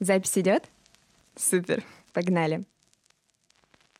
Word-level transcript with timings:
Запись 0.00 0.38
идет? 0.38 0.64
Супер, 1.36 1.84
погнали. 2.14 2.64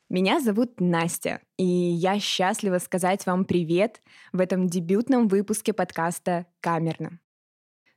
Меня 0.08 0.40
зовут 0.40 0.80
Настя, 0.80 1.42
и 1.58 1.64
я 1.64 2.18
счастлива 2.18 2.78
сказать 2.78 3.26
вам 3.26 3.44
привет 3.44 4.00
в 4.32 4.40
этом 4.40 4.66
дебютном 4.66 5.28
выпуске 5.28 5.74
подкаста 5.74 6.46
«Камерно». 6.60 7.20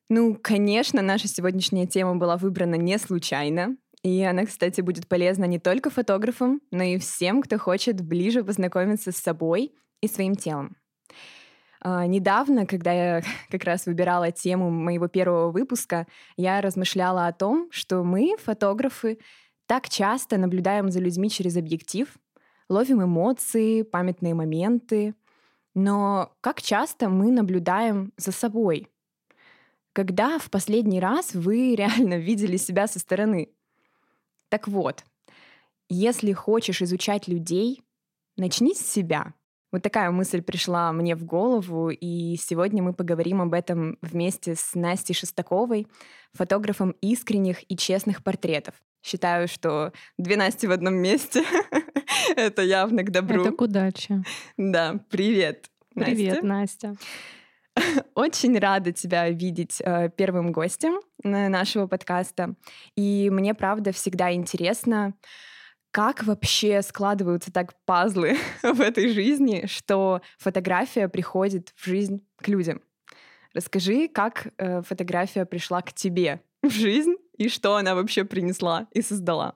Ну, 0.10 0.36
конечно, 0.36 1.02
наша 1.02 1.30
сегодняшняя 1.30 1.88
тема 1.88 2.18
была 2.18 2.36
выбрана 2.36 2.76
не 2.76 3.00
случайно, 3.00 3.78
и 4.04 4.22
она, 4.22 4.46
кстати, 4.46 4.82
будет 4.82 5.08
полезна 5.08 5.46
не 5.46 5.58
только 5.58 5.90
фотографам, 5.90 6.60
но 6.72 6.84
и 6.84 6.98
всем, 6.98 7.42
кто 7.42 7.58
хочет 7.58 8.02
ближе 8.02 8.44
познакомиться 8.44 9.14
с 9.14 9.18
собой 9.18 9.74
и 10.02 10.10
своим 10.10 10.36
телом. 10.36 10.76
А, 11.86 12.08
недавно, 12.08 12.66
когда 12.66 12.94
я 12.94 13.22
как 13.50 13.66
раз 13.66 13.86
выбирала 13.86 14.32
тему 14.32 14.72
моего 14.72 15.08
первого 15.08 15.52
выпуска, 15.52 16.08
я 16.38 16.62
размышляла 16.62 17.28
о 17.28 17.34
том, 17.34 17.68
что 17.72 18.04
мы, 18.04 18.38
фотографы, 18.42 19.20
так 19.66 19.90
часто 19.90 20.38
наблюдаем 20.38 20.90
за 20.90 21.02
людьми 21.02 21.30
через 21.30 21.58
объектив, 21.58 22.08
ловим 22.70 23.04
эмоции, 23.04 23.82
памятные 23.82 24.34
моменты, 24.34 25.14
но 25.76 26.34
как 26.40 26.62
часто 26.62 27.10
мы 27.10 27.32
наблюдаем 27.32 28.14
за 28.16 28.32
собой? 28.32 28.88
Когда 29.92 30.40
в 30.40 30.50
последний 30.50 31.02
раз 31.02 31.34
вы 31.34 31.76
реально 31.76 32.18
видели 32.18 32.56
себя 32.56 32.88
со 32.88 33.00
стороны? 33.00 33.50
Так 34.48 34.70
вот, 34.70 35.04
если 35.90 36.32
хочешь 36.32 36.82
изучать 36.82 37.28
людей, 37.28 37.84
начни 38.38 38.74
с 38.74 38.80
себя— 38.80 39.34
вот 39.74 39.82
такая 39.82 40.12
мысль 40.12 40.44
пришла 40.44 40.94
мне 40.94 41.16
в 41.16 41.26
голову, 41.26 41.90
и 41.90 42.38
сегодня 42.38 42.84
мы 42.84 42.94
поговорим 42.94 43.42
об 43.42 43.54
этом 43.54 43.98
вместе 44.02 44.56
с 44.56 44.76
Настей 44.76 45.16
Шестаковой, 45.16 45.88
фотографом 46.32 46.92
искренних 47.02 47.70
и 47.70 47.76
честных 47.76 48.24
портретов. 48.24 48.76
Считаю, 49.04 49.48
что 49.48 49.92
две 50.18 50.38
Насти 50.38 50.68
в 50.68 50.72
одном 50.72 50.94
месте— 50.94 51.44
это 52.36 52.62
явно 52.62 53.02
к 53.04 53.12
добру. 53.12 53.42
Это 53.42 53.52
к 53.52 53.62
удаче. 53.62 54.24
Да, 54.58 55.00
привет, 55.10 55.70
Привет, 55.96 56.44
Настя. 56.44 56.96
Очень 58.16 58.58
рада 58.60 58.92
тебя 58.92 59.30
видеть 59.30 59.82
э, 59.82 60.10
первым 60.16 60.52
гостем 60.52 61.00
нашего 61.24 61.88
подкаста. 61.88 62.56
И 62.96 63.30
мне, 63.32 63.54
правда, 63.54 63.92
всегда 63.92 64.34
интересно, 64.34 65.14
как 65.94 66.24
вообще 66.24 66.82
складываются 66.82 67.54
так 67.54 67.76
пазлы 67.86 68.36
в 68.64 68.82
этой 68.82 69.10
жизни, 69.10 69.68
что 69.68 70.22
фотография 70.40 71.08
приходит 71.08 71.72
в 71.76 71.86
жизнь 71.86 72.26
к 72.38 72.48
людям? 72.48 72.82
Расскажи, 73.54 74.08
как 74.08 74.48
э, 74.58 74.82
фотография 74.82 75.46
пришла 75.46 75.84
к 75.84 75.94
тебе 75.94 76.42
в 76.64 76.72
жизнь 76.72 77.14
и 77.38 77.48
что 77.48 77.76
она 77.76 77.94
вообще 77.94 78.26
принесла 78.26 78.88
и 78.92 79.04
создала. 79.04 79.56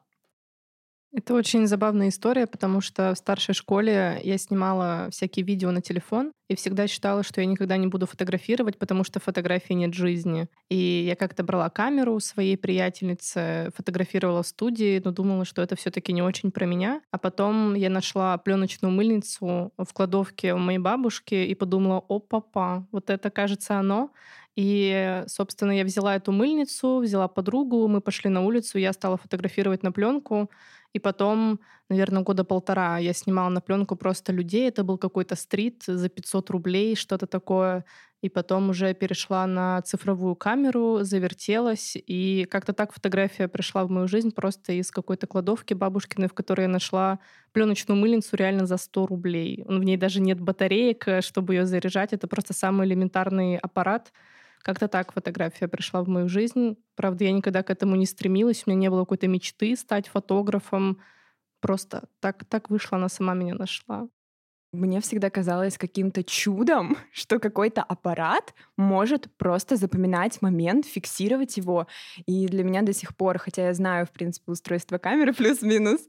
Это 1.18 1.34
очень 1.34 1.66
забавная 1.66 2.10
история, 2.10 2.46
потому 2.46 2.80
что 2.80 3.16
в 3.16 3.18
старшей 3.18 3.56
школе 3.56 4.22
я 4.24 4.38
снимала 4.38 5.08
всякие 5.10 5.44
видео 5.44 5.72
на 5.72 5.82
телефон 5.82 6.32
и 6.48 6.56
всегда 6.56 6.86
считала, 6.86 7.24
что 7.24 7.42
я 7.42 7.48
никогда 7.48 7.76
не 7.76 7.88
буду 7.88 8.06
фотографировать, 8.06 8.78
потому 8.78 9.04
что 9.04 9.20
фотографии 9.20 9.74
нет 9.74 9.96
жизни. 9.96 10.48
И 10.70 10.76
я 10.76 11.16
как-то 11.16 11.44
брала 11.44 11.72
камеру 11.72 12.14
у 12.14 12.20
своей 12.20 12.56
приятельницы, 12.56 13.72
фотографировала 13.76 14.44
в 14.44 14.48
студии, 14.48 15.02
но 15.04 15.10
думала, 15.10 15.44
что 15.44 15.64
это 15.64 15.76
все 15.76 15.90
таки 15.90 16.14
не 16.14 16.22
очень 16.22 16.52
про 16.52 16.68
меня. 16.68 17.02
А 17.10 17.18
потом 17.18 17.74
я 17.74 17.90
нашла 17.90 18.38
пленочную 18.38 18.94
мыльницу 18.94 19.74
в 19.76 19.94
кладовке 19.94 20.54
у 20.54 20.60
моей 20.60 20.78
бабушки 20.78 21.34
и 21.34 21.56
подумала, 21.56 21.98
о, 21.98 22.20
папа, 22.20 22.88
вот 22.92 23.10
это, 23.10 23.32
кажется, 23.32 23.80
оно. 23.80 24.12
И, 24.58 25.24
собственно, 25.28 25.72
я 25.72 25.84
взяла 25.84 26.16
эту 26.16 26.32
мыльницу, 26.32 26.98
взяла 26.98 27.28
подругу, 27.28 27.88
мы 27.88 28.02
пошли 28.02 28.30
на 28.32 28.42
улицу, 28.42 28.80
я 28.80 28.92
стала 28.92 29.16
фотографировать 29.16 29.84
на 29.84 29.92
пленку. 29.92 30.50
И 30.94 31.00
потом, 31.00 31.60
наверное, 31.90 32.24
года 32.24 32.44
полтора 32.44 32.98
я 32.98 33.14
снимала 33.14 33.50
на 33.50 33.62
пленку 33.62 33.96
просто 33.96 34.32
людей. 34.34 34.68
Это 34.68 34.84
был 34.84 34.98
какой-то 34.98 35.36
стрит 35.36 35.84
за 35.86 36.10
500 36.10 36.50
рублей, 36.50 36.96
что-то 36.96 37.28
такое. 37.28 37.86
И 38.22 38.30
потом 38.30 38.70
уже 38.70 38.94
перешла 38.96 39.46
на 39.46 39.82
цифровую 39.84 40.36
камеру, 40.36 41.00
завертелась. 41.02 41.96
И 41.96 42.48
как-то 42.50 42.74
так 42.74 42.92
фотография 42.94 43.48
пришла 43.48 43.86
в 43.86 43.92
мою 43.92 44.08
жизнь 44.08 44.32
просто 44.32 44.74
из 44.74 44.90
какой-то 44.90 45.28
кладовки 45.28 45.74
бабушкиной, 45.76 46.28
в 46.28 46.34
которой 46.34 46.62
я 46.64 46.68
нашла 46.68 47.20
пленочную 47.52 48.00
мыльницу 48.00 48.36
реально 48.36 48.66
за 48.66 48.78
100 48.78 49.06
рублей. 49.08 49.64
В 49.68 49.84
ней 49.84 49.98
даже 49.98 50.20
нет 50.20 50.40
батареек, 50.42 51.08
э, 51.08 51.22
чтобы 51.22 51.54
ее 51.56 51.66
заряжать. 51.66 52.14
Это 52.14 52.28
просто 52.28 52.54
самый 52.54 52.88
элементарный 52.88 53.58
аппарат— 53.58 54.12
как-то 54.68 54.90
так 54.90 55.14
фотография 55.14 55.70
пришла 55.70 56.04
в 56.04 56.10
мою 56.10 56.28
жизнь. 56.28 56.76
Правда, 56.96 57.24
я 57.24 57.32
никогда 57.32 57.64
к 57.64 57.70
этому 57.70 57.96
не 57.96 58.06
стремилась, 58.06 58.64
у 58.66 58.70
меня 58.70 58.82
не 58.82 58.90
было 58.90 59.04
какой-то 59.04 59.26
мечты 59.30 59.78
стать 59.78 60.10
фотографом. 60.10 61.00
Просто 61.62 62.10
так, 62.20 62.44
так 62.44 62.70
вышло, 62.70 62.98
она 62.98 63.08
сама 63.08 63.34
меня 63.34 63.56
нашла. 63.56 64.10
Мне 64.74 65.00
всегда 65.00 65.30
казалось 65.30 65.78
каким-то 65.78 66.22
чудом, 66.22 66.98
что 67.14 67.40
какой-то 67.40 67.82
аппарат 67.82 68.54
может 68.76 69.34
просто 69.38 69.78
запоминать 69.78 70.42
момент, 70.42 70.86
фиксировать 70.86 71.56
его. 71.56 71.88
И 72.26 72.46
для 72.48 72.66
меня 72.66 72.82
до 72.82 72.92
сих 72.92 73.16
пор, 73.16 73.38
хотя 73.38 73.68
я 73.68 73.74
знаю, 73.74 74.06
в 74.06 74.12
принципе, 74.12 74.52
устройство 74.52 74.98
камеры 74.98 75.32
плюс-минус, 75.38 76.02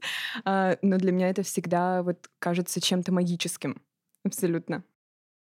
а, 0.43 0.77
но 0.81 0.97
для 0.97 1.13
меня 1.13 1.29
это 1.29 1.43
всегда 1.43 2.03
вот 2.03 2.29
кажется 2.39 2.81
чем-то 2.81 3.13
магическим. 3.13 3.81
Абсолютно. 4.25 4.83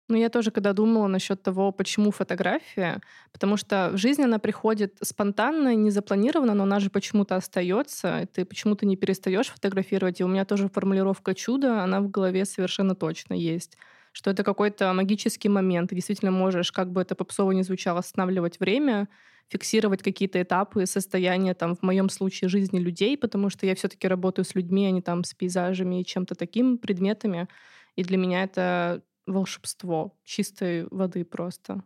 Ну, 0.09 0.15
я 0.15 0.29
тоже, 0.29 0.51
когда 0.51 0.71
думала 0.71 1.07
насчет 1.07 1.43
того, 1.43 1.71
почему 1.73 2.11
фотография, 2.11 3.01
потому 3.33 3.57
что 3.57 3.89
в 3.93 3.97
жизни 3.97 4.23
она 4.23 4.39
приходит 4.39 4.97
спонтанно, 5.01 5.75
не 5.75 5.91
запланированно, 5.91 6.53
но 6.53 6.63
она 6.63 6.79
же 6.79 6.89
почему-то 6.89 7.35
остается, 7.35 8.21
и 8.21 8.25
ты 8.25 8.45
почему-то 8.45 8.85
не 8.85 8.95
перестаешь 8.95 9.49
фотографировать. 9.49 10.21
И 10.21 10.23
у 10.23 10.27
меня 10.29 10.45
тоже 10.45 10.69
формулировка 10.69 11.35
чуда, 11.35 11.83
она 11.83 11.99
в 12.01 12.09
голове 12.09 12.45
совершенно 12.45 12.95
точно 12.95 13.33
есть 13.33 13.77
что 14.13 14.31
это 14.31 14.43
какой-то 14.43 14.91
магический 14.93 15.47
момент. 15.47 15.89
Ты 15.91 15.95
действительно 15.95 16.31
можешь, 16.31 16.71
как 16.71 16.91
бы 16.91 17.01
это 17.01 17.13
попсово 17.13 17.51
не 17.51 17.61
звучало, 17.61 17.99
останавливать 17.99 18.59
время, 18.59 19.09
фиксировать 19.47 20.01
какие-то 20.01 20.41
этапы, 20.41 20.87
состояния, 20.87 21.53
там, 21.53 21.75
в 21.75 21.83
моем 21.83 22.09
случае, 22.09 22.49
жизни 22.49 22.79
людей, 22.79 23.15
потому 23.15 23.51
что 23.51 23.67
я 23.67 23.75
все-таки 23.75 24.07
работаю 24.07 24.43
с 24.45 24.55
людьми, 24.55 24.87
а 24.87 24.91
не 24.91 25.03
там 25.03 25.23
с 25.23 25.35
пейзажами 25.35 26.01
и 26.01 26.05
чем-то 26.05 26.33
таким, 26.33 26.79
предметами. 26.79 27.47
И 27.95 28.03
для 28.03 28.17
меня 28.17 28.43
это 28.43 29.03
волшебство 29.27 30.17
чистой 30.23 30.87
воды 30.89 31.23
просто. 31.25 31.83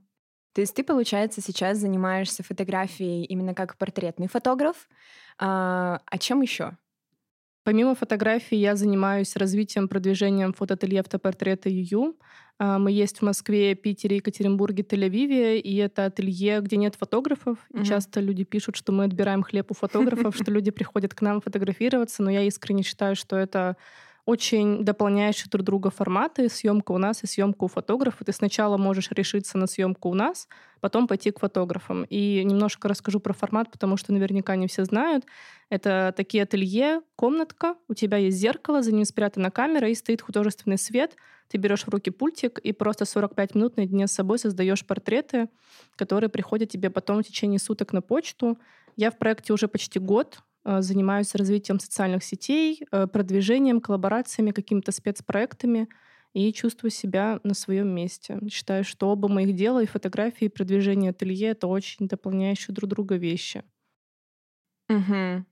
То 0.53 0.62
есть 0.62 0.75
ты, 0.75 0.84
получается, 0.84 1.41
сейчас 1.41 1.78
занимаешься 1.78 2.44
фотографией 2.44 3.25
именно 3.25 3.53
как 3.53 3.78
портретный 3.78 4.28
фотограф. 4.28 4.90
А, 5.38 6.02
а 6.06 6.18
чем 6.18 6.41
еще? 6.41 6.78
Помимо 7.63 7.94
фотографии 7.94 8.57
я 8.57 8.75
занимаюсь 8.75 9.35
развитием, 9.35 9.88
продвижением 9.88 10.52
фотоателье 10.52 11.00
автопортрета 11.02 11.69
ЮЮ. 11.69 12.18
А, 12.57 12.79
мы 12.79 12.91
есть 12.91 13.19
в 13.19 13.22
Москве, 13.22 13.75
Питере, 13.75 14.18
Екатеринбурге, 14.18 14.84
Тель-Авиве, 14.84 15.59
и 15.59 15.75
это 15.78 16.06
ателье, 16.06 16.59
где 16.62 16.78
нет 16.78 16.96
фотографов. 16.96 17.59
И 17.73 17.84
часто 17.85 18.19
люди 18.19 18.44
пишут, 18.44 18.75
что 18.75 18.91
мы 18.91 19.03
отбираем 19.06 19.44
хлеб 19.44 19.72
у 19.72 19.73
фотографов, 19.73 20.35
что 20.35 20.52
люди 20.52 20.72
приходят 20.72 21.13
к 21.13 21.22
нам 21.22 21.40
фотографироваться, 21.40 22.23
но 22.23 22.31
я 22.31 22.41
искренне 22.44 22.84
считаю, 22.84 23.16
что 23.16 23.38
это 23.38 23.78
очень 24.26 24.84
дополняющие 24.84 25.50
друг 25.50 25.66
друга 25.66 25.90
форматы. 25.90 26.50
Съемка 26.50 26.92
у 26.92 26.98
нас 26.98 27.24
и 27.24 27.28
съемка 27.28 27.64
у 27.64 27.68
фотографа. 27.68 28.24
Ты 28.24 28.32
сначала 28.34 28.78
можешь 28.78 29.12
решиться 29.12 29.58
на 29.58 29.68
съемку 29.68 30.09
у 30.09 30.14
нас, 30.14 30.48
потом 30.80 31.08
пойти 31.08 31.32
к 31.32 31.40
фотографам. 31.40 32.06
И 32.09 32.44
немножко 32.44 32.88
расскажу 32.88 33.20
про 33.20 33.34
формат, 33.34 33.72
потому 33.72 33.98
что 33.98 34.14
наверняка 34.14 34.56
не 34.56 34.68
все 34.68 34.86
знают. 34.86 35.26
Это 35.70 36.14
такие 36.16 36.44
ателье, 36.44 37.02
комнатка, 37.16 37.76
у 37.88 37.94
тебя 37.94 38.18
есть 38.18 38.38
зеркало, 38.38 38.84
за 38.84 38.92
ним 38.92 39.06
спрятана 39.06 39.52
камера 39.52 39.90
и 39.90 39.96
стоит 39.96 40.22
художественный 40.22 40.78
свет. 40.78 41.16
Ты 41.48 41.58
берешь 41.58 41.84
в 41.84 41.90
руки 41.90 42.12
пультик 42.12 42.59
и 42.59 42.72
просто 42.72 43.06
45 43.06 43.56
минут 43.56 43.78
наедине 43.78 44.08
с 44.08 44.12
собой 44.12 44.40
создаешь 44.40 44.86
портреты, 44.86 45.50
которые 45.96 46.30
приходят 46.30 46.70
тебе 46.70 46.90
потом 46.90 47.24
в 47.24 47.28
течение 47.28 47.59
суток 47.59 47.92
на 47.94 48.02
почту. 48.02 48.58
Я 48.96 49.12
в 49.12 49.17
проекте 49.17 49.53
уже 49.53 49.67
почти 49.67 50.00
год, 50.00 50.40
занимаюсь 50.66 51.35
развитием 51.35 51.79
социальных 51.79 52.23
сетей, 52.23 52.84
э, 52.91 53.08
продвижением, 53.08 53.81
коллаборациями, 53.81 54.52
какими-то 54.52 54.91
спецпроектами 54.91 55.87
и 56.34 56.53
чувствую 56.53 56.91
себя 56.91 57.40
на 57.43 57.53
своем 57.53 57.90
месте. 57.90 58.40
Считаю, 58.49 58.84
что 58.84 59.09
оба 59.09 59.28
моих 59.28 59.55
дела, 59.55 59.84
и 59.84 59.85
фотографии, 59.87 60.46
и 60.46 60.49
продвижение 60.49 61.11
ателье— 61.11 61.47
это 61.49 61.67
очень 61.67 62.08
дополняющие 62.08 62.73
друг 62.73 62.90
друга 62.90 63.16
вещи. 63.16 63.63
Угу. 64.90 65.46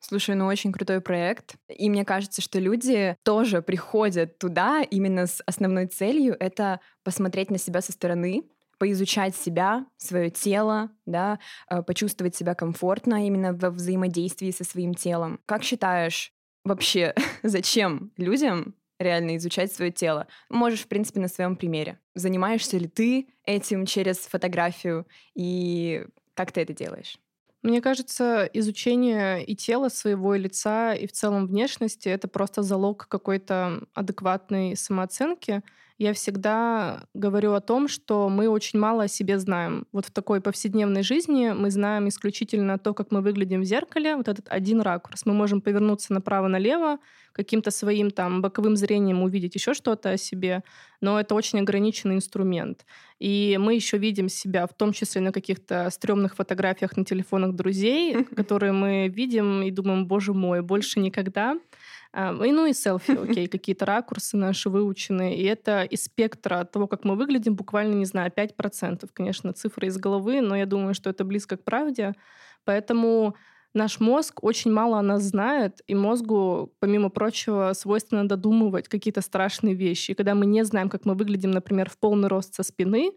Слушай, 0.00 0.34
ну 0.34 0.46
очень 0.46 0.72
крутой 0.72 1.00
проект. 1.00 1.56
И 1.68 1.90
мне 1.90 2.04
кажется, 2.04 2.40
что 2.40 2.58
люди 2.58 3.16
тоже 3.24 3.62
приходят 3.62 4.38
туда 4.38 4.82
именно 4.82 5.26
с 5.26 5.42
основной 5.46 5.86
целью— 5.86 6.36
это 6.40 6.80
посмотреть 7.02 7.50
на 7.50 7.58
себя 7.58 7.80
со 7.80 7.92
стороны, 7.92 8.44
поизучать 8.78 9.36
себя, 9.36 9.86
свое 9.96 10.30
тело, 10.30 10.90
да, 11.06 11.38
э, 11.70 11.82
почувствовать 11.82 12.36
себя 12.36 12.54
комфортно 12.54 13.26
именно 13.26 13.52
во 13.52 13.70
взаимодействии 13.70 14.50
со 14.50 14.64
своим 14.64 14.94
телом. 14.94 15.40
Как 15.46 15.62
считаешь, 15.62 16.32
вообще, 16.64 17.14
зачем 17.42 18.12
людям 18.16 18.74
реально 18.98 19.36
изучать 19.36 19.72
свое 19.72 19.90
тело. 19.90 20.26
Можешь, 20.48 20.80
в 20.80 20.88
принципе, 20.88 21.20
на 21.20 21.28
своем 21.28 21.56
примере. 21.56 22.00
Занимаешься 22.14 22.78
ли 22.78 22.88
ты 22.88 23.28
этим 23.44 23.86
через 23.86 24.18
фотографию 24.18 25.06
и 25.34 26.04
как 26.34 26.52
ты 26.52 26.60
это 26.62 26.72
делаешь? 26.72 27.18
Мне 27.62 27.80
кажется, 27.82 28.48
изучение 28.52 29.44
и 29.44 29.56
тела 29.56 29.88
своего, 29.88 30.34
и 30.34 30.38
лица, 30.38 30.94
и 30.94 31.08
в 31.08 31.12
целом 31.12 31.48
внешности— 31.48 32.08
это 32.08 32.28
просто 32.28 32.62
залог 32.62 33.08
какой-то 33.08 33.82
адекватной 33.94 34.76
самооценки. 34.76 35.62
Я 35.98 36.12
всегда 36.12 37.02
говорю 37.12 37.54
о 37.54 37.60
том, 37.60 37.88
что 37.88 38.28
мы 38.28 38.48
очень 38.48 38.78
мало 38.78 39.04
о 39.04 39.08
себе 39.08 39.36
знаем. 39.38 39.84
Вот 39.90 40.06
в 40.06 40.12
такой 40.12 40.40
повседневной 40.40 41.02
жизни 41.02 41.50
мы 41.50 41.72
знаем 41.72 42.08
исключительно 42.08 42.78
то, 42.78 42.94
как 42.94 43.10
мы 43.10 43.20
выглядим 43.20 43.62
в 43.62 43.64
зеркале, 43.64 44.14
вот 44.14 44.28
этот 44.28 44.46
один 44.48 44.80
ракурс. 44.80 45.26
Мы 45.26 45.34
можем 45.34 45.60
повернуться 45.60 46.12
направо-налево, 46.12 46.98
каким-то 47.32 47.70
своим 47.70 48.10
там 48.10 48.42
боковым 48.42 48.76
зрением 48.76 49.22
увидеть 49.22 49.54
еще 49.54 49.74
что-то 49.74 50.10
о 50.10 50.16
себе, 50.16 50.62
но 51.00 51.20
это 51.20 51.34
очень 51.34 51.60
ограниченный 51.60 52.16
инструмент. 52.16 52.84
И 53.18 53.56
мы 53.60 53.74
еще 53.74 53.98
видим 53.98 54.28
себя, 54.28 54.66
в 54.66 54.74
том 54.74 54.92
числе 54.92 55.20
на 55.20 55.32
каких-то 55.32 55.88
стрёмных 55.90 56.34
фотографиях 56.36 56.96
на 56.96 57.04
телефонах 57.04 57.54
друзей, 57.54 58.24
которые 58.36 58.72
мы 58.72 59.08
видим 59.08 59.62
и 59.62 59.70
думаем, 59.70 60.06
боже 60.06 60.32
мой, 60.32 60.62
больше 60.62 61.00
никогда. 61.00 61.56
А, 62.12 62.32
и, 62.44 62.52
ну 62.52 62.66
и 62.66 62.72
селфи, 62.72 63.12
окей, 63.30 63.46
какие-то 63.46 63.86
ракурсы 63.86 64.36
наши 64.36 64.70
выученные. 64.70 65.36
И 65.36 65.44
это 65.44 65.82
из 65.82 66.04
спектра 66.04 66.64
того, 66.64 66.86
как 66.86 67.04
мы 67.04 67.16
выглядим, 67.16 67.54
буквально, 67.54 67.94
не 67.94 68.04
знаю, 68.06 68.32
5%. 68.34 69.08
Конечно, 69.12 69.52
цифры 69.52 69.88
из 69.88 69.96
головы, 69.98 70.40
но 70.40 70.56
я 70.56 70.66
думаю, 70.66 70.94
что 70.94 71.10
это 71.10 71.24
близко 71.24 71.56
к 71.56 71.64
правде. 71.64 72.14
Поэтому 72.64 73.36
наш 73.78 74.00
мозг 74.00 74.44
очень 74.44 74.72
мало 74.72 74.98
о 74.98 75.02
нас 75.02 75.22
знает, 75.22 75.80
и 75.86 75.94
мозгу, 75.94 76.74
помимо 76.80 77.08
прочего, 77.08 77.72
свойственно 77.74 78.28
додумывать 78.28 78.88
какие-то 78.88 79.22
страшные 79.22 79.74
вещи. 79.74 80.10
И 80.10 80.14
когда 80.14 80.34
мы 80.34 80.44
не 80.44 80.64
знаем, 80.64 80.90
как 80.90 81.06
мы 81.06 81.14
выглядим, 81.14 81.52
например, 81.52 81.88
в 81.88 81.96
полный 81.96 82.28
рост 82.28 82.54
со 82.54 82.62
спины, 82.62 83.12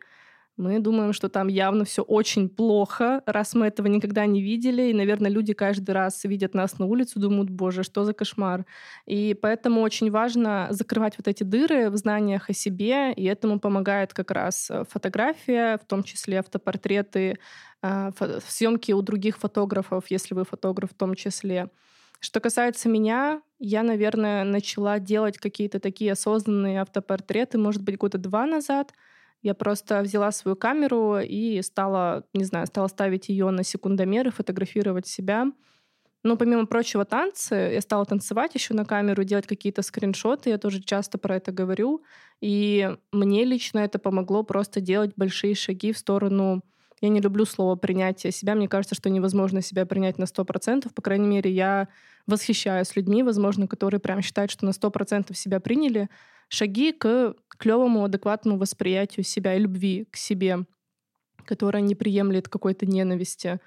мы 0.58 0.80
думаем, 0.80 1.14
что 1.14 1.30
там 1.30 1.48
явно 1.48 1.86
все 1.86 2.02
очень 2.02 2.50
плохо, 2.50 3.24
раз 3.26 3.54
мы 3.54 3.68
этого 3.68 3.88
никогда 3.88 4.26
не 4.26 4.42
видели. 4.42 4.90
И, 4.90 4.94
наверное, 4.94 5.32
люди 5.32 5.54
каждый 5.54 5.92
раз 5.92 6.24
видят 6.26 6.54
нас 6.54 6.78
на 6.78 6.86
улицу, 6.86 7.20
думают, 7.20 7.50
боже, 7.50 7.84
что 7.84 8.04
за 8.04 8.14
кошмар. 8.14 8.66
И 9.06 9.34
поэтому 9.34 9.82
очень 9.82 10.12
важно 10.12 10.68
закрывать 10.72 11.18
вот 11.18 11.28
эти 11.28 11.44
дыры 11.44 11.90
в 11.90 11.96
знаниях 11.96 12.50
о 12.50 12.54
себе, 12.54 13.14
и 13.14 13.24
этому 13.24 13.60
помогает 13.60 14.14
как 14.14 14.32
раз 14.32 14.70
э, 14.70 14.84
фотография, 14.90 15.78
в 15.78 15.86
том 15.88 16.04
числе 16.04 16.40
автопортреты, 16.40 17.40
э, 17.82 18.12
съемки 18.48 18.92
у 18.92 19.02
других 19.02 19.38
фотографов, 19.38 20.06
если 20.10 20.36
вы 20.36 20.44
фотограф 20.44 20.92
в 20.92 20.96
том 20.96 21.16
числе. 21.16 21.70
Что 22.20 22.40
касается 22.40 22.90
меня, 22.90 23.42
я, 23.58 23.84
наверное, 23.84 24.44
начала 24.44 25.00
делать 25.00 25.38
какие-то 25.38 25.80
такие 25.80 26.12
осознанные 26.12 26.82
автопортреты, 26.82 27.58
может 27.58 27.82
быть, 27.84 27.98
года 27.98 28.18
два 28.18 28.46
назад— 28.46 28.92
я 29.42 29.54
просто 29.54 30.02
взяла 30.02 30.32
свою 30.32 30.56
камеру 30.56 31.20
и 31.20 31.62
стала, 31.62 32.24
не 32.34 32.44
знаю, 32.44 32.68
стала 32.68 32.88
ставить 32.88 33.30
ее 33.30 33.50
на 33.50 33.64
секундомер 33.64 34.28
и 34.28 34.32
фотографировать 34.32 35.08
себя. 35.08 35.48
Но 36.24 36.38
помимо 36.38 36.68
прочего 36.68 37.04
танцы, 37.04 37.56
я 37.56 37.82
стала 37.82 38.06
танцевать 38.06 38.54
еще 38.54 38.76
на 38.76 38.86
камеру, 38.86 39.24
делать 39.24 39.48
какие-то 39.48 39.82
скриншоты, 39.82 40.52
я 40.52 40.60
тоже 40.60 40.82
часто 40.82 41.18
про 41.18 41.38
это 41.38 41.52
говорю. 41.52 42.04
И 42.42 42.96
мне 43.12 43.44
лично 43.44 43.80
это 43.80 43.98
помогло 43.98 44.44
просто 44.44 44.82
делать 44.82 45.14
большие 45.16 45.56
шаги 45.56 45.92
в 45.92 45.98
сторону... 45.98 46.62
Я 47.04 47.10
не 47.10 47.20
люблю 47.20 47.46
слово 47.46 47.76
принятие 47.76 48.32
себя. 48.32 48.54
Мне 48.54 48.68
кажется, 48.68 48.94
что 48.94 49.10
невозможно 49.10 49.64
себя 49.64 49.88
принять 49.88 50.20
на 50.20 50.26
100%. 50.26 50.94
По 50.94 51.02
крайней 51.02 51.28
мере, 51.28 51.50
я 51.52 51.88
восхищаюсь 52.28 52.96
людьми, 52.96 53.24
возможно, 53.24 53.68
которые 53.68 54.00
прям 54.00 54.22
считают, 54.22 54.52
что 54.52 54.68
на 54.68 54.70
100% 54.70 55.34
себя 55.34 55.60
приняли 55.60 56.10
шаги 56.48 56.92
к 56.92 57.34
клевому, 57.62 58.04
адекватному 58.04 58.58
восприятию 58.58 59.24
себя 59.24 59.56
и 59.56 59.60
любви 59.60 60.08
к 60.10 60.18
себе, 60.18 60.66
которая 61.46 61.84
не 61.84 61.94
приемлет 61.94 62.50
какой-то 62.50 62.88
ненависти. 62.88 63.60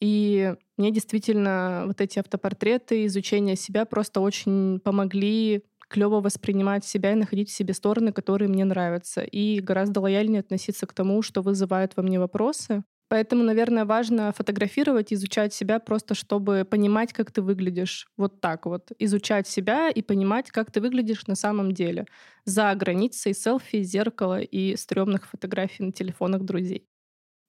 И 0.00 0.54
мне 0.78 0.90
действительно 0.90 1.84
вот 1.86 2.00
эти 2.00 2.18
автопортреты, 2.18 3.04
изучение 3.06 3.54
себя 3.56 3.84
просто 3.84 4.20
очень 4.20 4.80
помогли 4.80 5.62
клево 5.88 6.22
воспринимать 6.22 6.86
себя 6.86 7.12
и 7.12 7.16
находить 7.16 7.50
в 7.50 7.54
себе 7.54 7.74
стороны, 7.74 8.12
которые 8.12 8.48
мне 8.48 8.64
нравятся, 8.64 9.20
и 9.20 9.60
гораздо 9.60 10.00
лояльнее 10.00 10.40
относиться 10.40 10.86
к 10.86 10.94
тому, 10.94 11.20
что 11.20 11.42
вызывает 11.42 11.94
во 11.96 12.02
мне 12.02 12.18
вопросы, 12.18 12.82
Поэтому, 13.12 13.42
наверное, 13.44 13.84
важно 13.84 14.32
фотографировать, 14.32 15.12
изучать 15.12 15.52
себя 15.52 15.78
просто, 15.80 16.14
чтобы 16.14 16.64
понимать, 16.64 17.12
как 17.12 17.30
ты 17.30 17.42
выглядишь. 17.42 18.08
Вот 18.16 18.40
так 18.40 18.64
вот. 18.64 18.90
Изучать 18.98 19.46
себя 19.46 19.90
и 19.90 20.00
понимать, 20.00 20.50
как 20.50 20.70
ты 20.70 20.80
выглядишь 20.80 21.26
на 21.26 21.34
самом 21.34 21.72
деле. 21.72 22.06
За 22.46 22.74
границей 22.74 23.34
селфи, 23.34 23.82
зеркала 23.82 24.40
и 24.40 24.76
стрёмных 24.76 25.26
фотографий 25.26 25.84
на 25.84 25.92
телефонах 25.92 26.44
друзей. 26.44 26.86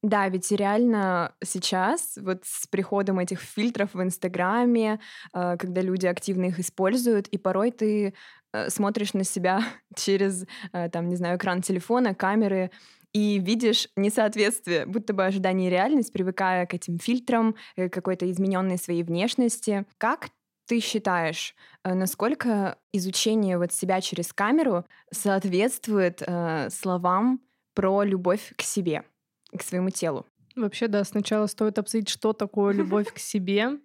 Да, 0.01 0.27
ведь 0.27 0.51
реально 0.51 1.33
сейчас, 1.41 2.17
вот 2.21 2.41
с 2.43 2.67
приходом 2.67 3.19
этих 3.19 3.39
фильтров 3.39 3.93
в 3.93 4.03
Инстаграме, 4.03 4.99
э, 5.33 5.55
когда 5.57 5.79
люди 5.79 6.07
активно 6.07 6.47
их 6.47 6.59
используют, 6.59 7.29
и 7.29 7.37
порой 7.37 7.71
ты 7.71 8.13
э, 8.51 8.69
смотришь 8.69 9.13
на 9.13 9.23
себя 9.23 9.61
через, 9.95 10.45
э, 10.73 10.89
там, 10.89 11.07
не 11.07 11.15
знаю, 11.15 11.37
экран 11.37 11.61
телефона, 11.61 12.13
камеры, 12.13 12.69
и 13.13 13.39
видишь 13.39 13.87
несоответствие, 13.95 14.85
будто 14.85 15.13
бы 15.13 15.25
ожидание 15.25 15.67
и 15.67 15.71
реальность, 15.71 16.11
привыкая 16.11 16.65
к 16.65 16.73
этим 16.73 16.97
фильтрам, 16.97 17.55
э, 17.75 17.87
какой-то 17.87 18.29
измененной 18.29 18.77
своей 18.77 19.03
внешности. 19.03 19.85
Как 19.99 20.29
ты 20.65 20.79
считаешь, 20.79 21.55
э, 21.83 21.93
насколько 21.93 22.77
изучение 22.91 23.57
вот 23.57 23.71
себя 23.71 24.01
через 24.01 24.33
камеру 24.33 24.85
соответствует 25.11 26.23
э, 26.25 26.69
словам 26.71 27.41
про 27.75 28.03
любовь 28.03 28.53
к 28.57 28.63
себе, 28.63 29.03
к 29.55 29.61
своему 29.61 29.91
телу? 29.91 30.25
Вообще, 30.55 30.87
да, 30.87 31.03
сначала 31.03 31.47
стоит 31.47 31.77
обсудить, 31.79 32.09
что 32.09 32.33
такое 32.33 32.73
любовь 32.73 33.13
к 33.13 33.19
себе. 33.19 33.79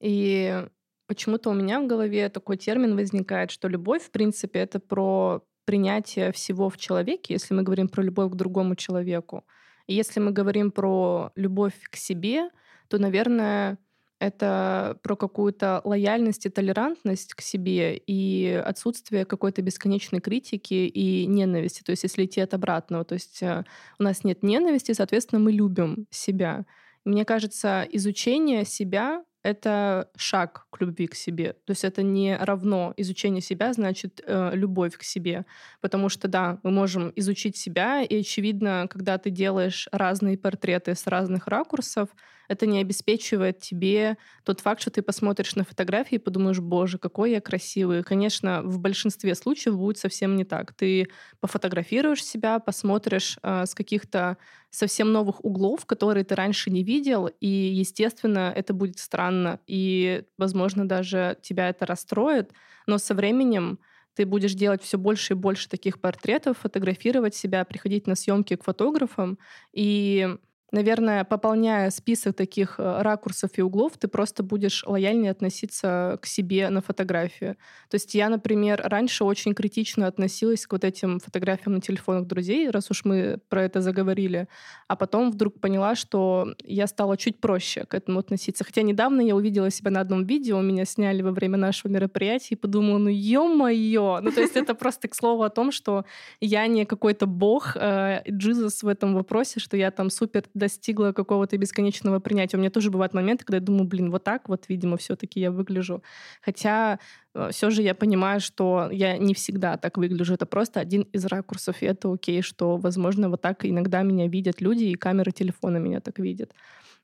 И 0.00 0.66
почему-то 1.06 1.50
у 1.50 1.54
меня 1.54 1.80
в 1.80 1.86
голове 1.86 2.28
такой 2.28 2.56
термин 2.56 2.96
возникает, 2.96 3.52
что 3.52 3.68
любовь, 3.68 4.02
в 4.02 4.10
принципе, 4.10 4.60
это 4.60 4.80
про 4.80 5.44
принятие 5.64 6.32
всего 6.32 6.68
в 6.68 6.76
человеке, 6.76 7.34
если 7.34 7.54
мы 7.54 7.62
говорим 7.62 7.88
про 7.88 8.02
любовь 8.02 8.32
к 8.32 8.36
другому 8.36 8.76
человеку. 8.76 9.44
И 9.86 9.94
если 9.94 10.20
мы 10.20 10.30
говорим 10.30 10.70
про 10.70 11.32
любовь 11.34 11.74
к 11.90 11.96
себе, 11.96 12.50
то, 12.88 12.98
наверное, 12.98 13.78
это 14.22 14.98
про 15.02 15.16
какую-то 15.16 15.80
лояльность 15.82 16.46
и 16.46 16.48
толерантность 16.48 17.34
к 17.34 17.40
себе 17.40 17.96
и 17.96 18.62
отсутствие 18.64 19.24
какой-то 19.24 19.62
бесконечной 19.62 20.20
критики 20.20 20.74
и 20.74 21.26
ненависти. 21.26 21.82
То 21.82 21.90
есть 21.90 22.04
если 22.04 22.24
идти 22.24 22.40
от 22.40 22.54
обратного, 22.54 23.04
то 23.04 23.14
есть 23.14 23.42
э, 23.42 23.64
у 23.98 24.02
нас 24.04 24.22
нет 24.22 24.44
ненависти, 24.44 24.92
соответственно, 24.92 25.40
мы 25.40 25.50
любим 25.50 26.06
себя. 26.10 26.66
Мне 27.04 27.24
кажется, 27.24 27.84
изучение 27.90 28.64
себя 28.64 29.24
это 29.42 30.10
шаг 30.16 30.66
к 30.70 30.80
любви 30.80 31.06
к 31.06 31.14
себе. 31.14 31.54
То 31.66 31.70
есть 31.72 31.84
это 31.84 32.02
не 32.02 32.36
равно 32.36 32.94
изучение 32.96 33.40
себя, 33.42 33.72
значит, 33.72 34.20
э, 34.26 34.52
любовь 34.54 34.96
к 34.96 35.02
себе. 35.02 35.44
Потому 35.80 36.08
что, 36.08 36.28
да, 36.28 36.58
мы 36.62 36.70
можем 36.70 37.12
изучить 37.16 37.56
себя, 37.56 38.02
и, 38.02 38.20
очевидно, 38.20 38.86
когда 38.90 39.18
ты 39.18 39.30
делаешь 39.30 39.88
разные 39.92 40.38
портреты 40.38 40.94
с 40.94 41.06
разных 41.06 41.48
ракурсов, 41.48 42.08
это 42.48 42.66
не 42.66 42.80
обеспечивает 42.80 43.58
тебе 43.58 44.16
тот 44.44 44.60
факт, 44.60 44.80
что 44.82 44.90
ты 44.90 45.02
посмотришь 45.02 45.56
на 45.56 45.64
фотографии 45.64 46.16
и 46.16 46.18
подумаешь, 46.18 46.60
боже, 46.60 46.98
какой 46.98 47.32
я 47.32 47.40
красивый. 47.40 48.02
Конечно, 48.02 48.62
в 48.62 48.78
большинстве 48.78 49.34
случаев 49.34 49.76
будет 49.76 49.98
совсем 49.98 50.36
не 50.36 50.44
так. 50.44 50.72
Ты 50.74 51.08
пофотографируешь 51.40 52.24
себя, 52.24 52.58
посмотришь 52.58 53.38
э, 53.42 53.66
с 53.66 53.74
каких-то 53.74 54.36
совсем 54.70 55.12
новых 55.12 55.44
углов, 55.44 55.86
которые 55.86 56.24
ты 56.24 56.34
раньше 56.34 56.70
не 56.70 56.82
видел, 56.82 57.28
и, 57.40 57.46
естественно, 57.46 58.52
это 58.54 58.72
будет 58.72 58.98
странно, 58.98 59.60
и, 59.66 60.24
возможно, 60.38 60.88
даже 60.88 61.36
тебя 61.42 61.68
это 61.68 61.84
расстроит, 61.86 62.52
но 62.86 62.98
со 62.98 63.14
временем 63.14 63.78
ты 64.14 64.26
будешь 64.26 64.54
делать 64.54 64.82
все 64.82 64.98
больше 64.98 65.34
и 65.34 65.36
больше 65.36 65.68
таких 65.68 66.00
портретов, 66.00 66.58
фотографировать 66.58 67.34
себя, 67.34 67.64
приходить 67.64 68.06
на 68.06 68.14
съемки 68.14 68.56
к 68.56 68.64
фотографам, 68.64 69.38
и 69.72 70.36
наверное, 70.72 71.24
пополняя 71.24 71.90
список 71.90 72.34
таких 72.36 72.76
э, 72.78 73.02
ракурсов 73.02 73.50
и 73.56 73.62
углов, 73.62 73.92
ты 73.98 74.08
просто 74.08 74.42
будешь 74.42 74.84
лояльнее 74.86 75.30
относиться 75.30 76.18
к 76.20 76.26
себе 76.26 76.70
на 76.70 76.80
фотографии. 76.80 77.56
То 77.90 77.94
есть 77.96 78.14
я, 78.14 78.28
например, 78.28 78.80
раньше 78.84 79.24
очень 79.24 79.54
критично 79.54 80.06
относилась 80.06 80.66
к 80.66 80.72
вот 80.72 80.84
этим 80.84 81.20
фотографиям 81.20 81.74
на 81.74 81.80
телефонах 81.80 82.26
друзей, 82.26 82.70
раз 82.70 82.90
уж 82.90 83.04
мы 83.04 83.38
про 83.48 83.64
это 83.64 83.80
заговорили, 83.80 84.48
а 84.88 84.96
потом 84.96 85.30
вдруг 85.30 85.60
поняла, 85.60 85.94
что 85.94 86.54
я 86.64 86.86
стала 86.86 87.16
чуть 87.16 87.40
проще 87.40 87.84
к 87.84 87.94
этому 87.94 88.20
относиться. 88.20 88.64
Хотя 88.64 88.82
недавно 88.82 89.20
я 89.20 89.36
увидела 89.36 89.70
себя 89.70 89.90
на 89.90 90.00
одном 90.00 90.24
видео, 90.24 90.60
меня 90.60 90.84
сняли 90.86 91.22
во 91.22 91.32
время 91.32 91.58
нашего 91.58 91.92
мероприятия, 91.92 92.54
и 92.54 92.58
подумала, 92.58 92.98
ну 92.98 93.10
ё-моё! 93.10 94.20
Ну 94.22 94.32
то 94.32 94.40
есть 94.40 94.56
это 94.56 94.74
просто 94.74 95.08
к 95.08 95.14
слову 95.14 95.42
о 95.42 95.50
том, 95.50 95.70
что 95.70 96.04
я 96.40 96.66
не 96.66 96.86
какой-то 96.86 97.26
бог, 97.26 97.76
э, 97.76 98.22
Джизус 98.28 98.82
в 98.82 98.88
этом 98.88 99.14
вопросе, 99.14 99.60
что 99.60 99.76
я 99.76 99.90
там 99.90 100.10
супер 100.10 100.44
достигла 100.62 101.12
какого-то 101.12 101.56
бесконечного 101.58 102.20
принятия. 102.20 102.56
У 102.56 102.60
меня 102.60 102.70
тоже 102.70 102.90
бывают 102.90 103.14
моменты, 103.14 103.44
когда 103.44 103.56
я 103.56 103.62
думаю, 103.62 103.84
блин, 103.84 104.10
вот 104.10 104.24
так 104.24 104.48
вот, 104.48 104.64
видимо, 104.68 104.96
все-таки 104.96 105.40
я 105.40 105.50
выгляжу. 105.50 106.02
Хотя 106.40 106.98
Э, 107.34 107.50
все 107.50 107.70
же 107.70 107.82
я 107.82 107.94
понимаю, 107.94 108.40
что 108.40 108.88
я 108.90 109.18
не 109.18 109.34
всегда 109.34 109.76
так 109.76 109.98
выгляжу. 109.98 110.34
Это 110.34 110.46
просто 110.46 110.80
один 110.80 111.02
из 111.12 111.24
ракурсов, 111.26 111.82
и 111.82 111.86
это 111.86 112.12
окей, 112.12 112.42
что, 112.42 112.76
возможно, 112.76 113.28
вот 113.28 113.40
так 113.40 113.64
иногда 113.64 114.02
меня 114.02 114.28
видят 114.28 114.60
люди, 114.60 114.84
и 114.84 114.94
камеры 114.94 115.32
телефона 115.32 115.78
меня 115.78 116.00
так 116.00 116.18
видят. 116.18 116.52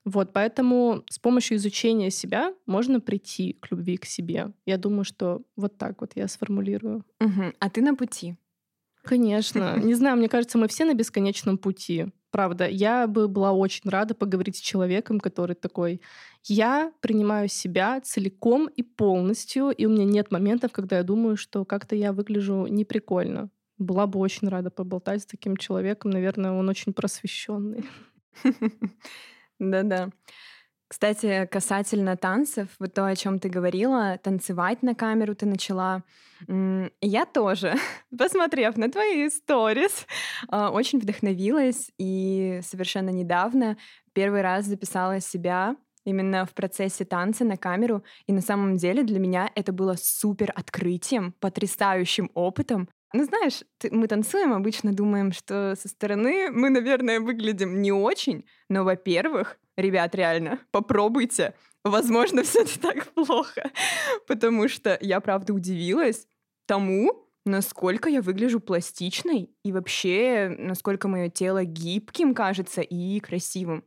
Вот, 0.05 0.31
поэтому 0.31 1.03
с 1.09 1.19
помощью 1.19 1.57
изучения 1.57 2.09
себя 2.09 2.53
можно 2.65 3.01
прийти 3.01 3.57
к 3.59 3.69
любви 3.71 3.97
к 3.97 4.05
себе. 4.05 4.51
Я 4.65 4.77
думаю, 4.77 5.03
что 5.03 5.41
вот 5.57 5.77
так 5.77 6.01
вот 6.01 6.11
я 6.15 6.27
сформулирую. 6.27 7.03
Угу. 7.19 7.53
А 7.59 7.69
ты 7.69 7.81
на 7.81 7.95
пути? 7.95 8.35
Конечно. 9.03 9.77
Не 9.77 9.95
знаю, 9.95 10.17
мне 10.17 10.29
кажется, 10.29 10.57
мы 10.57 10.67
все 10.67 10.85
на 10.85 10.93
бесконечном 10.93 11.57
пути. 11.57 12.07
Правда, 12.31 12.67
я 12.67 13.07
бы 13.07 13.27
была 13.27 13.51
очень 13.53 13.89
рада 13.89 14.13
поговорить 14.13 14.57
с 14.57 14.59
человеком, 14.59 15.19
который 15.19 15.55
такой, 15.55 16.01
я 16.43 16.91
принимаю 17.01 17.47
себя 17.47 17.99
целиком 18.01 18.67
и 18.67 18.83
полностью, 18.83 19.71
и 19.71 19.85
у 19.85 19.89
меня 19.89 20.05
нет 20.05 20.31
моментов, 20.31 20.71
когда 20.71 20.97
я 20.97 21.03
думаю, 21.03 21.37
что 21.37 21.65
как-то 21.65 21.95
я 21.95 22.13
выгляжу 22.13 22.67
неприкольно. 22.67 23.49
Была 23.79 24.05
бы 24.07 24.19
очень 24.19 24.47
рада 24.49 24.69
поболтать 24.69 25.23
с 25.23 25.25
таким 25.25 25.57
человеком. 25.57 26.11
Наверное, 26.11 26.51
он 26.51 26.69
очень 26.69 26.93
просвещенный. 26.93 27.85
Да-да. 29.59 30.09
Кстати, 30.89 31.45
касательно 31.45 32.17
танцев, 32.17 32.67
вот 32.79 32.95
то, 32.95 33.05
о 33.05 33.15
чем 33.15 33.37
ты 33.37 33.47
говорила, 33.47 34.17
танцевать 34.23 34.81
на 34.81 34.95
камеру 34.95 35.35
ты 35.35 35.45
начала. 35.45 36.01
Я 36.47 37.25
тоже, 37.27 37.75
посмотрев 38.17 38.75
на 38.75 38.89
твои 38.89 39.29
сторис, 39.29 40.07
а, 40.47 40.71
очень 40.71 40.99
вдохновилась 40.99 41.91
и 41.99 42.59
совершенно 42.63 43.11
недавно 43.11 43.77
первый 44.13 44.41
раз 44.41 44.65
записала 44.65 45.19
себя 45.19 45.75
именно 46.05 46.47
в 46.47 46.55
процессе 46.55 47.05
танца 47.05 47.45
на 47.45 47.55
камеру. 47.55 48.03
И 48.25 48.33
на 48.33 48.41
самом 48.41 48.77
деле 48.77 49.03
для 49.03 49.19
меня 49.19 49.51
это 49.53 49.71
было 49.71 49.95
супер 49.95 50.51
открытием, 50.55 51.33
потрясающим 51.39 52.31
опытом. 52.33 52.89
Ну, 53.13 53.23
знаешь, 53.25 53.63
ты, 53.77 53.91
мы 53.91 54.07
танцуем, 54.07 54.53
обычно 54.53 54.91
думаем, 54.91 55.33
что 55.33 55.75
со 55.75 55.87
стороны 55.87 56.49
мы, 56.49 56.71
наверное, 56.71 57.19
выглядим 57.19 57.79
не 57.79 57.91
очень, 57.91 58.45
но, 58.69 58.83
во-первых, 58.83 59.58
ребят, 59.81 60.15
реально, 60.15 60.59
попробуйте. 60.71 61.53
Возможно, 61.83 62.43
все 62.43 62.63
не 62.63 62.77
так 62.81 63.07
плохо, 63.13 63.71
потому 64.27 64.67
что 64.67 64.97
я, 65.01 65.19
правда, 65.19 65.53
удивилась 65.53 66.27
тому, 66.65 67.29
насколько 67.45 68.09
я 68.09 68.21
выгляжу 68.21 68.59
пластичной 68.59 69.49
и 69.63 69.71
вообще, 69.71 70.55
насколько 70.57 71.07
мое 71.07 71.29
тело 71.29 71.63
гибким 71.63 72.33
кажется 72.33 72.81
и 72.81 73.19
красивым. 73.19 73.83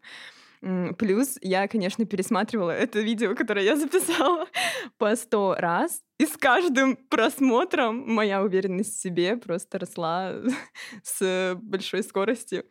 Плюс 0.96 1.38
я, 1.40 1.66
конечно, 1.66 2.04
пересматривала 2.04 2.70
это 2.70 3.00
видео, 3.00 3.34
которое 3.34 3.64
я 3.64 3.76
записала 3.76 4.46
по 4.98 5.16
сто 5.16 5.56
раз. 5.58 6.02
И 6.18 6.26
с 6.26 6.36
каждым 6.36 6.94
просмотром 6.94 8.04
моя 8.06 8.42
уверенность 8.42 8.96
в 8.96 9.00
себе 9.00 9.36
просто 9.36 9.80
росла 9.80 10.34
с 11.02 11.58
большой 11.60 12.04
скоростью. 12.04 12.64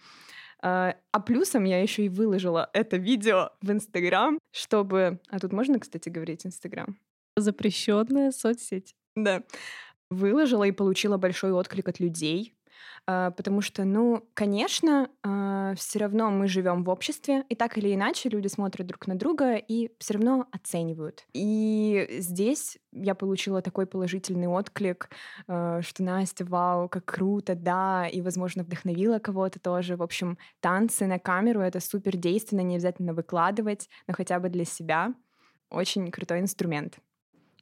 А, 0.63 0.95
а 1.11 1.19
плюсом 1.19 1.63
я 1.63 1.81
еще 1.81 2.05
и 2.05 2.09
выложила 2.09 2.69
это 2.73 2.97
видео 2.97 3.49
в 3.61 3.71
Инстаграм, 3.71 4.37
чтобы... 4.51 5.19
А 5.29 5.39
тут 5.39 5.53
можно, 5.53 5.79
кстати, 5.79 6.09
говорить 6.09 6.45
Инстаграм? 6.45 6.97
Запрещенная 7.35 8.31
соцсеть. 8.31 8.95
Да. 9.15 9.43
Выложила 10.09 10.63
и 10.65 10.71
получила 10.71 11.17
большой 11.17 11.51
отклик 11.51 11.87
от 11.87 11.99
людей, 11.99 12.53
потому 13.05 13.61
что, 13.61 13.83
ну, 13.83 14.27
конечно, 14.33 15.09
а, 15.23 15.73
все 15.75 15.99
равно 15.99 16.29
мы 16.29 16.47
живем 16.47 16.83
в 16.83 16.89
обществе, 16.89 17.43
и 17.49 17.55
так 17.55 17.77
или 17.77 17.93
иначе 17.93 18.29
люди 18.29 18.47
смотрят 18.47 18.87
друг 18.87 19.07
на 19.07 19.15
друга 19.15 19.55
и 19.55 19.91
все 19.99 20.13
равно 20.13 20.47
оценивают. 20.51 21.25
И 21.33 22.07
здесь 22.19 22.77
я 22.91 23.15
получила 23.15 23.61
такой 23.61 23.85
положительный 23.87 24.47
отклик, 24.47 25.09
а, 25.47 25.81
что 25.81 26.03
Настя, 26.03 26.45
вау, 26.45 26.89
как 26.89 27.05
круто, 27.05 27.55
да, 27.55 28.07
и, 28.07 28.21
возможно, 28.21 28.63
вдохновила 28.63 29.19
кого-то 29.19 29.59
тоже. 29.59 29.95
В 29.97 30.03
общем, 30.03 30.37
танцы 30.59 31.07
на 31.07 31.19
камеру— 31.19 31.59
это 31.61 31.79
супер 31.79 32.17
действенно, 32.17 32.61
не 32.61 32.75
обязательно 32.75 33.13
выкладывать, 33.13 33.89
но 34.07 34.13
хотя 34.13 34.39
бы 34.39 34.49
для 34.49 34.65
себя. 34.65 35.13
Очень 35.69 36.11
крутой 36.11 36.39
инструмент. 36.39 36.99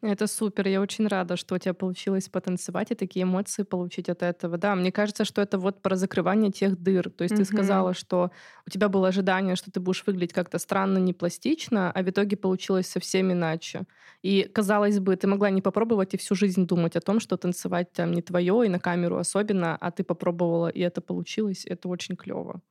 Это 0.01 0.27
супер, 0.27 0.65
я 0.69 0.79
очень 0.79 1.07
рада, 1.07 1.35
что 1.35 1.55
у 1.55 1.57
тебя 1.57 1.73
получилось 1.73 2.29
потанцевать 2.29 2.91
и 2.91 2.95
такие 2.95 3.23
эмоции 3.23 3.63
получить 3.63 4.07
от 4.07 4.23
этого. 4.23 4.57
Да, 4.57 4.73
мне 4.75 4.93
кажется, 4.93 5.25
что 5.25 5.41
это 5.41 5.57
вот 5.57 5.81
про 5.81 5.97
закрывание 5.97 6.51
тех 6.51 6.81
дыр. 6.81 7.09
То 7.09 7.25
есть 7.25 7.35
mm-hmm. 7.35 7.37
ты 7.37 7.45
сказала, 7.45 7.93
что 7.93 8.31
у 8.65 8.69
тебя 8.69 8.87
было 8.87 9.09
ожидание, 9.09 9.57
что 9.57 9.71
ты 9.71 9.81
будешь 9.81 10.03
выглядеть 10.07 10.31
как-то 10.31 10.57
странно, 10.57 10.99
не 10.99 11.13
пластично, 11.13 11.91
а 11.91 12.01
в 12.01 12.09
итоге 12.09 12.37
получилось 12.37 12.87
совсем 12.87 13.33
иначе. 13.33 13.83
И, 14.21 14.43
казалось 14.43 14.99
бы, 14.99 15.17
ты 15.17 15.27
могла 15.27 15.49
не 15.49 15.61
попробовать 15.61 16.13
и 16.13 16.17
всю 16.17 16.33
жизнь 16.33 16.65
думать 16.65 16.95
о 16.95 17.01
том, 17.01 17.19
что 17.19 17.35
танцевать 17.35 17.91
там 17.91 18.13
не 18.13 18.21
твое, 18.21 18.65
и 18.65 18.69
на 18.69 18.79
камеру 18.79 19.17
особенно, 19.17 19.75
а 19.75 19.91
ты 19.91 20.05
попробовала, 20.05 20.69
и 20.69 20.79
это 20.79 21.01
получилось. 21.01 21.65
Это 21.65 21.89
очень 21.89 22.15
клево. 22.15 22.61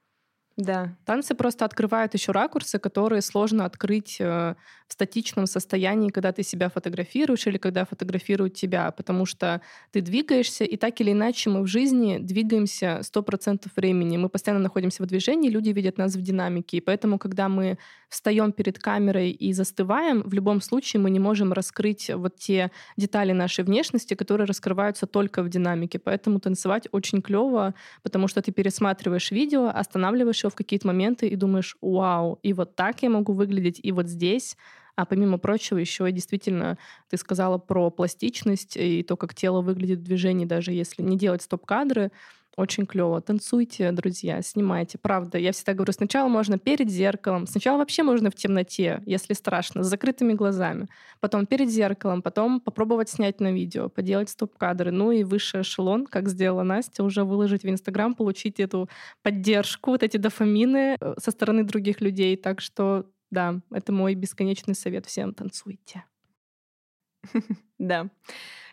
Да. 0.59 0.97
Танцы 1.05 1.37
просто 1.37 1.65
открывают 1.65 2.15
еще 2.15 2.33
ракурсы, 2.33 2.81
которые 2.81 3.23
сложно 3.23 3.65
открыть 3.65 4.17
э, 4.21 4.57
в 4.89 4.93
статичном 4.93 5.47
состоянии, 5.47 6.09
когда 6.11 6.33
ты 6.33 6.43
себя 6.43 6.69
фотографируешь 6.69 7.47
или 7.47 7.59
когда 7.59 7.85
фотографируют 7.85 8.55
тебя, 8.55 8.91
потому 8.91 9.25
что 9.25 9.61
ты 9.93 10.01
двигаешься, 10.01 10.65
и 10.65 10.77
так 10.77 11.01
или 11.01 11.13
иначе 11.13 11.49
мы 11.51 11.63
в 11.63 11.69
жизни 11.69 12.19
двигаемся 12.19 12.99
100% 13.05 13.71
времени. 13.77 14.17
Мы 14.17 14.29
постоянно 14.29 14.61
находимся 14.65 15.05
в 15.05 15.07
движении, 15.07 15.49
люди 15.49 15.71
видят 15.71 15.97
нас 15.97 16.17
в 16.17 16.23
динамике, 16.23 16.79
и 16.79 16.81
поэтому, 16.81 17.19
когда 17.21 17.49
мы 17.49 17.79
встаем 18.09 18.53
перед 18.53 18.79
камерой 18.79 19.31
и 19.31 19.53
застываем, 19.53 20.23
в 20.23 20.33
любом 20.33 20.61
случае 20.61 21.01
мы 21.01 21.11
не 21.11 21.19
можем 21.19 21.53
раскрыть 21.53 22.11
вот 22.15 22.37
те 22.37 22.71
детали 22.97 23.33
нашей 23.33 23.65
внешности, 23.65 24.15
которые 24.15 24.47
раскрываются 24.47 25.07
только 25.07 25.43
в 25.43 25.49
динамике. 25.49 25.99
Поэтому 25.99 26.41
танцевать 26.41 26.89
очень 26.93 27.23
клево, 27.23 27.75
потому 28.03 28.29
что 28.29 28.43
ты 28.43 28.53
пересматриваешь 28.53 29.31
видео, 29.31 29.69
останавливаешь 29.69 30.43
в 30.45 30.55
какие-то 30.55 30.87
моменты 30.87 31.29
и 31.29 31.37
думаешь, 31.37 31.77
вау, 31.81 32.39
и 32.43 32.53
вот 32.53 32.77
так 32.77 33.03
я 33.03 33.11
могу 33.11 33.33
выглядеть, 33.33 33.81
и 33.83 33.93
вот 33.93 34.09
здесь. 34.09 34.57
А 34.97 35.05
помимо 35.07 35.39
прочего, 35.39 35.79
еще 35.79 36.11
действительно 36.11 36.77
ты 37.09 37.17
сказала 37.19 37.59
про 37.59 37.89
пластичность 37.91 38.77
и 38.77 39.05
то, 39.05 39.17
как 39.17 39.33
тело 39.33 39.61
выглядит 39.61 40.01
в 40.01 40.03
движении, 40.03 40.45
даже 40.45 40.73
если 40.73 41.03
не 41.03 41.17
делать 41.17 41.43
стоп-кадры. 41.43 42.11
Очень 42.59 42.87
клево. 42.87 43.21
Танцуйте, 43.21 43.93
друзья, 43.93 44.43
снимайте. 44.43 44.99
Правда, 44.99 45.39
я 45.39 45.53
всегда 45.53 45.75
говорю, 45.75 45.93
сначала 45.93 46.27
можно 46.27 46.59
перед 46.59 46.91
зеркалом, 46.91 47.47
сначала 47.47 47.79
вообще 47.79 48.03
можно 48.03 48.33
в 48.33 48.35
темноте, 48.35 49.01
если 49.07 49.35
страшно, 49.35 49.85
с 49.85 49.87
закрытыми 49.87 50.33
глазами. 50.33 50.89
Потом 51.21 51.47
перед 51.47 51.71
зеркалом, 51.71 52.21
потом 52.21 52.61
попробовать 52.61 53.11
снять 53.11 53.39
на 53.39 53.53
видео, 53.53 53.89
поделать 53.89 54.31
стоп-кадры. 54.31 54.91
Ну 54.91 55.13
и 55.13 55.23
высший 55.23 55.61
эшелон, 55.61 56.05
как 56.05 56.29
сделала 56.29 56.65
Настя, 56.65 57.05
уже 57.05 57.23
выложить 57.23 57.63
в 57.63 57.69
Инстаграм, 57.69 58.13
получить 58.13 58.59
эту 58.59 58.89
поддержку, 59.23 59.93
вот 59.93 60.03
эти 60.03 60.17
дофамины 60.17 60.97
э, 61.01 61.15
со 61.17 61.31
стороны 61.31 61.63
других 61.63 62.01
людей. 62.01 62.37
Так 62.37 62.61
что 62.61 63.07
да, 63.31 63.61
это 63.71 63.93
мой 63.93 64.17
бесконечный 64.17 64.75
совет 64.75 65.07
всем. 65.07 65.33
Танцуйте. 65.33 66.03
Да. 67.79 68.11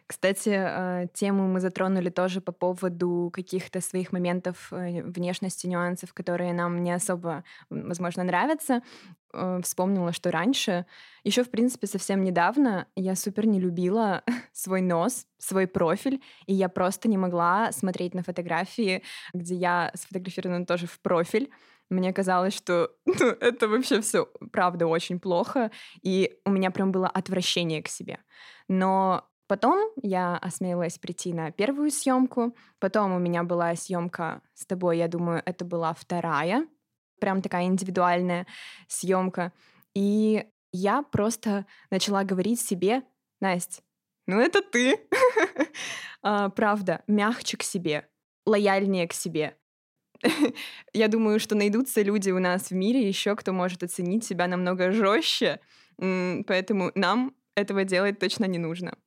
Кстати, 0.07 0.49
а, 0.49 1.07
тему 1.13 1.47
мы 1.47 1.59
затронули 1.59 2.09
тоже 2.09 2.39
по 2.39 2.51
поводу 2.51 3.31
каких-то 3.33 3.81
своих 3.81 4.11
моментов 4.11 4.71
э, 4.71 5.01
внешности, 5.01 5.65
нюансов, 5.65 6.13
которые 6.13 6.53
нам 6.53 6.83
не 6.83 6.91
особо, 6.91 7.43
возможно, 7.69 8.23
нравятся. 8.23 8.83
Э, 9.33 9.59
вспомнила, 9.63 10.13
что 10.13 10.31
раньше, 10.31 10.85
еще, 11.23 11.43
в 11.43 11.49
принципе, 11.49 11.87
совсем 11.87 12.23
недавно, 12.23 12.87
я 12.95 13.15
супер 13.15 13.47
не 13.47 13.59
любила 13.59 14.23
свой 14.53 14.81
нос, 14.81 15.25
свой 15.39 15.67
профиль, 15.67 16.21
и 16.45 16.53
я 16.53 16.69
просто 16.69 17.09
не 17.09 17.17
могла 17.17 17.71
смотреть 17.71 18.13
на 18.13 18.21
фотографии, 18.23 19.03
где 19.33 19.55
я 19.55 19.91
сфотографирована 19.95 20.65
тоже 20.65 20.85
в 20.85 20.99
профиль. 20.99 21.49
Мне 21.89 22.13
казалось, 22.13 22.55
что 22.55 22.91
ну, 23.05 23.25
это 23.39 23.67
вообще 23.67 24.01
все 24.01 24.25
правда 24.51 24.87
очень 24.87 25.19
плохо, 25.19 25.71
и 26.01 26.39
у 26.45 26.51
меня 26.51 26.71
прям 26.71 26.91
было 26.91 27.07
отвращение 27.07 27.81
к 27.81 27.87
себе. 27.87 28.19
Но 28.67 29.27
Потом 29.47 29.91
я 30.01 30.37
осмелилась 30.37 30.97
прийти 30.97 31.33
на 31.33 31.51
первую 31.51 31.91
съемку. 31.91 32.55
Потом 32.79 33.13
у 33.13 33.19
меня 33.19 33.43
была 33.43 33.75
съемка 33.75 34.41
с 34.53 34.65
тобой, 34.65 34.97
я 34.97 35.07
думаю, 35.07 35.41
это 35.45 35.65
была 35.65 35.93
вторая, 35.93 36.67
прям 37.19 37.41
такая 37.41 37.65
индивидуальная 37.65 38.47
съемка. 38.87 39.53
И 39.93 40.45
я 40.71 41.03
просто 41.03 41.65
начала 41.91 42.23
говорить 42.23 42.59
себе, 42.59 43.03
Настя, 43.39 43.81
ну 44.27 44.39
это 44.39 44.61
ты. 44.61 44.99
а, 46.23 46.49
правда, 46.49 47.03
мягче 47.07 47.57
к 47.57 47.63
себе, 47.63 48.07
лояльнее 48.45 49.07
к 49.07 49.13
себе. 49.13 49.55
я 50.93 51.07
думаю, 51.07 51.39
что 51.39 51.55
найдутся 51.55 52.01
люди 52.01 52.31
у 52.31 52.39
нас 52.39 52.69
в 52.69 52.71
мире 52.71 53.07
еще, 53.07 53.35
кто 53.35 53.53
может 53.53 53.83
оценить 53.83 54.23
себя 54.23 54.47
намного 54.47 54.91
жестче, 54.91 55.59
поэтому 55.97 56.91
нам 56.95 57.35
этого 57.55 57.83
делать 57.83 58.19
точно 58.19 58.45
не 58.45 58.57
нужно. 58.57 58.97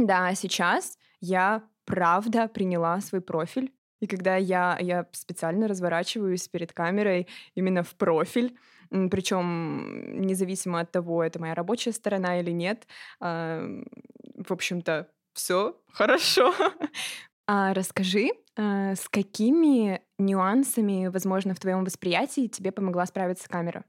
Да, 0.00 0.34
сейчас 0.34 0.98
я 1.20 1.62
правда 1.84 2.48
приняла 2.48 3.00
свой 3.00 3.20
профиль. 3.20 3.72
И 4.00 4.06
когда 4.06 4.36
я, 4.36 4.78
я 4.80 5.06
специально 5.12 5.68
разворачиваюсь 5.68 6.48
перед 6.48 6.72
камерой 6.72 7.28
именно 7.54 7.82
в 7.82 7.94
профиль, 7.96 8.56
причем 8.88 10.22
независимо 10.22 10.80
от 10.80 10.90
того, 10.90 11.22
это 11.22 11.38
моя 11.38 11.54
рабочая 11.54 11.92
сторона 11.92 12.40
или 12.40 12.50
нет, 12.50 12.86
э, 13.20 13.82
в 14.36 14.52
общем-то, 14.52 15.08
все 15.34 15.76
хорошо. 15.92 16.54
А 17.52 17.74
расскажи, 17.74 18.28
э, 18.56 18.94
с 18.94 19.08
какими 19.08 20.00
нюансами, 20.18 21.08
возможно, 21.08 21.52
в 21.52 21.58
твоем 21.58 21.84
восприятии 21.84 22.46
тебе 22.46 22.70
помогла 22.70 23.04
справиться 23.06 23.48
камера? 23.48 23.84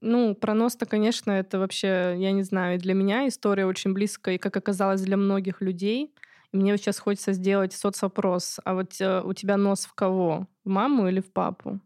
Ну, 0.00 0.34
про 0.34 0.54
нос-то, 0.54 0.86
конечно, 0.86 1.32
это 1.32 1.58
вообще, 1.58 2.14
я 2.18 2.30
не 2.32 2.42
знаю, 2.42 2.78
для 2.78 2.94
меня 2.94 3.26
история 3.26 3.66
очень 3.66 3.92
близкая, 3.92 4.36
и, 4.36 4.38
как 4.38 4.56
оказалось, 4.56 5.00
для 5.00 5.16
многих 5.16 5.60
людей. 5.60 6.14
И 6.52 6.56
мне 6.56 6.72
вот 6.72 6.80
сейчас 6.80 6.98
хочется 6.98 7.32
сделать 7.32 7.72
соцопрос. 7.72 8.60
А 8.64 8.74
вот 8.74 8.92
э, 9.00 9.22
у 9.22 9.32
тебя 9.34 9.56
нос 9.56 9.86
в 9.86 9.94
кого? 9.94 10.46
В 10.64 10.68
маму 10.68 11.08
или 11.08 11.20
в 11.20 11.32
папу? 11.32 11.80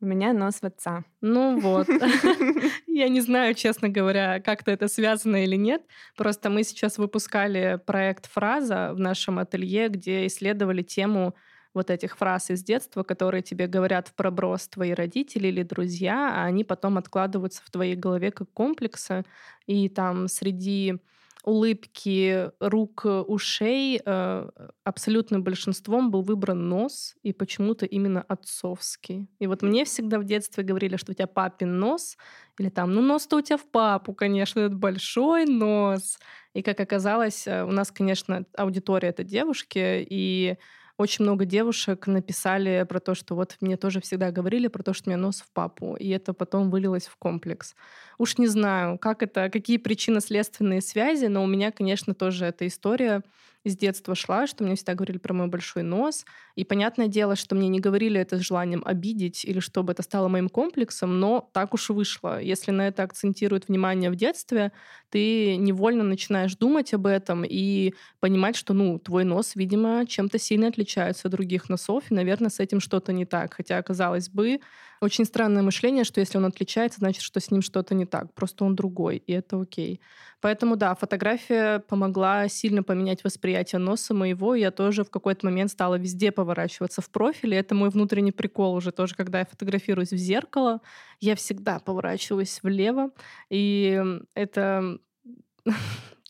У 0.00 0.06
меня 0.06 0.32
нос 0.32 0.60
в 0.60 0.64
отца. 0.64 1.04
Ну 1.20 1.58
вот. 1.58 1.88
Я 2.86 3.08
не 3.08 3.20
знаю, 3.20 3.54
честно 3.54 3.88
говоря, 3.88 4.40
как-то 4.40 4.70
это 4.70 4.88
связано 4.88 5.42
или 5.44 5.56
нет. 5.56 5.82
Просто 6.16 6.50
мы 6.50 6.62
сейчас 6.62 6.98
выпускали 6.98 7.80
проект 7.84 8.26
«Фраза» 8.26 8.92
в 8.94 8.98
нашем 8.98 9.38
ателье, 9.38 9.88
где 9.88 10.26
исследовали 10.26 10.82
тему 10.82 11.34
вот 11.76 11.90
этих 11.90 12.16
фраз 12.16 12.50
из 12.50 12.64
детства, 12.64 13.02
которые 13.02 13.42
тебе 13.42 13.66
говорят 13.66 14.08
в 14.08 14.14
проброс 14.14 14.66
твои 14.66 14.92
родители 14.92 15.48
или 15.48 15.62
друзья, 15.62 16.32
а 16.34 16.46
они 16.46 16.64
потом 16.64 16.98
откладываются 16.98 17.62
в 17.64 17.70
твоей 17.70 17.94
голове 17.94 18.32
как 18.32 18.50
комплексы. 18.52 19.24
И 19.66 19.88
там 19.88 20.26
среди 20.28 20.98
улыбки, 21.44 22.50
рук, 22.58 23.04
ушей 23.04 24.00
э, 24.04 24.48
абсолютным 24.84 25.44
большинством 25.44 26.10
был 26.10 26.22
выбран 26.22 26.68
нос, 26.68 27.14
и 27.22 27.32
почему-то 27.32 27.86
именно 27.86 28.20
отцовский. 28.22 29.28
И 29.38 29.46
вот 29.46 29.62
мне 29.62 29.84
всегда 29.84 30.18
в 30.18 30.24
детстве 30.24 30.64
говорили, 30.64 30.96
что 30.96 31.12
у 31.12 31.14
тебя 31.14 31.28
папин 31.28 31.78
нос, 31.78 32.16
или 32.58 32.68
там, 32.68 32.92
ну 32.92 33.00
нос-то 33.00 33.36
у 33.36 33.42
тебя 33.42 33.58
в 33.58 33.70
папу, 33.70 34.12
конечно, 34.12 34.60
это 34.60 34.74
большой 34.74 35.44
нос. 35.44 36.18
И 36.52 36.62
как 36.62 36.80
оказалось, 36.80 37.46
э, 37.46 37.62
у 37.64 37.70
нас, 37.70 37.92
конечно, 37.92 38.44
аудитория— 38.56 39.08
это 39.10 39.22
девушки, 39.22 40.04
и 40.10 40.56
очень 40.98 41.24
много 41.24 41.44
девушек 41.44 42.06
написали 42.06 42.84
про 42.88 43.00
то, 43.00 43.14
что 43.14 43.34
вот 43.34 43.56
мне 43.60 43.76
тоже 43.76 44.00
всегда 44.00 44.30
говорили 44.30 44.68
про 44.68 44.82
то, 44.82 44.94
что 44.94 45.10
у 45.10 45.12
меня 45.12 45.20
нос 45.20 45.42
в 45.42 45.52
папу, 45.52 45.94
и 45.96 46.08
это 46.08 46.32
потом 46.32 46.70
вылилось 46.70 47.06
в 47.06 47.16
комплекс. 47.16 47.74
Уж 48.18 48.38
не 48.38 48.46
знаю, 48.46 48.98
как 48.98 49.22
это, 49.22 49.50
какие 49.50 49.76
причинно-следственные 49.78 50.80
связи, 50.80 51.26
но 51.26 51.44
у 51.44 51.46
меня, 51.46 51.70
конечно, 51.72 52.14
тоже 52.14 52.46
эта 52.46 52.66
история 52.66 53.22
с 53.68 53.76
детства 53.76 54.14
шла, 54.14 54.46
что 54.46 54.64
мне 54.64 54.74
всегда 54.76 54.94
говорили 54.94 55.18
про 55.18 55.34
мой 55.34 55.48
большой 55.48 55.82
нос. 55.82 56.24
И 56.54 56.64
понятное 56.64 57.08
дело, 57.08 57.36
что 57.36 57.54
мне 57.54 57.68
не 57.68 57.80
говорили 57.80 58.20
это 58.20 58.38
с 58.38 58.40
желанием 58.40 58.82
обидеть 58.84 59.44
или 59.44 59.60
чтобы 59.60 59.92
это 59.92 60.02
стало 60.02 60.28
моим 60.28 60.48
комплексом, 60.48 61.20
но 61.20 61.50
так 61.52 61.74
уж 61.74 61.90
вышло. 61.90 62.40
Если 62.40 62.70
на 62.70 62.88
это 62.88 63.02
акцентируют 63.02 63.68
внимание 63.68 64.10
в 64.10 64.16
детстве, 64.16 64.72
ты 65.10 65.56
невольно 65.56 66.04
начинаешь 66.04 66.56
думать 66.56 66.92
об 66.94 67.06
этом 67.06 67.44
и 67.44 67.94
понимать, 68.20 68.56
что, 68.56 68.74
ну, 68.74 68.98
твой 68.98 69.24
нос, 69.24 69.52
видимо, 69.54 70.04
чем-то 70.06 70.38
сильно 70.38 70.68
отличается 70.68 71.28
от 71.28 71.32
других 71.32 71.68
носов, 71.68 72.04
и, 72.10 72.14
наверное, 72.14 72.50
с 72.50 72.60
этим 72.60 72.80
что-то 72.80 73.12
не 73.12 73.24
так. 73.26 73.54
Хотя, 73.54 73.82
казалось 73.82 74.28
бы, 74.28 74.60
очень 75.00 75.24
странное 75.24 75.62
мышление, 75.62 76.04
что 76.04 76.20
если 76.20 76.38
он 76.38 76.46
отличается, 76.46 77.00
значит, 77.00 77.22
что 77.22 77.40
с 77.40 77.50
ним 77.50 77.62
что-то 77.62 77.94
не 77.94 78.06
так. 78.06 78.32
Просто 78.34 78.64
он 78.64 78.74
другой, 78.74 79.18
и 79.18 79.32
это 79.32 79.60
окей. 79.60 80.00
Поэтому, 80.40 80.76
да, 80.76 80.94
фотография 80.94 81.80
помогла 81.80 82.48
сильно 82.48 82.82
поменять 82.82 83.24
восприятие 83.24 83.78
носа 83.78 84.14
моего. 84.14 84.54
Я 84.54 84.70
тоже 84.70 85.04
в 85.04 85.10
какой-то 85.10 85.46
момент 85.46 85.70
стала 85.70 85.96
везде 85.96 86.30
поворачиваться 86.30 87.00
в 87.02 87.10
профиле. 87.10 87.56
Это 87.56 87.74
мой 87.74 87.90
внутренний 87.90 88.32
прикол 88.32 88.74
уже 88.74 88.92
тоже, 88.92 89.14
когда 89.14 89.40
я 89.40 89.46
фотографируюсь 89.46 90.12
в 90.12 90.16
зеркало. 90.16 90.80
Я 91.20 91.36
всегда 91.36 91.78
поворачиваюсь 91.78 92.60
влево. 92.62 93.10
И 93.50 94.02
это 94.34 94.98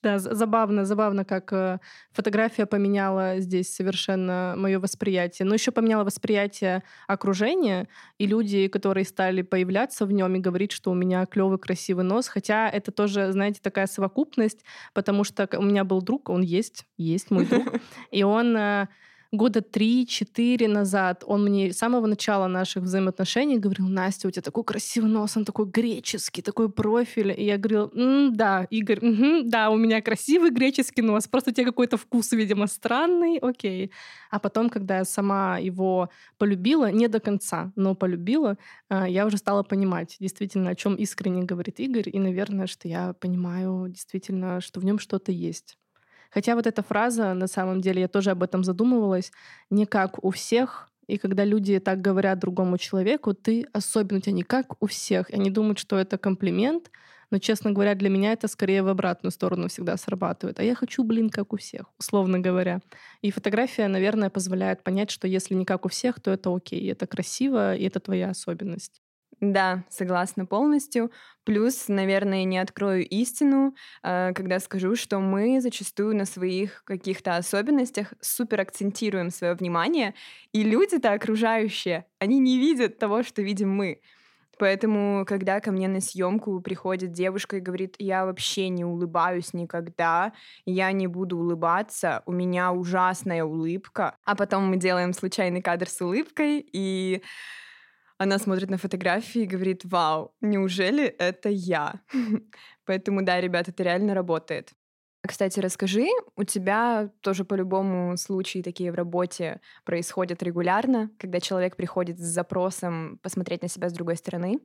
Да, 0.07 0.21
забавно, 0.21 0.85
забавно, 0.85 1.25
как 1.25 1.53
э, 1.53 1.81
фотография 2.13 2.65
поменяла 2.65 3.41
здесь 3.41 3.75
совершенно 3.75 4.55
мое 4.57 4.79
восприятие. 4.79 5.47
Но 5.47 5.55
еще 5.55 5.73
поменяла 5.73 6.05
восприятие 6.05 6.85
окружения, 7.09 7.89
и 8.17 8.27
люди, 8.29 8.69
которые 8.69 9.05
стали 9.05 9.43
появляться 9.43 10.07
в 10.07 10.13
нем 10.13 10.37
и 10.37 10.39
говорить, 10.39 10.71
что 10.71 10.93
у 10.93 10.95
меня 10.95 11.27
клевый, 11.27 11.59
красивый 11.59 12.05
нос. 12.05 12.29
Хотя 12.29 12.71
это 12.71 12.93
тоже, 12.93 13.33
знаете, 13.33 13.59
такая 13.61 13.89
совокупность, 13.89 14.65
потому 14.95 15.25
что 15.25 15.49
у 15.59 15.63
меня 15.63 15.83
был 15.83 16.01
друг, 16.01 16.29
он 16.29 16.43
есть, 16.43 16.87
есть 16.97 17.33
мой 17.33 17.45
друг, 17.45 17.65
и 18.13 18.23
он 18.23 18.57
э, 18.57 18.87
года 19.33 19.61
три-четыре 19.61 20.69
назад 20.69 21.25
он 21.27 21.45
мне 21.45 21.73
с 21.73 21.79
самого 21.79 22.07
начала 22.07 22.47
наших 22.47 22.85
взаимоотношений 22.85 23.59
говорил, 23.59 23.89
Настя, 23.89 24.29
у 24.29 24.31
тебя 24.31 24.43
такой 24.43 24.65
красивый 24.65 25.11
нос, 25.11 25.37
он 25.37 25.45
такой 25.45 25.67
греческий, 25.67 26.43
такой 26.43 26.71
профиль. 26.71 27.33
И 27.37 27.45
я 27.45 27.59
говорила, 27.59 27.91
да, 28.31 28.67
Игорь, 28.71 28.99
угу, 28.99 29.49
да, 29.49 29.71
у 29.71 29.77
меня 29.77 30.01
красивый 30.03 30.51
греческий 30.51 31.03
нос, 31.03 31.29
просто 31.29 31.51
у 31.51 31.53
тебя 31.53 31.67
какой-то 31.67 31.97
вкус, 31.97 32.33
видимо, 32.33 32.67
странный, 32.67 33.39
окей. 33.39 33.93
А 34.31 34.39
потом, 34.39 34.71
когда 34.71 34.99
я 34.99 35.05
сама 35.05 35.59
его 35.59 36.11
полюбила, 36.39 36.91
не 36.91 37.09
до 37.09 37.21
конца, 37.21 37.73
но 37.77 37.95
полюбила, 37.95 38.57
а, 38.89 39.09
я 39.09 39.27
уже 39.27 39.39
стала 39.39 39.63
понимать 39.63 40.17
действительно, 40.21 40.71
о 40.71 40.75
чем 40.75 40.95
искренне 40.95 41.43
говорит 41.43 41.81
Игорь, 41.81 42.09
и, 42.13 42.19
наверное, 42.19 42.67
что 42.67 42.89
я 42.89 43.13
понимаю 43.15 43.89
действительно, 43.89 44.61
что 44.61 44.81
в 44.81 44.85
нем 44.85 44.99
что-то 44.99 45.33
есть. 45.33 45.77
Хотя 46.31 46.55
вот 46.55 46.67
эта 46.67 46.83
фраза, 46.83 47.35
на 47.35 47.47
самом 47.47 47.81
деле, 47.81 48.03
я 48.03 48.09
тоже 48.09 48.31
об 48.31 48.43
этом 48.43 48.65
задумывалась, 48.65 49.33
не 49.71 49.87
как 49.87 50.23
у 50.25 50.31
всех, 50.31 50.89
и 51.07 51.19
когда 51.19 51.45
люди 51.45 51.79
так 51.79 52.01
говорят 52.01 52.39
другому 52.41 52.79
человеку, 52.79 53.33
ты 53.33 53.67
особенно, 53.73 54.19
у 54.19 54.21
тебя 54.21 54.33
не 54.33 54.43
как 54.43 54.83
у 54.83 54.87
всех. 54.87 55.31
И 55.31 55.35
они 55.35 55.51
думают, 55.51 55.79
что 55.79 55.97
это 55.99 56.19
комплимент, 56.19 56.91
но, 57.31 57.39
честно 57.39 57.73
говоря, 57.73 57.95
для 57.95 58.09
меня 58.09 58.33
это 58.33 58.49
скорее 58.49 58.83
в 58.83 58.89
обратную 58.89 59.33
сторону 59.33 59.69
всегда 59.69 59.97
срабатывает. 59.97 60.59
А 60.61 60.65
я 60.65 60.75
хочу, 60.75 61.05
блин, 61.05 61.31
как 61.31 61.53
у 61.53 61.57
всех, 61.57 61.87
условно 61.99 62.39
говоря. 62.41 62.81
И 63.23 63.31
фотография, 63.31 63.89
наверное, 63.89 64.31
позволяет 64.31 64.83
понять, 64.83 65.11
что 65.11 65.29
если 65.29 65.55
не 65.55 65.65
как 65.65 65.85
у 65.87 65.89
всех, 65.89 66.21
то 66.21 66.31
это 66.31 66.55
окей, 66.55 66.91
это 66.91 67.07
красиво, 67.07 67.75
и 67.75 67.85
это 67.85 68.01
твоя 68.01 68.31
особенность. 68.31 69.01
Да, 69.41 69.85
согласна 69.91 70.47
полностью. 70.47 71.11
Плюс, 71.45 71.89
наверное, 71.89 72.45
не 72.45 72.59
открою 72.59 73.07
истину, 73.07 73.75
а, 74.03 74.33
когда 74.33 74.59
скажу, 74.61 74.97
что 74.97 75.19
мы 75.21 75.61
зачастую 75.61 76.17
на 76.17 76.25
своих 76.25 76.83
каких-то 76.85 77.37
особенностях 77.37 78.15
супер 78.21 78.63
акцентируем 78.63 79.31
свое 79.31 79.55
внимание, 79.55 80.15
и 80.53 80.63
люди-то 80.63 81.13
окружающие, 81.13 82.07
они 82.19 82.39
не 82.39 82.59
видят 82.59 82.99
того, 82.99 83.23
что 83.23 83.43
видим 83.43 83.71
мы. 83.71 84.01
Поэтому, 84.59 85.27
когда 85.27 85.61
ко 85.61 85.71
мне 85.71 85.87
на 85.87 86.01
съемку 86.01 86.61
приходит 86.63 87.13
девушка 87.13 87.59
и 87.59 87.61
говорит, 87.61 87.97
я 87.99 88.25
вообще 88.25 88.71
не 88.71 88.87
улыбаюсь 88.87 89.53
никогда, 89.53 90.33
я 90.65 90.93
не 90.93 91.07
буду 91.09 91.37
улыбаться, 91.37 92.23
у 92.25 92.33
меня 92.33 92.73
ужасная 92.73 93.45
улыбка, 93.45 94.17
а 94.25 94.35
потом 94.35 94.65
мы 94.65 94.79
делаем 94.79 95.13
случайный 95.13 95.61
кадр 95.61 95.89
с 95.91 96.01
улыбкой, 96.01 96.67
и 96.73 97.23
она 98.19 98.39
смотрит 98.39 98.71
на 98.71 98.79
фотографии 98.79 99.43
и 99.43 99.47
говорит, 99.47 99.85
вау, 99.85 100.35
неужели 100.41 101.05
это 101.05 101.49
я? 101.49 102.01
Поэтому 102.87 103.23
да, 103.23 103.41
ребята, 103.41 103.71
это 103.71 103.83
реально 103.83 104.15
работает. 104.15 104.73
Кстати, 105.27 105.59
расскажи, 105.61 106.07
у 106.37 106.45
тебя 106.45 107.11
тоже 107.21 107.45
по-любому 107.45 108.17
случаи 108.17 108.63
такие 108.63 108.93
в 108.93 108.95
работе 108.95 109.61
происходят 109.85 110.43
регулярно, 110.43 111.11
когда 111.19 111.41
человек 111.41 111.77
приходит 111.77 112.19
с 112.19 112.23
запросом 112.23 113.19
посмотреть 113.23 113.63
на 113.63 113.69
себя 113.69 113.89
с 113.89 113.93
другой 113.93 114.17
стороны? 114.17 114.61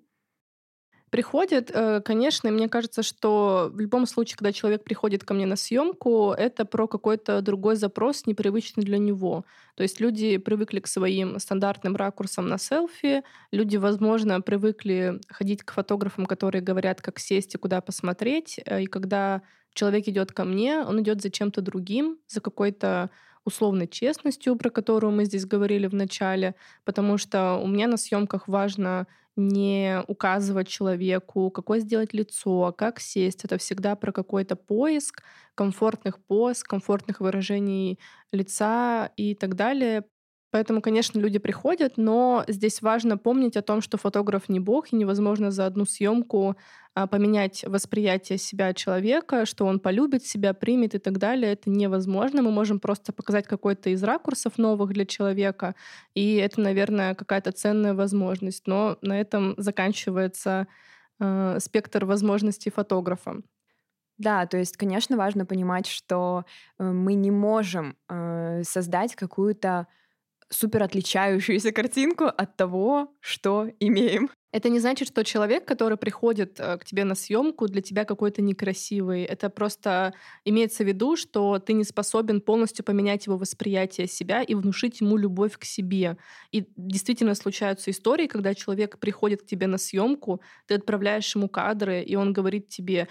Приходит, 1.12 1.72
э, 1.74 2.00
конечно, 2.00 2.50
мне 2.52 2.70
кажется, 2.70 3.04
что 3.04 3.70
в 3.74 3.82
любом 3.82 4.06
случае, 4.06 4.38
когда 4.38 4.54
человек 4.54 4.86
приходит 4.86 5.26
ко 5.26 5.34
мне 5.34 5.46
на 5.46 5.58
съемку, 5.58 6.32
это 6.32 6.64
про 6.64 6.88
какой-то 6.88 7.42
другой 7.42 7.76
запрос, 7.76 8.26
непривычный 8.28 8.86
для 8.86 8.98
него. 8.98 9.44
То 9.76 9.84
есть 9.84 10.00
люди 10.00 10.38
привыкли 10.38 10.80
к 10.80 10.88
своим 10.88 11.38
стандартным 11.38 11.98
ракурсам 11.98 12.48
на 12.48 12.58
селфи, 12.58 13.24
люди, 13.52 13.76
возможно, 13.76 14.40
привыкли 14.40 15.20
ходить 15.28 15.64
к 15.64 15.74
фотографам, 15.74 16.26
которые 16.26 16.62
говорят, 16.62 17.02
как 17.02 17.20
сесть 17.20 17.56
и 17.56 17.58
куда 17.58 17.82
посмотреть. 17.82 18.62
Э, 18.66 18.82
и 18.82 18.86
когда 18.86 19.42
человек 19.74 20.08
идет 20.08 20.32
ко 20.32 20.46
мне, 20.46 20.80
он 20.80 21.02
идет 21.02 21.22
за 21.22 21.30
чем-то 21.30 21.60
другим, 21.62 22.20
за 22.28 22.40
какой-то 22.40 23.10
условной 23.44 23.88
честностью, 23.88 24.56
про 24.56 24.70
которую 24.70 25.12
мы 25.12 25.26
здесь 25.26 25.46
говорили 25.46 25.88
в 25.88 25.94
начале, 25.94 26.56
потому 26.86 27.18
что 27.18 27.56
у 27.56 27.68
меня 27.68 27.88
на 27.88 27.98
съемках 27.98 28.48
важно 28.48 29.08
не 29.38 30.04
указывать 30.08 30.68
человеку, 30.68 31.50
какое 31.52 31.80
сделать 31.80 32.14
лицо, 32.14 32.74
как 32.78 33.00
сесть. 33.00 33.46
Это 33.46 33.58
всегда 33.58 33.96
про 33.96 34.12
какой-то 34.12 34.56
поиск 34.56 35.24
комфортных 35.56 36.24
поз, 36.26 36.64
комфортных 36.64 37.20
выражений 37.22 38.00
лица 38.32 39.12
и 39.18 39.36
так 39.36 39.56
далее. 39.56 40.06
Поэтому, 40.52 40.82
конечно, 40.82 41.18
люди 41.18 41.40
приходят, 41.40 41.94
но 41.96 42.44
здесь 42.48 42.82
важно 42.82 43.18
помнить 43.18 43.56
о 43.56 43.62
том, 43.62 43.82
что 43.82 43.98
фотограф 43.98 44.50
не 44.50 44.60
бог, 44.60 44.92
и 44.92 44.98
невозможно 44.98 45.50
за 45.50 45.66
одну 45.66 45.86
съемку 45.86 46.58
а, 46.94 47.08
поменять 47.08 47.64
восприятие 47.66 48.38
себя 48.38 48.74
человека, 48.74 49.46
что 49.46 49.66
он 49.66 49.80
полюбит 49.80 50.26
себя, 50.26 50.54
примет 50.54 50.94
и 50.94 51.00
так 51.00 51.20
далее. 51.20 51.54
Это 51.54 51.70
невозможно. 51.70 52.42
Мы 52.42 52.52
можем 52.52 52.82
просто 52.82 53.14
показать 53.14 53.48
какой-то 53.48 53.90
из 53.92 54.04
ракурсов 54.04 54.58
новых 54.58 54.92
для 54.92 55.06
человека, 55.06 55.74
и 56.16 56.36
это, 56.36 56.60
наверное, 56.60 57.16
какая-то 57.16 57.54
ценная 57.54 57.94
возможность. 57.94 58.68
Но 58.68 58.98
на 59.02 59.22
этом 59.22 59.56
заканчивается 59.58 60.68
э, 61.22 61.60
спектр 61.62 62.04
возможностей 62.04 62.70
фотографа. 62.72 63.42
Да, 64.18 64.46
то 64.46 64.58
есть, 64.58 64.76
конечно, 64.78 65.18
важно 65.18 65.46
понимать, 65.46 65.88
что 65.88 66.46
э, 66.78 66.84
мы 66.84 67.14
не 67.14 67.32
можем 67.32 67.96
э, 68.10 68.64
создать 68.64 69.16
какую-то 69.16 69.88
супер 70.52 70.84
отличающуюся 70.84 71.72
картинку 71.72 72.26
от 72.26 72.58
того, 72.58 73.16
что 73.22 73.68
имеем. 73.80 74.30
Это 74.52 74.68
не 74.68 74.80
значит, 74.80 75.08
что 75.08 75.24
человек, 75.24 75.66
который 75.66 75.98
приходит 75.98 76.60
э, 76.60 76.78
к 76.78 76.84
тебе 76.84 77.06
на 77.06 77.16
съемку, 77.16 77.68
для 77.68 77.82
тебя 77.82 78.04
какой-то 78.04 78.42
некрасивый. 78.42 79.24
Это 79.24 79.50
просто 79.50 80.14
имеется 80.44 80.84
в 80.84 80.88
виду, 80.88 81.16
что 81.16 81.58
ты 81.60 81.72
не 81.72 81.86
способен 81.86 82.42
полностью 82.42 82.84
поменять 82.84 83.28
его 83.28 83.38
восприятие 83.38 84.08
себя 84.08 84.44
и 84.44 84.54
внушить 84.54 85.00
ему 85.00 85.16
любовь 85.16 85.58
к 85.58 85.64
себе. 85.64 86.18
И 86.52 86.68
действительно 86.76 87.34
случаются 87.36 87.92
истории, 87.92 88.28
когда 88.28 88.54
человек 88.54 89.00
приходит 89.00 89.42
к 89.44 89.46
тебе 89.46 89.68
на 89.68 89.78
съемку, 89.78 90.42
ты 90.68 90.76
отправляешь 90.76 91.34
ему 91.34 91.48
кадры, 91.48 92.04
и 92.04 92.16
он 92.16 92.34
говорит 92.34 92.68
тебе, 92.68 93.08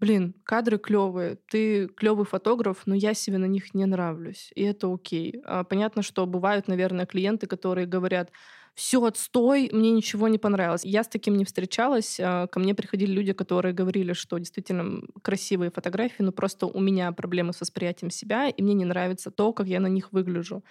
блин, 0.00 0.34
кадры 0.44 0.78
клевые, 0.78 1.36
ты 1.48 1.88
клевый 1.88 2.26
фотограф, 2.26 2.82
но 2.86 2.94
я 2.94 3.14
себе 3.14 3.38
на 3.38 3.46
них 3.46 3.74
не 3.74 3.86
нравлюсь, 3.86 4.50
и 4.54 4.62
это 4.62 4.92
окей. 4.92 5.40
А 5.44 5.64
понятно, 5.64 6.02
что 6.02 6.26
бывают, 6.26 6.68
наверное, 6.68 7.06
клиенты, 7.06 7.46
которые 7.46 7.86
говорят, 7.86 8.30
все, 8.74 9.04
отстой, 9.04 9.70
мне 9.72 9.92
ничего 9.92 10.26
не 10.26 10.38
понравилось. 10.38 10.84
Я 10.84 11.04
с 11.04 11.08
таким 11.08 11.36
не 11.36 11.44
встречалась. 11.44 12.18
А, 12.20 12.48
ко 12.48 12.58
мне 12.58 12.74
приходили 12.74 13.12
люди, 13.12 13.32
которые 13.32 13.72
говорили, 13.72 14.12
что 14.14 14.36
действительно 14.38 15.02
красивые 15.22 15.70
фотографии, 15.70 16.22
но 16.24 16.32
просто 16.32 16.66
у 16.66 16.80
меня 16.80 17.12
проблемы 17.12 17.52
с 17.52 17.60
восприятием 17.60 18.10
себя, 18.10 18.48
и 18.48 18.62
мне 18.62 18.74
не 18.74 18.84
нравится 18.84 19.30
то, 19.30 19.52
как 19.52 19.68
я 19.68 19.78
на 19.78 19.86
них 19.86 20.12
выгляжу. 20.12 20.64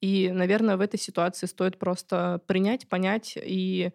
И, 0.00 0.30
наверное, 0.32 0.76
в 0.76 0.82
этой 0.82 0.98
ситуации 1.00 1.46
стоит 1.46 1.78
просто 1.78 2.42
принять, 2.46 2.88
понять 2.88 3.38
и 3.42 3.92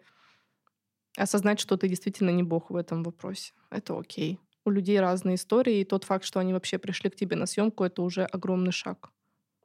осознать, 1.16 1.60
что 1.60 1.76
ты 1.76 1.88
действительно 1.88 2.30
не 2.30 2.42
бог 2.42 2.70
в 2.70 2.76
этом 2.76 3.02
вопросе. 3.02 3.52
Это 3.70 3.98
окей. 3.98 4.38
У 4.64 4.70
людей 4.70 5.00
разные 5.00 5.34
истории, 5.34 5.80
и 5.80 5.84
тот 5.84 6.04
факт, 6.04 6.24
что 6.24 6.40
они 6.40 6.52
вообще 6.52 6.78
пришли 6.78 7.10
к 7.10 7.16
тебе 7.16 7.36
на 7.36 7.46
съемку, 7.46 7.84
это 7.84 8.02
уже 8.02 8.24
огромный 8.24 8.72
шаг. 8.72 9.10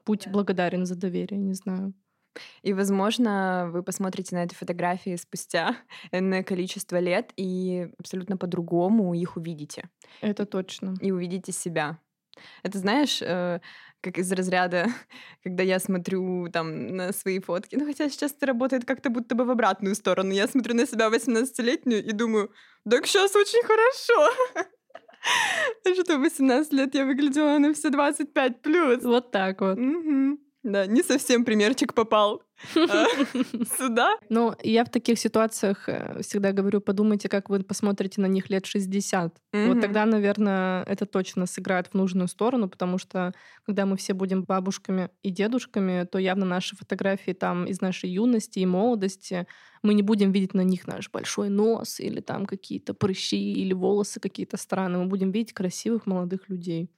Будь 0.05 0.25
да. 0.25 0.31
благодарен 0.31 0.85
за 0.85 0.95
доверие, 0.95 1.39
не 1.39 1.53
знаю. 1.53 1.93
И, 2.61 2.73
возможно, 2.73 3.69
вы 3.71 3.83
посмотрите 3.83 4.35
на 4.35 4.43
эти 4.43 4.53
фотографии 4.55 5.15
спустя 5.15 5.75
энное 6.11 6.43
количество 6.43 6.97
лет 6.99 7.31
и 7.35 7.89
абсолютно 7.99 8.37
по-другому 8.37 9.13
их 9.13 9.37
увидите. 9.37 9.89
Это 10.21 10.45
точно. 10.45 10.95
И 11.01 11.11
увидите 11.11 11.51
себя. 11.51 11.99
Это 12.63 12.77
знаешь, 12.77 13.21
э, 13.21 13.61
как 14.01 14.17
из 14.17 14.31
разряда, 14.31 14.87
когда 15.43 15.63
я 15.63 15.79
смотрю 15.79 16.47
там 16.51 16.95
на 16.95 17.13
свои 17.13 17.39
фотки, 17.39 17.75
ну 17.75 17.85
хотя 17.85 18.09
сейчас 18.09 18.31
это 18.31 18.45
работает 18.45 18.85
как-то 18.85 19.09
будто 19.09 19.35
бы 19.35 19.45
в 19.45 19.49
обратную 19.49 19.95
сторону. 19.95 20.31
Я 20.31 20.47
смотрю 20.47 20.75
на 20.75 20.85
себя 20.85 21.07
18-летнюю 21.07 22.05
и 22.05 22.11
думаю, 22.11 22.51
так 22.89 23.07
сейчас 23.07 23.35
очень 23.35 23.63
хорошо. 23.63 24.67
Что 26.03 26.17
18 26.17 26.73
лет 26.73 26.95
я 26.95 27.05
выглядела 27.05 27.57
на 27.57 27.73
все 27.73 27.89
25 27.89 28.61
плюс. 28.61 29.03
Вот 29.03 29.31
так 29.31 29.61
вот. 29.61 29.77
Угу. 29.77 30.37
Да, 30.67 30.85
не 30.85 31.01
совсем 31.01 31.45
примерчик 31.45 31.93
попал 31.93 32.43
а, 32.75 33.05
сюда. 33.77 34.17
Ну, 34.27 34.53
я 34.63 34.83
в 34.83 34.89
таких 34.89 35.17
ситуациях 35.17 35.87
э, 35.87 36.21
всегда 36.21 36.51
говорю, 36.51 36.81
подумайте, 36.81 37.29
как 37.29 37.49
вы 37.49 37.63
посмотрите 37.63 38.19
на 38.19 38.25
них 38.25 38.49
лет 38.49 38.65
60. 38.65 39.41
Вот 39.53 39.79
тогда, 39.79 40.05
наверное, 40.05 40.83
это 40.83 41.05
точно 41.05 41.45
сыграет 41.45 41.87
в 41.87 41.93
нужную 41.93 42.27
сторону, 42.27 42.67
потому 42.67 42.97
что 42.97 43.33
когда 43.65 43.85
мы 43.85 43.95
все 43.95 44.13
будем 44.13 44.43
бабушками 44.43 45.09
и 45.23 45.29
дедушками, 45.29 46.05
то 46.05 46.17
явно 46.17 46.45
наши 46.45 46.75
фотографии 46.75 47.31
там 47.31 47.65
из 47.65 47.79
нашей 47.79 48.09
юности 48.09 48.59
и 48.59 48.65
молодости, 48.65 49.47
мы 49.83 49.93
не 49.93 50.01
будем 50.01 50.33
видеть 50.33 50.53
на 50.53 50.61
них 50.61 50.85
наш 50.85 51.09
большой 51.09 51.47
нос 51.47 52.01
или 52.01 52.19
там 52.19 52.45
какие-то 52.45 52.93
прыщи 52.93 53.53
или 53.53 53.71
волосы 53.71 54.19
какие-то 54.19 54.57
странные. 54.57 55.01
Мы 55.03 55.07
будем 55.07 55.31
видеть 55.31 55.53
красивых 55.53 56.05
молодых 56.07 56.49
людей. 56.49 56.91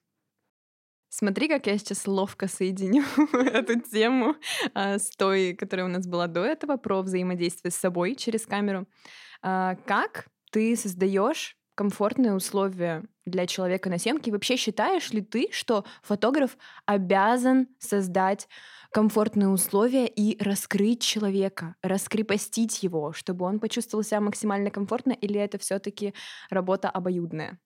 Смотри, 1.10 1.48
как 1.48 1.66
я 1.66 1.78
сейчас 1.78 2.06
ловко 2.08 2.48
соединю 2.48 3.04
эту 3.34 3.80
тему 3.82 4.36
а, 4.76 5.00
с 5.00 5.10
той, 5.10 5.54
которая 5.56 5.88
у 5.88 5.90
нас 5.90 6.06
была 6.08 6.28
до 6.28 6.44
этого, 6.46 6.78
про 6.78 7.02
взаимодействие 7.02 7.72
с 7.72 7.76
собой 7.76 8.16
через 8.16 8.46
камеру. 8.46 8.88
А, 9.42 9.76
как 9.88 10.28
ты 10.52 10.76
создаешь 10.76 11.58
комфортные 11.76 12.34
условия 12.34 13.06
для 13.26 13.48
человека 13.48 13.90
на 13.90 13.98
съемке? 13.98 14.32
вообще 14.32 14.56
считаешь 14.56 15.12
ли 15.12 15.22
ты, 15.22 15.50
что 15.52 15.86
фотограф 16.04 16.58
обязан 16.86 17.68
создать 17.80 18.48
комфортные 18.92 19.50
условия 19.50 20.08
и 20.08 20.42
раскрыть 20.44 21.02
человека, 21.02 21.76
раскрепостить 21.82 22.84
его, 22.84 23.14
чтобы 23.14 23.46
он 23.46 23.60
почувствовал 23.60 24.04
себя 24.04 24.22
максимально 24.22 24.72
комфортно, 24.72 25.14
или 25.14 25.40
это 25.40 25.58
все-таки 25.58 26.14
работа 26.50 26.90
обоюдная? 26.90 27.60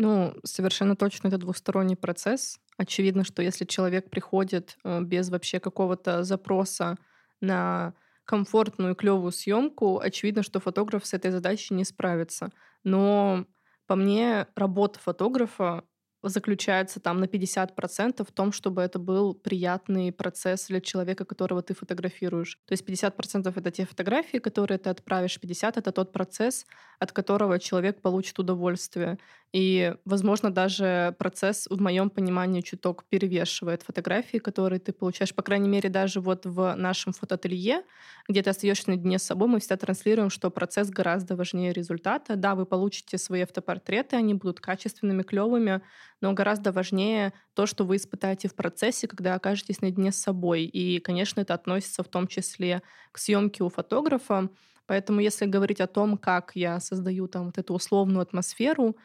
Ну, 0.00 0.32
совершенно 0.44 0.94
точно 0.94 1.26
это 1.26 1.38
двусторонний 1.38 1.96
процесс. 1.96 2.60
Очевидно, 2.76 3.24
что 3.24 3.42
если 3.42 3.64
человек 3.64 4.10
приходит 4.10 4.78
э, 4.84 5.00
без 5.02 5.28
вообще 5.28 5.58
какого-то 5.58 6.22
запроса 6.22 6.96
на 7.40 7.94
комфортную, 8.24 8.94
клевую 8.94 9.32
съемку, 9.32 9.98
очевидно, 9.98 10.44
что 10.44 10.60
фотограф 10.60 11.04
с 11.04 11.14
этой 11.14 11.32
задачей 11.32 11.74
не 11.74 11.82
справится. 11.82 12.52
Но 12.84 13.44
по 13.88 13.96
мне, 13.96 14.46
работа 14.54 15.00
фотографа 15.00 15.82
заключается 16.22 17.00
там 17.00 17.20
на 17.20 17.26
50% 17.26 18.24
в 18.24 18.32
том, 18.32 18.52
чтобы 18.52 18.82
это 18.82 18.98
был 18.98 19.34
приятный 19.34 20.12
процесс 20.12 20.66
для 20.66 20.80
человека, 20.80 21.24
которого 21.24 21.62
ты 21.62 21.74
фотографируешь. 21.74 22.58
То 22.66 22.72
есть 22.72 22.84
50% 22.84 23.52
это 23.56 23.70
те 23.70 23.86
фотографии, 23.86 24.38
которые 24.38 24.78
ты 24.78 24.90
отправишь, 24.90 25.38
50% 25.38 25.74
это 25.76 25.92
тот 25.92 26.12
процесс, 26.12 26.66
от 26.98 27.12
которого 27.12 27.58
человек 27.58 28.02
получит 28.02 28.38
удовольствие. 28.38 29.18
И, 29.52 29.94
возможно, 30.04 30.50
даже 30.50 31.16
процесс 31.18 31.66
в 31.70 31.80
моем 31.80 32.10
понимании 32.10 32.60
чуток 32.60 33.04
перевешивает 33.08 33.82
фотографии, 33.82 34.36
которые 34.38 34.78
ты 34.78 34.92
получаешь. 34.92 35.34
По 35.34 35.42
крайней 35.42 35.68
мере, 35.70 35.88
даже 35.88 36.20
вот 36.20 36.44
в 36.44 36.74
нашем 36.76 37.14
фотоателье, 37.14 37.82
где 38.28 38.42
ты 38.42 38.50
остаешься 38.50 38.90
наедине 38.90 39.18
с 39.18 39.22
собой, 39.22 39.48
мы 39.48 39.58
всегда 39.60 39.76
транслируем, 39.78 40.28
что 40.28 40.50
процесс 40.50 40.90
гораздо 40.90 41.34
важнее 41.34 41.72
результата. 41.72 42.36
Да, 42.36 42.54
вы 42.54 42.66
получите 42.66 43.16
свои 43.16 43.40
автопортреты, 43.40 44.16
они 44.16 44.34
будут 44.34 44.60
качественными, 44.60 45.22
клевыми, 45.22 45.80
но 46.20 46.32
гораздо 46.34 46.70
важнее 46.70 47.32
то, 47.54 47.64
что 47.66 47.84
вы 47.84 47.96
испытаете 47.96 48.48
в 48.48 48.54
процессе, 48.54 49.08
когда 49.08 49.34
окажетесь 49.34 49.80
наедине 49.80 50.12
с 50.12 50.16
собой. 50.16 50.64
И, 50.64 50.98
конечно, 51.00 51.40
это 51.40 51.54
относится 51.54 52.02
в 52.02 52.08
том 52.08 52.26
числе 52.26 52.82
к 53.12 53.18
съемке 53.18 53.64
у 53.64 53.70
фотографа. 53.70 54.50
Поэтому, 54.86 55.20
если 55.20 55.46
говорить 55.46 55.80
о 55.80 55.86
том, 55.86 56.16
как 56.16 56.52
я 56.54 56.80
создаю 56.80 57.28
там 57.28 57.46
вот 57.46 57.58
эту 57.58 57.74
условную 57.74 58.22
атмосферу, 58.22 58.96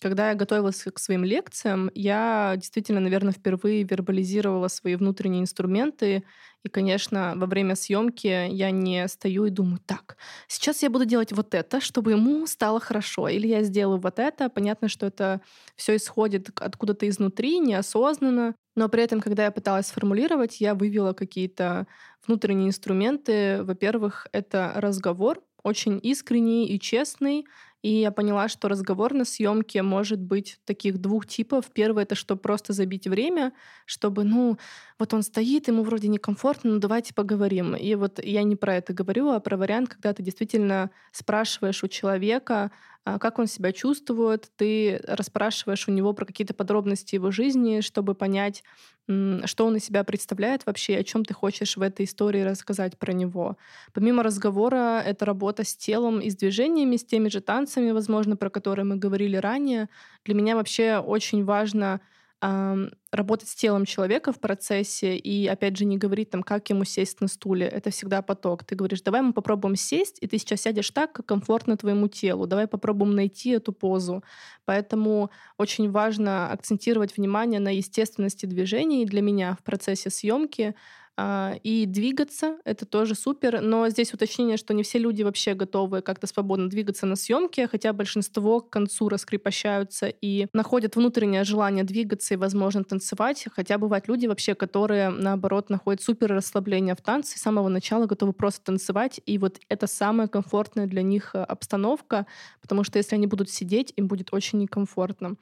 когда 0.00 0.28
я 0.30 0.34
готовилась 0.34 0.82
к 0.84 0.98
своим 0.98 1.24
лекциям, 1.24 1.90
я 1.94 2.54
действительно, 2.56 3.00
наверное, 3.00 3.32
впервые 3.32 3.84
вербализировала 3.84 4.68
свои 4.68 4.96
внутренние 4.96 5.40
инструменты. 5.42 6.24
И, 6.62 6.68
конечно, 6.68 7.32
во 7.36 7.46
время 7.46 7.74
съемки 7.74 8.26
я 8.26 8.70
не 8.70 9.08
стою 9.08 9.46
и 9.46 9.50
думаю, 9.50 9.80
так, 9.86 10.16
сейчас 10.46 10.82
я 10.82 10.90
буду 10.90 11.06
делать 11.06 11.32
вот 11.32 11.54
это, 11.54 11.80
чтобы 11.80 12.12
ему 12.12 12.46
стало 12.46 12.80
хорошо. 12.80 13.28
Или 13.28 13.46
я 13.46 13.62
сделаю 13.62 13.98
вот 13.98 14.18
это. 14.18 14.50
Понятно, 14.50 14.88
что 14.88 15.06
это 15.06 15.40
все 15.76 15.96
исходит 15.96 16.50
откуда-то 16.60 17.08
изнутри, 17.08 17.58
неосознанно. 17.58 18.54
Но 18.76 18.88
при 18.88 19.02
этом, 19.04 19.20
когда 19.20 19.44
я 19.44 19.50
пыталась 19.52 19.86
сформулировать, 19.86 20.60
я 20.60 20.74
вывела 20.74 21.12
какие-то 21.14 21.86
внутренние 22.26 22.68
инструменты. 22.68 23.62
Во-первых, 23.62 24.26
это 24.32 24.72
разговор, 24.76 25.42
очень 25.62 25.98
искренний 26.02 26.68
и 26.68 26.78
честный, 26.80 27.46
и 27.84 28.00
я 28.00 28.10
поняла, 28.10 28.48
что 28.48 28.68
разговор 28.68 29.12
на 29.12 29.26
съемке 29.26 29.82
может 29.82 30.18
быть 30.18 30.58
таких 30.64 30.96
двух 31.02 31.26
типов. 31.26 31.66
Первый— 31.70 32.02
это 32.04 32.14
что 32.14 32.34
просто 32.34 32.72
забить 32.72 33.06
время, 33.06 33.52
чтобы, 33.84 34.24
ну, 34.24 34.56
вот 34.98 35.12
он 35.12 35.22
стоит, 35.22 35.68
ему 35.68 35.82
вроде 35.82 36.08
некомфортно, 36.08 36.70
ну 36.72 36.78
давайте 36.78 37.12
поговорим. 37.12 37.76
И 37.76 37.94
вот 37.94 38.24
я 38.24 38.42
не 38.42 38.56
про 38.56 38.76
это 38.76 38.94
говорю, 38.94 39.28
а 39.28 39.38
про 39.38 39.58
вариант, 39.58 39.90
когда 39.90 40.14
ты 40.14 40.22
действительно 40.22 40.90
спрашиваешь 41.12 41.84
у 41.84 41.88
человека, 41.88 42.70
а, 43.04 43.18
как 43.18 43.38
он 43.38 43.46
себя 43.46 43.70
чувствует, 43.70 44.50
ты 44.56 44.98
расспрашиваешь 45.06 45.86
у 45.86 45.92
него 45.92 46.14
про 46.14 46.24
какие-то 46.24 46.54
подробности 46.54 47.16
его 47.16 47.30
жизни, 47.30 47.82
чтобы 47.82 48.14
понять, 48.14 48.64
что 49.06 49.66
он 49.66 49.76
из 49.76 49.84
себя 49.84 50.02
представляет 50.04 50.64
вообще, 50.66 50.96
о 50.96 51.04
чем 51.04 51.24
ты 51.24 51.34
хочешь 51.34 51.76
в 51.76 51.82
этой 51.82 52.06
истории 52.06 52.40
рассказать 52.42 52.98
про 52.98 53.12
него. 53.12 53.56
Помимо 53.92 54.22
разговора, 54.22 55.02
это 55.04 55.24
работа 55.26 55.64
с 55.64 55.76
телом 55.76 56.20
и 56.20 56.30
с 56.30 56.36
движениями, 56.36 56.96
с 56.96 57.04
теми 57.04 57.28
же 57.28 57.40
танцами, 57.40 57.90
возможно, 57.90 58.36
про 58.36 58.50
которые 58.50 58.84
мы 58.86 58.96
говорили 58.96 59.36
ранее. 59.36 59.88
Для 60.24 60.34
меня 60.34 60.56
вообще 60.56 60.98
очень 60.98 61.44
важно 61.44 62.00
работать 62.40 63.48
с 63.48 63.54
телом 63.54 63.86
человека 63.86 64.32
в 64.32 64.40
процессе 64.40 65.16
и, 65.16 65.46
опять 65.46 65.76
же, 65.76 65.84
не 65.84 65.96
говорить 65.96 66.30
там, 66.30 66.42
как 66.42 66.68
ему 66.68 66.84
сесть 66.84 67.20
на 67.20 67.28
стуле. 67.28 67.66
Это 67.66 67.90
всегда 67.90 68.20
поток. 68.22 68.64
Ты 68.64 68.74
говоришь, 68.74 69.02
давай 69.02 69.22
мы 69.22 69.32
попробуем 69.32 69.76
сесть, 69.76 70.18
и 70.20 70.26
ты 70.26 70.38
сейчас 70.38 70.62
сядешь 70.62 70.90
так, 70.90 71.12
как 71.12 71.26
комфортно 71.26 71.76
твоему 71.76 72.08
телу. 72.08 72.46
Давай 72.46 72.66
попробуем 72.66 73.14
найти 73.14 73.50
эту 73.50 73.72
позу. 73.72 74.22
Поэтому 74.64 75.30
очень 75.58 75.90
важно 75.90 76.50
акцентировать 76.50 77.16
внимание 77.16 77.60
на 77.60 77.74
естественности 77.74 78.46
движений 78.46 79.06
для 79.06 79.22
меня 79.22 79.56
в 79.58 79.64
процессе 79.64 80.10
съемки, 80.10 80.74
и 81.16 81.84
двигаться— 81.86 82.58
это 82.64 82.86
тоже 82.86 83.14
супер. 83.14 83.60
Но 83.60 83.88
здесь 83.88 84.12
уточнение, 84.12 84.56
что 84.56 84.74
не 84.74 84.82
все 84.82 84.98
люди 84.98 85.22
вообще 85.22 85.54
готовы 85.54 86.02
как-то 86.02 86.26
свободно 86.26 86.68
двигаться 86.68 87.06
на 87.06 87.16
съемке, 87.16 87.68
хотя 87.68 87.92
большинство 87.92 88.60
к 88.60 88.70
концу 88.70 89.08
раскрепощаются 89.08 90.08
и 90.08 90.48
находят 90.52 90.96
внутреннее 90.96 91.44
желание 91.44 91.84
двигаться 91.84 92.34
и, 92.34 92.36
возможно, 92.36 92.82
танцевать. 92.82 93.46
Хотя 93.54 93.78
бывают 93.78 94.08
люди 94.08 94.26
вообще, 94.26 94.54
которые, 94.54 95.10
наоборот, 95.10 95.70
находят 95.70 96.02
супер 96.02 96.32
расслабление 96.32 96.94
в 96.94 97.00
танце 97.00 97.38
с 97.38 97.42
самого 97.42 97.68
начала 97.68 98.06
готовы 98.06 98.32
просто 98.32 98.64
танцевать. 98.64 99.20
И 99.26 99.38
вот 99.38 99.60
это 99.68 99.86
самая 99.86 100.26
комфортная 100.26 100.86
для 100.86 101.02
них 101.02 101.34
э, 101.34 101.38
обстановка, 101.42 102.26
потому 102.60 102.84
что 102.84 102.98
если 102.98 103.14
они 103.14 103.26
будут 103.26 103.50
сидеть, 103.50 103.92
им 103.96 104.08
будет 104.08 104.32
очень 104.32 104.58
некомфортно. 104.58 105.36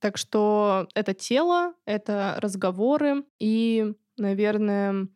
Так 0.00 0.16
что 0.16 0.88
это 0.94 1.12
тело, 1.12 1.74
это 1.84 2.36
разговоры 2.38 3.24
и 3.38 3.92
наверное, 4.20 5.08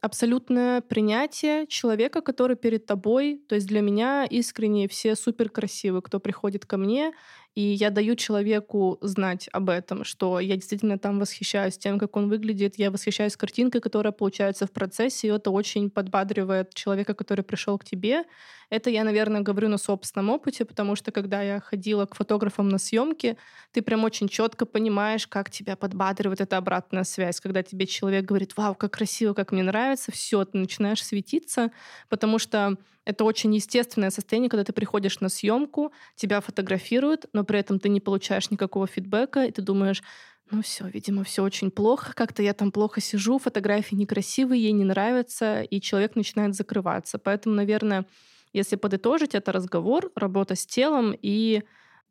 абсолютное 0.00 0.80
принятие 0.82 1.66
человека, 1.66 2.20
который 2.20 2.56
перед 2.56 2.86
тобой. 2.86 3.42
То 3.48 3.54
есть 3.56 3.66
для 3.66 3.80
меня 3.80 4.24
искренне 4.24 4.88
все 4.88 5.16
супер 5.16 5.50
красивы, 5.50 6.02
кто 6.02 6.20
приходит 6.20 6.66
ко 6.66 6.76
мне, 6.76 7.12
и 7.56 7.62
я 7.62 7.90
даю 7.90 8.16
человеку 8.16 8.98
знать 9.00 9.48
об 9.50 9.70
этом, 9.70 10.04
что 10.04 10.40
я 10.40 10.56
действительно 10.56 10.98
там 10.98 11.18
восхищаюсь 11.18 11.78
тем, 11.78 11.98
как 11.98 12.14
он 12.16 12.28
выглядит, 12.28 12.76
я 12.78 12.90
восхищаюсь 12.90 13.34
картинкой, 13.36 13.80
которая 13.80 14.12
получается 14.12 14.66
в 14.66 14.72
процессе, 14.72 15.28
и 15.28 15.30
это 15.30 15.50
очень 15.50 15.90
подбадривает 15.90 16.74
человека, 16.74 17.14
который 17.14 17.42
пришел 17.42 17.78
к 17.78 17.84
тебе. 17.84 18.24
Это 18.68 18.90
я, 18.90 19.04
наверное, 19.04 19.40
говорю 19.40 19.68
на 19.68 19.78
собственном 19.78 20.30
опыте, 20.30 20.66
потому 20.66 20.96
что 20.96 21.12
когда 21.12 21.40
я 21.40 21.60
ходила 21.60 22.04
к 22.04 22.14
фотографам 22.14 22.68
на 22.68 22.78
съемки, 22.78 23.38
ты 23.72 23.80
прям 23.80 24.04
очень 24.04 24.28
четко 24.28 24.66
понимаешь, 24.66 25.26
как 25.26 25.50
тебя 25.50 25.76
подбадривает 25.76 26.42
эта 26.42 26.58
обратная 26.58 27.04
связь, 27.04 27.40
когда 27.40 27.62
тебе 27.62 27.86
человек 27.86 28.26
говорит, 28.26 28.56
вау, 28.56 28.74
как 28.74 28.92
красиво, 28.92 29.32
как 29.34 29.52
мне 29.52 29.62
нравится, 29.62 30.12
все, 30.12 30.44
ты 30.44 30.58
начинаешь 30.58 31.02
светиться, 31.02 31.70
потому 32.10 32.38
что 32.38 32.76
это 33.06 33.24
очень 33.24 33.54
естественное 33.54 34.10
состояние, 34.10 34.50
когда 34.50 34.64
ты 34.64 34.72
приходишь 34.74 35.20
на 35.20 35.30
съемку, 35.30 35.92
тебя 36.16 36.40
фотографируют, 36.42 37.26
но 37.32 37.44
при 37.44 37.60
этом 37.60 37.78
ты 37.80 37.88
не 37.88 38.00
получаешь 38.00 38.50
никакого 38.50 38.86
фидбэка, 38.86 39.46
и 39.46 39.52
ты 39.52 39.62
думаешь, 39.62 40.02
ну 40.50 40.60
все, 40.62 40.86
видимо, 40.88 41.24
все 41.24 41.42
очень 41.42 41.70
плохо, 41.70 42.12
как-то 42.14 42.42
я 42.42 42.52
там 42.52 42.70
плохо 42.72 43.00
сижу, 43.00 43.38
фотографии 43.38 43.94
некрасивые, 43.94 44.62
ей 44.62 44.72
не 44.72 44.84
нравятся, 44.84 45.62
и 45.62 45.80
человек 45.80 46.16
начинает 46.16 46.54
закрываться. 46.54 47.18
Поэтому, 47.18 47.54
наверное, 47.54 48.06
если 48.52 48.76
подытожить, 48.76 49.34
это 49.34 49.52
разговор, 49.52 50.10
работа 50.14 50.54
с 50.54 50.66
телом 50.66 51.14
и 51.20 51.62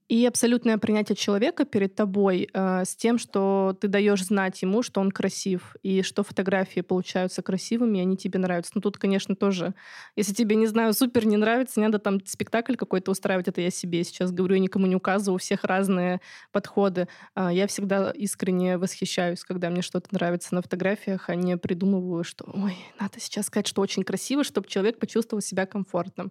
и 0.07 0.25
абсолютное 0.27 0.77
принятие 0.77 1.15
человека 1.15 1.65
перед 1.65 1.95
тобой 1.95 2.47
э, 2.53 2.85
с 2.85 2.95
тем, 2.95 3.17
что 3.17 3.75
ты 3.79 3.87
даешь 3.87 4.23
знать 4.23 4.61
ему, 4.61 4.83
что 4.83 5.01
он 5.01 5.09
красив, 5.09 5.75
и 5.81 6.03
что 6.03 6.23
фотографии 6.23 6.81
получаются 6.81 7.41
красивыми, 7.41 7.97
и 7.97 8.01
они 8.01 8.15
тебе 8.15 8.37
нравятся. 8.37 8.73
Ну 8.75 8.81
тут, 8.81 8.97
конечно, 8.99 9.35
тоже, 9.35 9.73
если 10.15 10.33
тебе, 10.33 10.55
не 10.57 10.67
знаю, 10.67 10.93
супер 10.93 11.25
не 11.25 11.37
нравится, 11.37 11.79
не 11.79 11.87
надо 11.87 11.97
там 11.97 12.23
спектакль 12.25 12.75
какой-то 12.75 13.09
устраивать, 13.09 13.47
это 13.47 13.61
я 13.61 13.71
себе 13.71 14.03
сейчас 14.03 14.31
говорю, 14.31 14.55
я 14.55 14.61
никому 14.61 14.85
не 14.85 14.95
указываю, 14.95 15.35
у 15.35 15.39
всех 15.39 15.63
разные 15.63 16.21
подходы. 16.51 17.07
Э, 17.35 17.49
я 17.51 17.65
всегда 17.65 18.11
искренне 18.11 18.77
восхищаюсь, 18.77 19.43
когда 19.43 19.71
мне 19.71 19.81
что-то 19.81 20.09
нравится 20.11 20.53
на 20.53 20.61
фотографиях, 20.61 21.29
а 21.29 21.35
не 21.35 21.57
придумываю, 21.57 22.23
что, 22.23 22.45
ой, 22.53 22.77
надо 22.99 23.19
сейчас 23.19 23.47
сказать, 23.47 23.65
что 23.65 23.81
очень 23.81 24.03
красиво, 24.03 24.43
чтобы 24.43 24.67
человек 24.67 24.99
почувствовал 24.99 25.41
себя 25.41 25.65
комфортно. 25.65 26.29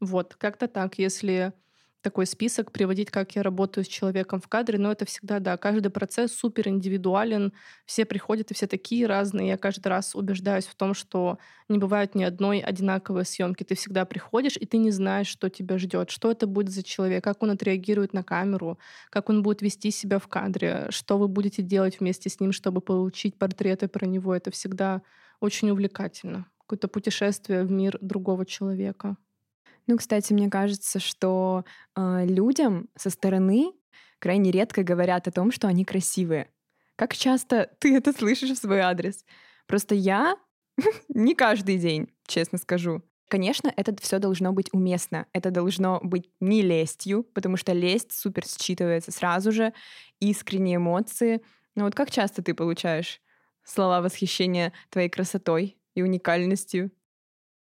Вот, 0.00 0.34
как-то 0.34 0.66
так, 0.66 0.98
если 0.98 1.52
такой 2.02 2.26
список 2.26 2.72
приводить, 2.72 3.10
как 3.10 3.34
я 3.36 3.42
работаю 3.42 3.84
с 3.84 3.88
человеком 3.88 4.40
в 4.40 4.48
кадре, 4.48 4.78
но 4.78 4.92
это 4.92 5.04
всегда, 5.06 5.38
да, 5.38 5.56
каждый 5.56 5.90
процесс 5.90 6.32
супер 6.32 6.68
индивидуален, 6.68 7.52
все 7.86 8.04
приходят 8.04 8.50
и 8.50 8.54
все 8.54 8.66
такие 8.66 9.06
разные. 9.06 9.48
Я 9.48 9.56
каждый 9.56 9.88
раз 9.88 10.14
убеждаюсь 10.14 10.66
в 10.66 10.74
том, 10.74 10.94
что 10.94 11.38
не 11.68 11.78
бывает 11.78 12.14
ни 12.14 12.24
одной 12.24 12.60
одинаковой 12.60 13.24
съемки. 13.24 13.64
Ты 13.64 13.74
всегда 13.76 14.04
приходишь, 14.04 14.56
и 14.56 14.66
ты 14.66 14.78
не 14.78 14.90
знаешь, 14.90 15.28
что 15.28 15.48
тебя 15.48 15.78
ждет, 15.78 16.10
что 16.10 16.30
это 16.30 16.46
будет 16.46 16.70
за 16.70 16.82
человек, 16.82 17.24
как 17.24 17.42
он 17.42 17.50
отреагирует 17.50 18.12
на 18.12 18.22
камеру, 18.22 18.78
как 19.10 19.30
он 19.30 19.42
будет 19.42 19.62
вести 19.62 19.90
себя 19.90 20.18
в 20.18 20.26
кадре, 20.28 20.86
что 20.90 21.18
вы 21.18 21.28
будете 21.28 21.62
делать 21.62 22.00
вместе 22.00 22.28
с 22.28 22.40
ним, 22.40 22.52
чтобы 22.52 22.80
получить 22.80 23.38
портреты 23.38 23.88
про 23.88 24.06
него. 24.06 24.34
Это 24.34 24.50
всегда 24.50 25.02
очень 25.40 25.70
увлекательно. 25.70 26.46
Какое-то 26.60 26.88
путешествие 26.88 27.64
в 27.64 27.70
мир 27.70 27.98
другого 28.00 28.44
человека. 28.46 29.16
Ну, 29.86 29.96
кстати, 29.96 30.32
мне 30.32 30.48
кажется, 30.48 31.00
что 31.00 31.64
э, 31.96 32.24
людям 32.26 32.88
со 32.96 33.10
стороны 33.10 33.72
крайне 34.18 34.50
редко 34.50 34.82
говорят 34.82 35.26
о 35.26 35.32
том, 35.32 35.50
что 35.50 35.66
они 35.68 35.84
красивые. 35.84 36.48
Как 36.96 37.16
часто 37.16 37.70
ты 37.78 37.96
это 37.96 38.12
слышишь 38.12 38.50
в 38.50 38.58
свой 38.58 38.80
адрес? 38.80 39.24
Просто 39.66 39.94
я 39.94 40.36
не 41.08 41.34
каждый 41.34 41.78
день, 41.78 42.08
честно 42.26 42.58
скажу. 42.58 43.02
Конечно, 43.28 43.72
это 43.76 43.96
все 44.00 44.18
должно 44.18 44.52
быть 44.52 44.68
уместно. 44.72 45.26
Это 45.32 45.50
должно 45.50 46.00
быть 46.02 46.28
не 46.38 46.60
лестью, 46.60 47.24
потому 47.24 47.56
что 47.56 47.72
лесть 47.72 48.12
супер 48.12 48.44
считывается 48.44 49.10
сразу 49.10 49.52
же, 49.52 49.72
искренние 50.20 50.76
эмоции. 50.76 51.40
Но 51.74 51.84
вот 51.84 51.94
как 51.94 52.10
часто 52.10 52.42
ты 52.42 52.52
получаешь 52.52 53.22
слова 53.64 54.02
восхищения 54.02 54.72
твоей 54.90 55.08
красотой 55.08 55.78
и 55.94 56.02
уникальностью? 56.02 56.90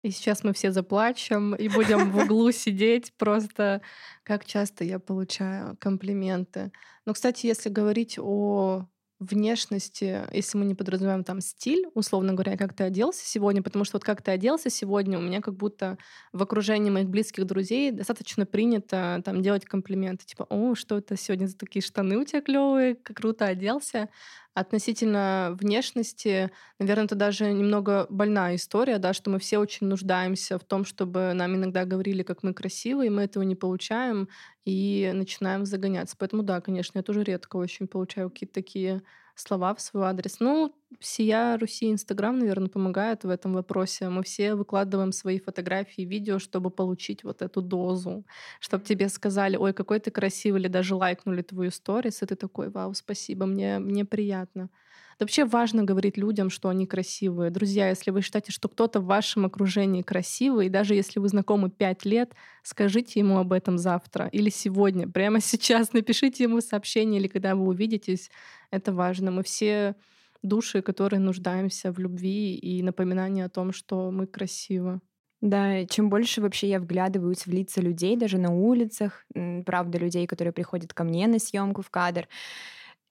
И 0.02 0.10
сейчас 0.10 0.44
мы 0.44 0.52
все 0.52 0.70
заплачем 0.72 1.54
и 1.54 1.68
будем 1.68 2.10
в 2.12 2.18
углу 2.18 2.50
сидеть. 2.52 3.12
Просто 3.16 3.82
как 4.22 4.44
часто 4.44 4.84
я 4.84 4.98
получаю 4.98 5.76
комплименты. 5.78 6.72
Но, 7.06 7.14
кстати, 7.14 7.46
если 7.46 7.68
говорить 7.70 8.18
о 8.18 8.86
внешности, 9.18 10.24
если 10.32 10.58
мы 10.58 10.66
не 10.66 10.74
подразумеваем 10.74 11.24
там 11.24 11.40
стиль, 11.40 11.86
условно 11.94 12.34
говоря, 12.34 12.56
как 12.58 12.74
ты 12.74 12.84
оделся 12.84 13.24
сегодня, 13.24 13.62
потому 13.62 13.84
что 13.84 13.96
вот 13.96 14.04
как 14.04 14.20
ты 14.22 14.30
оделся 14.30 14.68
сегодня, 14.68 15.18
у 15.18 15.22
меня 15.22 15.40
как 15.40 15.54
будто 15.56 15.96
в 16.32 16.42
окружении 16.42 16.90
моих 16.90 17.08
близких 17.08 17.46
друзей 17.46 17.92
достаточно 17.92 18.44
принято 18.44 19.22
там 19.24 19.40
делать 19.40 19.64
комплименты, 19.64 20.26
типа, 20.26 20.46
о, 20.50 20.74
что 20.74 20.98
это 20.98 21.16
сегодня 21.16 21.46
за 21.46 21.56
такие 21.56 21.82
штаны 21.82 22.18
у 22.18 22.24
тебя 22.24 22.42
клевые, 22.42 22.94
как 22.96 23.16
круто 23.16 23.46
оделся. 23.46 24.10
Относительно 24.56 25.54
внешности, 25.60 26.50
наверное, 26.78 27.04
это 27.04 27.14
даже 27.14 27.52
немного 27.52 28.06
больная 28.08 28.54
история, 28.56 28.96
да, 28.96 29.12
что 29.12 29.28
мы 29.28 29.38
все 29.38 29.58
очень 29.58 29.86
нуждаемся 29.86 30.58
в 30.58 30.64
том, 30.64 30.86
чтобы 30.86 31.34
нам 31.34 31.56
иногда 31.56 31.84
говорили, 31.84 32.22
как 32.22 32.42
мы 32.42 32.54
красивые, 32.54 33.10
мы 33.10 33.24
этого 33.24 33.42
не 33.42 33.54
получаем, 33.54 34.30
и 34.64 35.10
начинаем 35.14 35.66
загоняться. 35.66 36.16
Поэтому 36.18 36.42
да, 36.42 36.62
конечно, 36.62 36.96
я 36.98 37.02
тоже 37.02 37.22
редко 37.22 37.56
очень 37.56 37.86
получаю 37.86 38.30
какие-то 38.30 38.54
такие 38.54 39.02
слова 39.36 39.74
в 39.74 39.80
свой 39.80 40.04
адрес. 40.08 40.40
Ну, 40.40 40.74
всея 41.00 41.58
Руси 41.58 41.90
Инстаграм, 41.92 42.38
наверное, 42.38 42.68
помогает 42.68 43.24
в 43.24 43.28
этом 43.30 43.52
вопросе. 43.54 44.08
Мы 44.08 44.22
все 44.22 44.54
выкладываем 44.54 45.12
свои 45.12 45.38
фотографии, 45.38 46.02
видео, 46.02 46.38
чтобы 46.38 46.70
получить 46.70 47.24
вот 47.24 47.42
эту 47.42 47.62
дозу, 47.62 48.24
чтобы 48.60 48.84
тебе 48.84 49.08
сказали, 49.08 49.56
ой, 49.56 49.72
какой 49.72 50.00
ты 50.00 50.10
красивый, 50.10 50.60
или 50.60 50.68
даже 50.68 50.94
лайкнули 50.94 51.42
твою 51.42 51.70
сторис, 51.70 52.22
и 52.22 52.26
ты 52.26 52.36
такой, 52.36 52.70
вау, 52.70 52.94
спасибо, 52.94 53.46
мне, 53.46 53.78
мне 53.78 54.04
приятно. 54.04 54.70
Вообще 55.18 55.46
важно 55.46 55.82
говорить 55.82 56.18
людям, 56.18 56.50
что 56.50 56.68
они 56.68 56.86
красивые. 56.86 57.50
Друзья, 57.50 57.88
если 57.88 58.10
вы 58.10 58.20
считаете, 58.20 58.52
что 58.52 58.68
кто-то 58.68 59.00
в 59.00 59.06
вашем 59.06 59.46
окружении 59.46 60.02
красивый, 60.02 60.66
и 60.66 60.70
даже 60.70 60.94
если 60.94 61.20
вы 61.20 61.28
знакомы 61.28 61.70
пять 61.70 62.04
лет, 62.04 62.34
скажите 62.62 63.20
ему 63.20 63.38
об 63.38 63.52
этом 63.52 63.78
завтра 63.78 64.26
или 64.26 64.50
сегодня, 64.50 65.08
прямо 65.08 65.40
сейчас. 65.40 65.94
Напишите 65.94 66.44
ему 66.44 66.60
сообщение 66.60 67.18
или 67.18 67.28
когда 67.28 67.54
вы 67.54 67.66
увидитесь. 67.66 68.30
Это 68.70 68.92
важно. 68.92 69.30
Мы 69.30 69.42
все 69.42 69.96
души, 70.42 70.82
которые 70.82 71.20
нуждаемся 71.20 71.92
в 71.92 71.98
любви 71.98 72.54
и 72.54 72.82
напоминании 72.82 73.42
о 73.42 73.48
том, 73.48 73.72
что 73.72 74.10
мы 74.10 74.26
красивы. 74.26 75.00
Да, 75.40 75.84
чем 75.86 76.08
больше 76.08 76.40
вообще 76.40 76.68
я 76.68 76.80
вглядываюсь 76.80 77.46
в 77.46 77.52
лица 77.52 77.80
людей, 77.80 78.16
даже 78.16 78.38
на 78.38 78.50
улицах, 78.50 79.24
правда, 79.66 79.98
людей, 79.98 80.26
которые 80.26 80.52
приходят 80.52 80.92
ко 80.94 81.04
мне 81.04 81.26
на 81.26 81.38
съемку 81.38 81.82
в 81.82 81.90
кадр, 81.90 82.26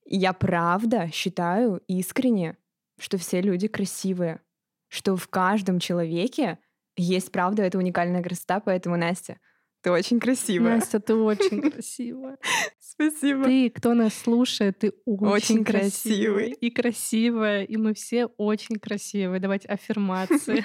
я 0.06 0.34
правда 0.34 1.10
считаю 1.12 1.82
искренне, 1.88 2.58
что 3.00 3.18
все 3.18 3.42
люди 3.42 3.68
красивые, 3.68 4.42
что 4.88 5.16
в 5.16 5.28
каждом 5.28 5.80
человеке 5.80 6.60
есть 6.96 7.32
правда 7.32 7.64
эта 7.64 7.78
уникальная 7.78 8.24
красота, 8.24 8.60
поэтому, 8.60 8.96
Настя, 8.96 9.40
ты 9.82 9.92
очень 9.92 10.20
красивая. 10.20 10.78
Настя, 10.78 11.00
ты 11.00 11.14
очень 11.14 11.62
красивая. 11.72 12.38
Спасибо. 12.80 13.44
Ты, 13.44 13.70
кто 13.70 13.94
нас 13.94 14.14
слушает, 14.14 14.80
ты 14.80 14.94
очень, 15.06 15.28
очень 15.28 15.64
красивый. 15.64 16.52
И 16.54 16.72
красивая, 16.72 17.64
и 17.64 17.78
мы 17.78 17.94
все 17.94 18.26
очень 18.26 18.78
красивые. 18.78 19.40
Давайте 19.40 19.68
аффирмации. 19.68 20.64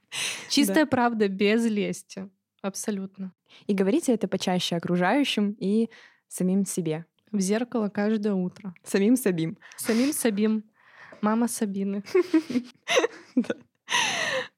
Чистая 0.48 0.86
правда, 0.86 1.28
без 1.28 1.66
лести. 1.66 2.30
Абсолютно. 2.62 3.34
И 3.66 3.74
говорите 3.74 4.14
это 4.14 4.28
почаще 4.28 4.76
окружающим 4.76 5.56
и 5.58 5.90
самим 6.28 6.64
себе. 6.64 7.04
В 7.32 7.40
зеркало 7.40 7.88
каждое 7.88 8.34
утро. 8.34 8.74
Самим 8.84 9.16
Сабим. 9.16 9.56
Самим 9.78 10.12
Сабим. 10.12 10.64
Мама 11.20 11.48
Сабины. 11.48 12.04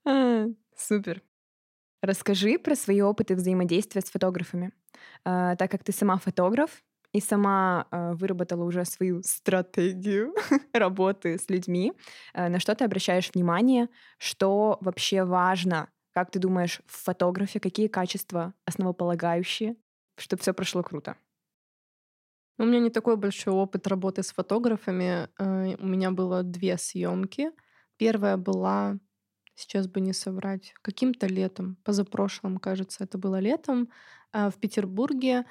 А, 0.06 0.46
супер. 0.76 1.22
Расскажи 2.02 2.58
про 2.58 2.76
свои 2.76 3.00
опыты 3.00 3.34
взаимодействия 3.34 4.00
с 4.00 4.10
фотографами. 4.10 4.70
А, 5.24 5.56
так 5.56 5.70
как 5.70 5.82
ты 5.82 5.92
сама 5.92 6.18
фотограф, 6.18 6.84
и 7.12 7.20
сама 7.20 7.86
э, 7.90 8.12
выработала 8.14 8.64
уже 8.64 8.84
свою 8.84 9.22
стратегию 9.22 10.34
работы 10.72 11.38
с 11.38 11.48
людьми, 11.48 11.92
на 12.34 12.58
что 12.58 12.74
ты 12.74 12.84
обращаешь 12.84 13.30
внимание, 13.32 13.88
что 14.18 14.78
вообще 14.80 15.24
важно, 15.24 15.88
как 16.12 16.32
ты 16.32 16.40
думаешь, 16.40 16.80
в 16.86 17.04
фотографе, 17.04 17.60
какие 17.60 17.86
качества 17.86 18.52
основополагающие, 18.66 19.76
чтобы 20.18 20.42
все 20.42 20.52
прошло 20.52 20.82
круто? 20.82 21.16
У 22.58 22.64
меня 22.64 22.78
не 22.80 22.90
такой 22.90 23.16
большой 23.16 23.52
опыт 23.52 23.86
работы 23.86 24.22
с 24.22 24.32
фотографами. 24.32 25.28
Э, 25.38 25.74
у 25.78 25.86
меня 25.86 26.10
было 26.12 26.42
две 26.42 26.78
съемки. 26.78 27.50
Первая 27.96 28.36
была, 28.36 28.98
сейчас 29.54 29.88
бы 29.88 30.00
не 30.00 30.12
соврать, 30.12 30.74
каким-то 30.82 31.26
летом, 31.26 31.76
позапрошлым, 31.84 32.58
кажется, 32.58 33.04
это 33.04 33.18
было 33.18 33.38
летом, 33.40 33.88
в 34.32 34.54
Петербурге 34.60 35.44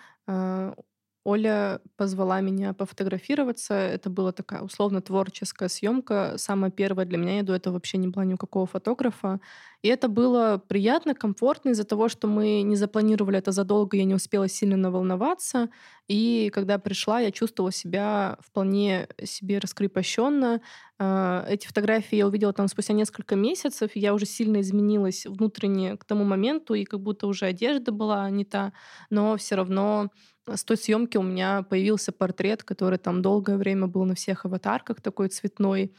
Оля 1.25 1.79
позвала 1.95 2.41
меня 2.41 2.73
пофотографироваться. 2.73 3.73
Это 3.75 4.09
была 4.09 4.33
такая 4.33 4.61
условно-творческая 4.61 5.69
съемка. 5.69 6.33
Самая 6.37 6.69
первая 6.69 7.05
для 7.05 7.17
меня. 7.17 7.37
Я 7.37 7.43
до 7.43 7.53
этого 7.55 7.75
вообще 7.75 7.97
не 7.97 8.09
была 8.09 8.25
ни 8.25 8.33
у 8.33 8.37
какого 8.37 8.65
фотографа. 8.65 9.39
И 9.81 9.87
это 9.87 10.09
было 10.09 10.61
приятно, 10.67 11.13
комфортно 11.15 11.69
из-за 11.69 11.85
того, 11.85 12.09
что 12.09 12.27
мы 12.27 12.61
не 12.61 12.75
запланировали 12.75 13.37
это 13.37 13.51
задолго, 13.51 13.97
я 13.97 14.03
не 14.05 14.15
успела 14.15 14.47
сильно 14.49 14.77
наволноваться. 14.77 15.69
И 16.07 16.49
когда 16.53 16.77
пришла, 16.77 17.19
я 17.21 17.31
чувствовала 17.31 17.71
себя 17.71 18.37
вполне 18.41 19.07
себе 19.23 19.59
раскрепощенно. 19.59 20.61
А, 20.99 21.45
эти 21.49 21.67
фотографии 21.67 22.15
я 22.17 22.27
увидела 22.27 22.53
там 22.53 22.67
спустя 22.67 22.93
несколько 22.93 23.35
месяцев, 23.35 23.91
я 23.95 24.13
уже 24.13 24.25
сильно 24.25 24.61
изменилась 24.61 25.25
внутренне 25.25 25.97
к 25.97 26.05
тому 26.05 26.23
моменту, 26.23 26.73
и 26.73 26.85
как 26.85 27.01
будто 27.01 27.27
уже 27.27 27.45
одежда 27.45 27.91
была 27.91 28.29
не 28.29 28.45
та, 28.45 28.73
но 29.09 29.35
все 29.37 29.55
равно 29.55 30.09
с 30.47 30.63
той 30.63 30.77
съемки 30.77 31.17
у 31.17 31.21
меня 31.21 31.63
появился 31.63 32.11
портрет, 32.11 32.63
который 32.63 32.97
там 32.97 33.21
долгое 33.21 33.57
время 33.57 33.87
был 33.87 34.03
на 34.05 34.15
всех 34.15 34.45
аватарках, 34.45 35.01
такой 35.01 35.29
цветной. 35.29 35.93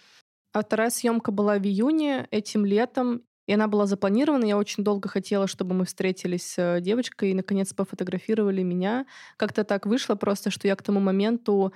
А 0.53 0.63
вторая 0.63 0.91
съемка 0.91 1.33
была 1.33 1.59
в 1.59 1.63
июне 1.65 2.29
этим 2.31 2.65
летом, 2.65 3.23
и 3.47 3.53
она 3.53 3.69
была 3.69 3.87
запланирована. 3.87 4.45
Я 4.45 4.57
очень 4.57 4.85
долго 4.85 5.09
хотела, 5.09 5.47
чтобы 5.47 5.75
мы 5.75 5.85
встретились 5.85 6.47
с 6.55 6.81
девочкой 6.81 7.31
и, 7.31 7.35
наконец, 7.35 7.75
пофотографировали 7.75 8.63
меня. 8.63 9.07
Как-то 9.37 9.65
так 9.65 9.87
вышло 9.87 10.15
просто, 10.15 10.51
что 10.51 10.67
я 10.69 10.77
к 10.77 10.83
тому 10.83 11.01
моменту 11.01 11.73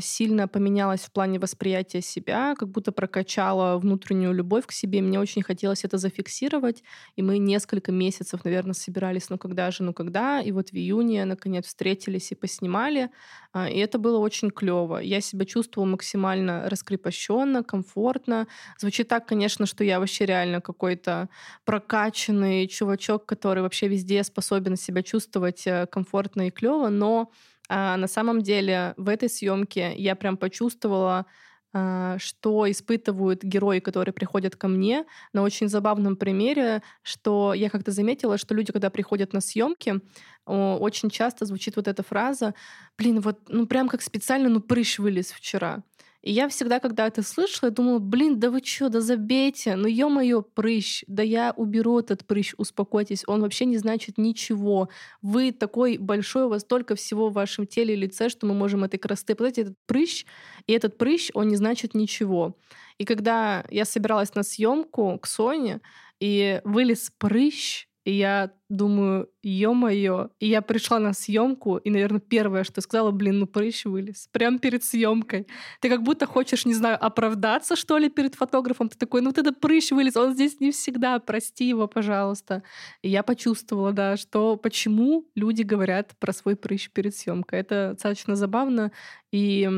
сильно 0.00 0.48
поменялась 0.48 1.02
в 1.02 1.12
плане 1.12 1.38
восприятия 1.38 2.00
себя, 2.00 2.54
как 2.58 2.68
будто 2.70 2.90
прокачала 2.90 3.78
внутреннюю 3.78 4.32
любовь 4.32 4.66
к 4.66 4.72
себе. 4.72 5.02
Мне 5.02 5.20
очень 5.20 5.42
хотелось 5.42 5.84
это 5.84 5.98
зафиксировать, 5.98 6.82
и 7.16 7.22
мы 7.22 7.38
несколько 7.38 7.92
месяцев, 7.92 8.44
наверное, 8.44 8.72
собирались, 8.72 9.28
ну 9.30 9.38
когда 9.38 9.70
же, 9.70 9.82
ну 9.82 9.92
когда, 9.92 10.40
и 10.40 10.52
вот 10.52 10.70
в 10.70 10.74
июне, 10.74 11.24
наконец, 11.24 11.66
встретились 11.66 12.32
и 12.32 12.34
поснимали, 12.34 13.10
а, 13.52 13.68
и 13.68 13.78
это 13.78 13.98
было 13.98 14.18
очень 14.18 14.50
клево. 14.50 14.98
Я 14.98 15.20
себя 15.20 15.44
чувствовала 15.44 15.88
максимально 15.88 16.68
раскрепощенно, 16.68 17.62
комфортно. 17.62 18.46
Звучит 18.78 19.08
так, 19.08 19.26
конечно, 19.26 19.66
что 19.66 19.84
я 19.84 20.00
вообще 20.00 20.26
реально 20.26 20.60
какой-то 20.60 21.28
прокачанный 21.64 22.66
чувачок, 22.68 23.26
который 23.26 23.62
вообще 23.62 23.88
везде 23.88 24.22
способен 24.24 24.76
себя 24.76 25.02
чувствовать 25.02 25.66
э, 25.66 25.86
комфортно 25.86 26.48
и 26.48 26.50
клево, 26.50 26.88
но 26.88 27.30
а 27.68 27.96
на 27.96 28.06
самом 28.08 28.42
деле 28.42 28.94
в 28.96 29.08
этой 29.08 29.28
съемке 29.28 29.94
я 29.96 30.16
прям 30.16 30.36
почувствовала, 30.36 31.26
а, 31.72 32.16
что 32.18 32.70
испытывают 32.70 33.42
герои, 33.44 33.80
которые 33.80 34.12
приходят 34.14 34.56
ко 34.56 34.68
мне, 34.68 35.04
на 35.32 35.42
очень 35.42 35.68
забавном 35.68 36.16
примере, 36.16 36.82
что 37.02 37.52
я 37.54 37.68
как-то 37.70 37.92
заметила, 37.92 38.38
что 38.38 38.54
люди, 38.54 38.72
когда 38.72 38.90
приходят 38.90 39.32
на 39.32 39.40
съемки, 39.40 40.00
очень 40.46 41.10
часто 41.10 41.44
звучит 41.44 41.76
вот 41.76 41.88
эта 41.88 42.02
фраза, 42.02 42.54
блин, 42.96 43.20
вот 43.20 43.40
ну 43.48 43.66
прям 43.66 43.88
как 43.88 44.00
специально, 44.02 44.48
ну 44.48 44.60
прыщ 44.60 44.98
вылез 44.98 45.30
вчера. 45.32 45.82
И 46.24 46.32
я 46.32 46.48
всегда, 46.48 46.80
когда 46.80 47.06
это 47.06 47.22
слышала, 47.22 47.68
я 47.68 47.74
думала, 47.74 48.00
блин, 48.00 48.40
да 48.40 48.50
вы 48.50 48.60
что, 48.64 48.88
да 48.88 49.00
забейте, 49.00 49.76
ну 49.76 49.86
ё-моё, 49.86 50.42
прыщ, 50.42 51.04
да 51.06 51.22
я 51.22 51.52
уберу 51.56 51.98
этот 52.00 52.26
прыщ, 52.26 52.54
успокойтесь, 52.58 53.22
он 53.28 53.40
вообще 53.40 53.66
не 53.66 53.78
значит 53.78 54.18
ничего. 54.18 54.88
Вы 55.22 55.52
такой 55.52 55.96
большой, 55.98 56.44
у 56.44 56.48
вас 56.48 56.62
столько 56.62 56.96
всего 56.96 57.28
в 57.30 57.34
вашем 57.34 57.66
теле 57.68 57.94
и 57.94 57.96
лице, 57.96 58.28
что 58.30 58.46
мы 58.46 58.54
можем 58.54 58.82
этой 58.84 58.98
красоты. 58.98 59.34
Знаете, 59.38 59.62
этот 59.62 59.76
прыщ, 59.86 60.24
и 60.66 60.72
этот 60.72 60.98
прыщ, 60.98 61.30
он 61.34 61.48
не 61.48 61.56
значит 61.56 61.94
ничего. 61.94 62.56
И 62.98 63.04
когда 63.04 63.64
я 63.70 63.84
собиралась 63.84 64.34
на 64.34 64.42
съемку 64.42 65.18
к 65.20 65.26
Соне, 65.26 65.80
и 66.20 66.60
вылез 66.64 67.12
прыщ, 67.18 67.87
и 68.08 68.12
я 68.12 68.52
думаю, 68.70 69.28
ё-моё. 69.42 70.30
И 70.40 70.48
я 70.48 70.62
пришла 70.62 70.98
на 70.98 71.12
съемку, 71.12 71.76
и, 71.76 71.90
наверное, 71.90 72.20
первое, 72.20 72.64
что 72.64 72.80
сказала, 72.80 73.10
блин, 73.10 73.40
ну 73.40 73.46
прыщ 73.46 73.84
вылез. 73.84 74.28
Прям 74.32 74.58
перед 74.58 74.82
съемкой. 74.82 75.46
Ты 75.82 75.90
как 75.90 76.02
будто 76.02 76.24
хочешь, 76.24 76.64
не 76.64 76.72
знаю, 76.72 76.96
оправдаться, 77.04 77.76
что 77.76 77.98
ли, 77.98 78.08
перед 78.08 78.34
фотографом. 78.34 78.88
Ты 78.88 78.96
такой, 78.96 79.20
ну 79.20 79.28
вот 79.28 79.36
это 79.36 79.52
прыщ 79.52 79.90
вылез, 79.90 80.16
он 80.16 80.32
здесь 80.32 80.58
не 80.58 80.70
всегда, 80.70 81.18
прости 81.18 81.68
его, 81.68 81.86
пожалуйста. 81.86 82.62
И 83.02 83.10
я 83.10 83.22
почувствовала, 83.22 83.92
да, 83.92 84.16
что 84.16 84.56
почему 84.56 85.26
люди 85.34 85.60
говорят 85.60 86.16
про 86.18 86.32
свой 86.32 86.56
прыщ 86.56 86.88
перед 86.90 87.14
съемкой. 87.14 87.58
Это 87.60 87.90
достаточно 87.92 88.36
забавно. 88.36 88.90
И 89.32 89.68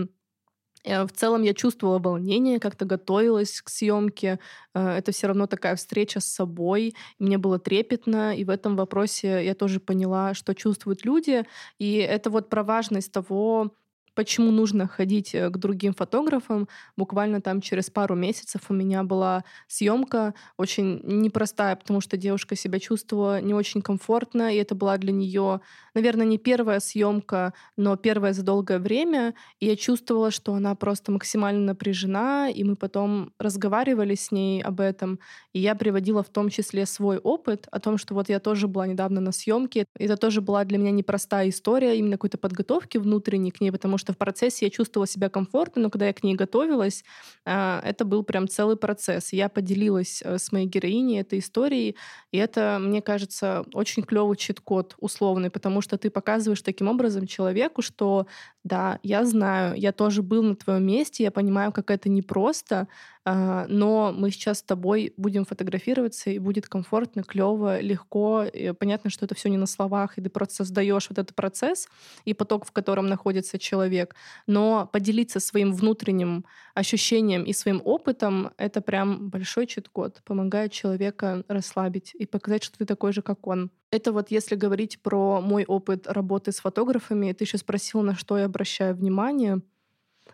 в 0.85 1.09
целом 1.13 1.43
я 1.43 1.55
чувствовала 1.55 1.99
волнение, 1.99 2.59
как-то 2.61 2.85
готовилась 2.85 3.61
к 3.63 3.69
съемке. 3.69 4.39
Э, 4.75 4.97
это 4.99 5.13
все 5.13 5.27
равно 5.29 5.47
такая 5.47 5.77
встреча 5.77 6.21
с 6.21 6.27
собой. 6.27 6.95
Мне 7.19 7.39
было 7.39 7.59
трепетно, 7.59 8.37
и 8.37 8.45
в 8.45 8.51
этом 8.51 8.77
вопросе 8.77 9.45
я 9.45 9.55
тоже 9.55 9.81
поняла, 9.81 10.35
что 10.35 10.55
чувствуют 10.55 11.05
люди. 11.05 11.45
И 11.79 11.95
это 11.97 12.31
вот 12.31 12.49
про 12.49 12.63
важность 12.65 13.13
того, 13.13 13.73
почему 14.15 14.51
нужно 14.51 14.87
ходить 14.87 15.35
э, 15.35 15.49
к 15.51 15.57
другим 15.57 15.95
фотографам. 15.95 16.69
Буквально 16.97 17.41
там 17.41 17.61
через 17.61 17.91
пару 17.91 18.15
месяцев 18.15 18.63
у 18.69 18.75
меня 18.75 19.03
была 19.03 19.45
съемка 19.69 20.35
очень 20.57 21.01
непростая, 21.05 21.77
потому 21.77 22.01
что 22.01 22.17
девушка 22.17 22.57
себя 22.57 22.79
чувствовала 22.79 23.41
не 23.41 23.55
очень 23.55 23.83
комфортно, 23.83 24.55
и 24.55 24.59
это 24.59 24.75
была 24.75 24.99
для 24.99 25.13
нее, 25.13 25.61
наверное, 25.95 26.27
не 26.27 26.39
первая 26.39 26.81
съемка, 26.81 27.55
но 27.77 27.97
первая 27.97 28.33
за 28.33 28.43
долгое 28.43 28.79
время. 28.79 29.35
И 29.61 29.67
я 29.67 29.77
чувствовала, 29.77 30.31
что 30.31 30.55
она 30.55 30.75
просто 30.75 31.13
максимально 31.13 31.61
напряжена, 31.67 32.49
и 32.49 32.65
мы 32.65 32.77
потом 32.77 33.33
разговаривали 33.39 34.15
с 34.15 34.31
ней 34.31 34.63
об 34.63 34.81
этом. 34.81 35.19
И 35.53 35.61
я 35.61 35.75
приводила 35.75 36.23
в 36.23 36.29
том 36.29 36.49
числе 36.51 36.87
свой 36.87 37.19
опыт 37.19 37.67
о 37.71 37.81
том, 37.81 37.99
что 37.99 38.15
вот 38.15 38.29
я 38.29 38.41
тоже 38.41 38.69
была 38.69 38.87
недавно 38.87 39.21
на 39.21 39.33
съемке. 39.33 39.85
Это 39.99 40.17
тоже 40.17 40.41
была 40.41 40.65
для 40.65 40.79
меня 40.79 40.91
непростая 40.91 41.49
история 41.49 41.99
именно 41.99 42.17
какой-то 42.17 42.39
подготовки 42.39 42.99
внутренней 42.99 43.51
к 43.51 43.61
ней, 43.61 43.71
потому 43.71 43.99
что 44.01 44.13
в 44.13 44.19
процессе 44.19 44.67
я 44.67 44.71
чувствовала 44.71 45.07
себя 45.07 45.29
комфортно, 45.29 45.83
но 45.83 45.91
когда 45.91 46.07
я 46.07 46.13
к 46.13 46.25
ней 46.25 46.35
готовилась, 46.35 47.05
а, 47.45 47.81
это 47.85 48.05
был 48.05 48.25
прям 48.25 48.49
целый 48.49 48.77
процесс. 48.77 49.33
Я 49.33 49.49
поделилась 49.49 50.23
э, 50.25 50.39
с 50.39 50.51
моей 50.51 50.67
героиней 50.67 51.21
этой 51.21 51.39
историей, 51.39 51.97
и 52.33 52.39
это, 52.39 52.79
мне 52.81 53.03
кажется, 53.03 53.65
очень 53.75 54.03
клевый 54.03 54.37
чит-код 54.37 54.97
условный, 54.99 55.51
потому 55.51 55.83
что 55.83 55.99
ты 55.99 56.11
показываешь 56.11 56.63
таким 56.63 56.89
образом 56.89 57.27
человеку, 57.27 57.83
что 57.83 58.27
да, 58.65 58.99
я 59.03 59.25
знаю, 59.25 59.77
я 59.77 59.93
тоже 59.93 60.23
был 60.23 60.43
на 60.43 60.57
твоем 60.57 60.85
месте, 60.87 61.23
я 61.23 61.31
понимаю, 61.31 61.73
как 61.73 61.91
это 61.91 62.09
непросто, 62.09 62.89
но 63.27 64.13
мы 64.17 64.31
сейчас 64.31 64.59
с 64.59 64.63
тобой 64.63 65.13
будем 65.17 65.45
фотографироваться, 65.45 66.31
и 66.31 66.39
будет 66.39 66.69
комфортно, 66.69 67.23
клево, 67.23 67.81
легко. 67.81 68.45
И 68.45 68.73
понятно, 68.73 69.11
что 69.11 69.27
это 69.27 69.35
все 69.35 69.49
не 69.51 69.59
на 69.59 69.67
словах, 69.67 70.19
и 70.19 70.23
ты 70.23 70.31
просто 70.31 70.57
создаешь 70.57 71.09
вот 71.11 71.19
этот 71.19 71.35
процесс 71.37 71.89
и 72.25 72.33
поток, 72.35 72.65
в 72.67 72.73
котором 72.73 73.09
находится 73.09 73.59
человек. 73.59 74.15
Но 74.47 74.89
поделиться 74.93 75.41
своим 75.41 75.73
внутренним 75.75 76.45
ощущением 76.75 77.45
и 77.45 77.53
своим 77.53 77.83
опытом— 77.85 78.53
это 78.57 78.81
прям 78.81 79.29
большой 79.31 79.67
чит-код, 79.67 80.23
помогает 80.25 80.73
человека 80.73 81.45
расслабить 81.49 82.15
и 82.15 82.27
показать, 82.27 82.63
что 82.65 82.79
ты 82.79 82.87
такой 82.87 83.13
же, 83.13 83.23
как 83.23 83.47
он. 83.47 83.71
Это 83.91 84.13
вот 84.13 84.31
если 84.31 84.55
говорить 84.55 85.03
про 85.03 85.41
мой 85.41 85.65
опыт 85.65 86.07
работы 86.07 86.53
с 86.53 86.61
фотографами, 86.61 87.33
ты 87.33 87.45
еще 87.45 87.59
спросил, 87.59 88.03
на 88.03 88.15
что 88.15 88.39
я 88.39 88.47
обращаю 88.47 88.95
внимание— 88.95 89.61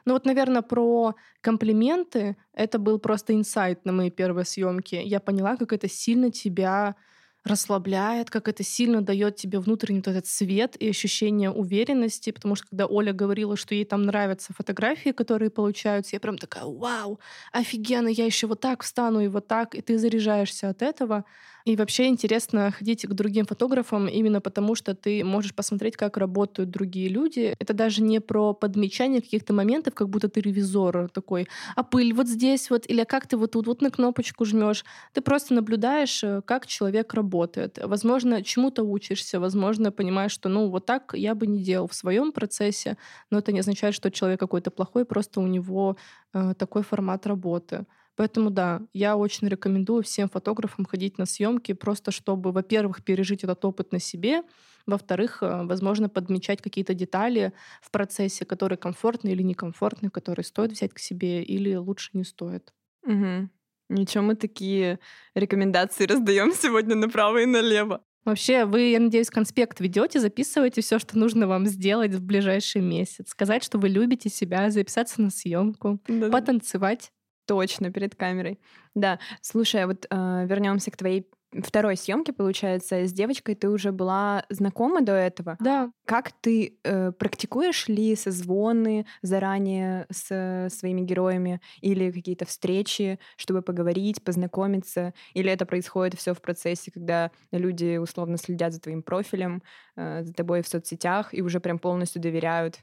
ну 0.07 0.15
вот, 0.15 0.25
наверное, 0.25 0.63
про 0.63 1.15
комплименты. 1.43 2.37
Это 2.55 2.79
был 2.79 2.99
просто 2.99 3.35
инсайт 3.35 3.85
на 3.85 3.93
моей 3.93 4.11
первой 4.11 4.47
съемке. 4.47 5.03
Я 5.03 5.21
поняла, 5.21 5.57
как 5.57 5.73
это 5.73 5.89
сильно 5.89 6.31
тебя 6.31 6.97
расслабляет, 7.45 8.29
как 8.31 8.49
это 8.49 8.65
сильно 8.65 9.03
дает 9.03 9.37
тебе 9.37 9.61
внутренний 9.61 9.99
вот 10.01 10.09
этот 10.09 10.27
свет 10.27 10.75
и 10.81 10.89
ощущение 10.89 11.51
уверенности, 11.51 12.33
потому 12.33 12.57
что 12.57 12.67
когда 12.69 12.87
Оля 12.87 13.13
говорила, 13.13 13.57
что 13.57 13.75
ей 13.75 13.85
там 13.85 14.03
нравятся 14.03 14.53
фотографии, 14.53 15.11
которые 15.11 15.51
получаются, 15.51 16.17
я 16.17 16.21
прям 16.21 16.39
такая, 16.39 16.65
вау, 16.65 17.21
офигенно, 17.53 18.09
я 18.09 18.25
еще 18.27 18.49
вот 18.49 18.61
так 18.61 18.83
встану 18.83 19.21
и 19.21 19.29
вот 19.29 19.47
так, 19.47 19.77
и 19.77 19.81
ты 19.81 19.97
заряжаешься 19.99 20.71
от 20.71 20.83
этого. 20.83 21.25
И 21.67 21.75
вообще 21.75 22.07
интересно 22.07 22.71
ходить 22.71 23.05
к 23.05 23.13
другим 23.13 23.45
фотографам 23.45 24.07
именно 24.07 24.41
потому, 24.41 24.77
что 24.77 24.95
ты 24.95 25.25
можешь 25.25 25.53
посмотреть, 25.53 25.97
как 25.97 26.17
работают 26.17 26.71
другие 26.71 27.09
люди. 27.09 27.57
Это 27.59 27.75
даже 27.75 28.03
не 28.03 28.21
про 28.21 28.55
подмечание 28.55 29.21
каких-то 29.21 29.53
моментов, 29.53 29.93
как 29.95 30.09
будто 30.09 30.29
ты 30.29 30.41
ревизор 30.41 31.09
такой, 31.09 31.49
а 31.75 31.83
пыль 31.83 32.15
вот 32.15 32.29
здесь 32.29 32.71
вот, 32.71 32.89
или 32.89 33.03
как 33.03 33.27
ты 33.27 33.37
вот 33.37 33.51
тут 33.51 33.67
вот 33.67 33.83
на 33.83 33.91
кнопочку 33.91 34.45
жмешь. 34.45 34.85
Ты 35.13 35.23
просто 35.23 35.55
наблюдаешь, 35.55 36.23
э, 36.23 36.41
как 36.45 36.67
человек 36.69 37.13
работает. 37.15 37.79
Возможно, 37.85 38.45
чему-то 38.45 38.85
учишься, 38.85 39.41
возможно, 39.41 39.91
понимаешь, 39.91 40.31
что 40.33 40.49
ну 40.49 40.69
вот 40.71 40.87
так 40.87 41.15
я 41.15 41.35
бы 41.35 41.49
не 41.49 41.65
делал 41.65 41.89
в 41.89 41.95
своем 41.97 42.31
процессе, 42.31 42.97
но 43.31 43.39
это 43.39 43.51
не 43.51 43.59
означает, 43.59 43.95
что 43.97 44.13
человек 44.13 44.39
какой-то 44.39 44.71
плохой, 44.71 45.05
просто 45.05 45.41
у 45.41 45.47
него 45.49 45.97
э, 46.33 46.55
такой 46.57 46.83
формат 46.85 47.27
работы. 47.27 47.87
Поэтому 48.17 48.51
да, 48.51 48.83
я 48.93 49.17
очень 49.17 49.47
рекомендую 49.49 50.03
всем 50.03 50.29
фотографам 50.29 50.85
ходить 50.87 51.19
на 51.19 51.27
съемки, 51.27 51.73
просто 51.73 52.11
чтобы, 52.11 52.51
во-первых, 52.51 53.05
пережить 53.05 53.45
этот 53.45 53.65
опыт 53.65 53.93
на 53.93 54.01
себе, 54.01 54.43
во-вторых, 54.87 55.43
э, 55.43 55.65
возможно, 55.65 56.09
подмечать 56.09 56.63
какие-то 56.63 56.95
детали 56.95 57.53
в 57.83 57.91
процессе, 57.91 58.45
которые 58.45 58.79
комфортны 58.79 59.31
или 59.31 59.43
некомфортны, 59.43 60.11
которые 60.11 60.45
стоит 60.45 60.73
взять 60.73 60.95
к 60.95 60.99
себе 60.99 61.43
или 61.43 61.75
лучше 61.75 62.11
не 62.15 62.25
стоит. 62.25 62.73
Угу. 63.05 63.49
Ничего, 63.89 64.25
мы 64.25 64.35
такие 64.35 64.99
рекомендации 65.35 66.07
раздаем 66.07 66.53
сегодня 66.55 66.95
направо 66.95 67.43
и 67.43 67.47
налево. 67.47 68.03
Вообще, 68.25 68.65
вы, 68.65 68.91
я 68.91 68.99
надеюсь, 68.99 69.31
конспект 69.31 69.81
ведете, 69.81 70.19
записываете 70.19 70.81
все, 70.81 70.99
что 70.99 71.17
нужно 71.17 71.47
вам 71.47 71.67
сделать 71.67 72.13
в 72.13 72.21
ближайший 72.21 72.81
месяц. 72.81 73.31
Сказать, 73.31 73.63
что 73.63 73.79
вы 73.79 73.89
любите 73.89 74.29
себя, 74.29 74.69
записаться 74.71 75.23
на 75.23 75.31
съемку, 75.31 76.01
да. 76.09 76.29
потанцевать. 76.29 77.13
Точно, 77.47 77.91
перед 77.93 78.15
камерой. 78.15 78.59
Да, 78.95 79.19
слушай, 79.41 79.83
а 79.85 79.87
вот 79.87 80.07
э, 80.11 80.47
вернемся 80.47 80.91
к 80.91 80.97
твоей 80.97 81.31
второй 81.63 81.97
съемке, 81.97 82.33
получается, 82.33 83.07
с 83.07 83.13
девочкой 83.13 83.55
ты 83.55 83.69
уже 83.69 83.93
была 83.93 84.45
знакома 84.51 85.01
до 85.01 85.13
этого. 85.13 85.57
Да. 85.61 85.91
Как 86.05 86.33
ты 86.41 86.79
э, 86.83 87.13
практикуешь 87.13 87.89
ли 87.89 88.17
созвоны 88.17 89.07
заранее 89.23 90.07
с 90.11 90.69
своими 90.71 91.03
героями 91.03 91.61
или 91.81 92.11
какие-то 92.11 92.47
встречи, 92.47 93.19
чтобы 93.37 93.63
поговорить, 93.63 94.23
познакомиться? 94.23 95.15
Или 95.35 95.51
это 95.51 95.67
происходит 95.67 96.19
все 96.19 96.35
в 96.35 96.41
процессе, 96.41 96.91
когда 96.91 97.31
люди 97.53 97.97
условно 97.97 98.37
следят 98.39 98.73
за 98.73 98.81
твоим 98.81 99.03
профилем, 99.03 99.63
э, 99.97 100.25
за 100.25 100.33
тобой 100.33 100.63
в 100.63 100.69
соцсетях 100.69 101.33
и 101.33 101.43
уже 101.43 101.61
прям 101.61 101.79
полностью 101.79 102.21
доверяют? 102.21 102.81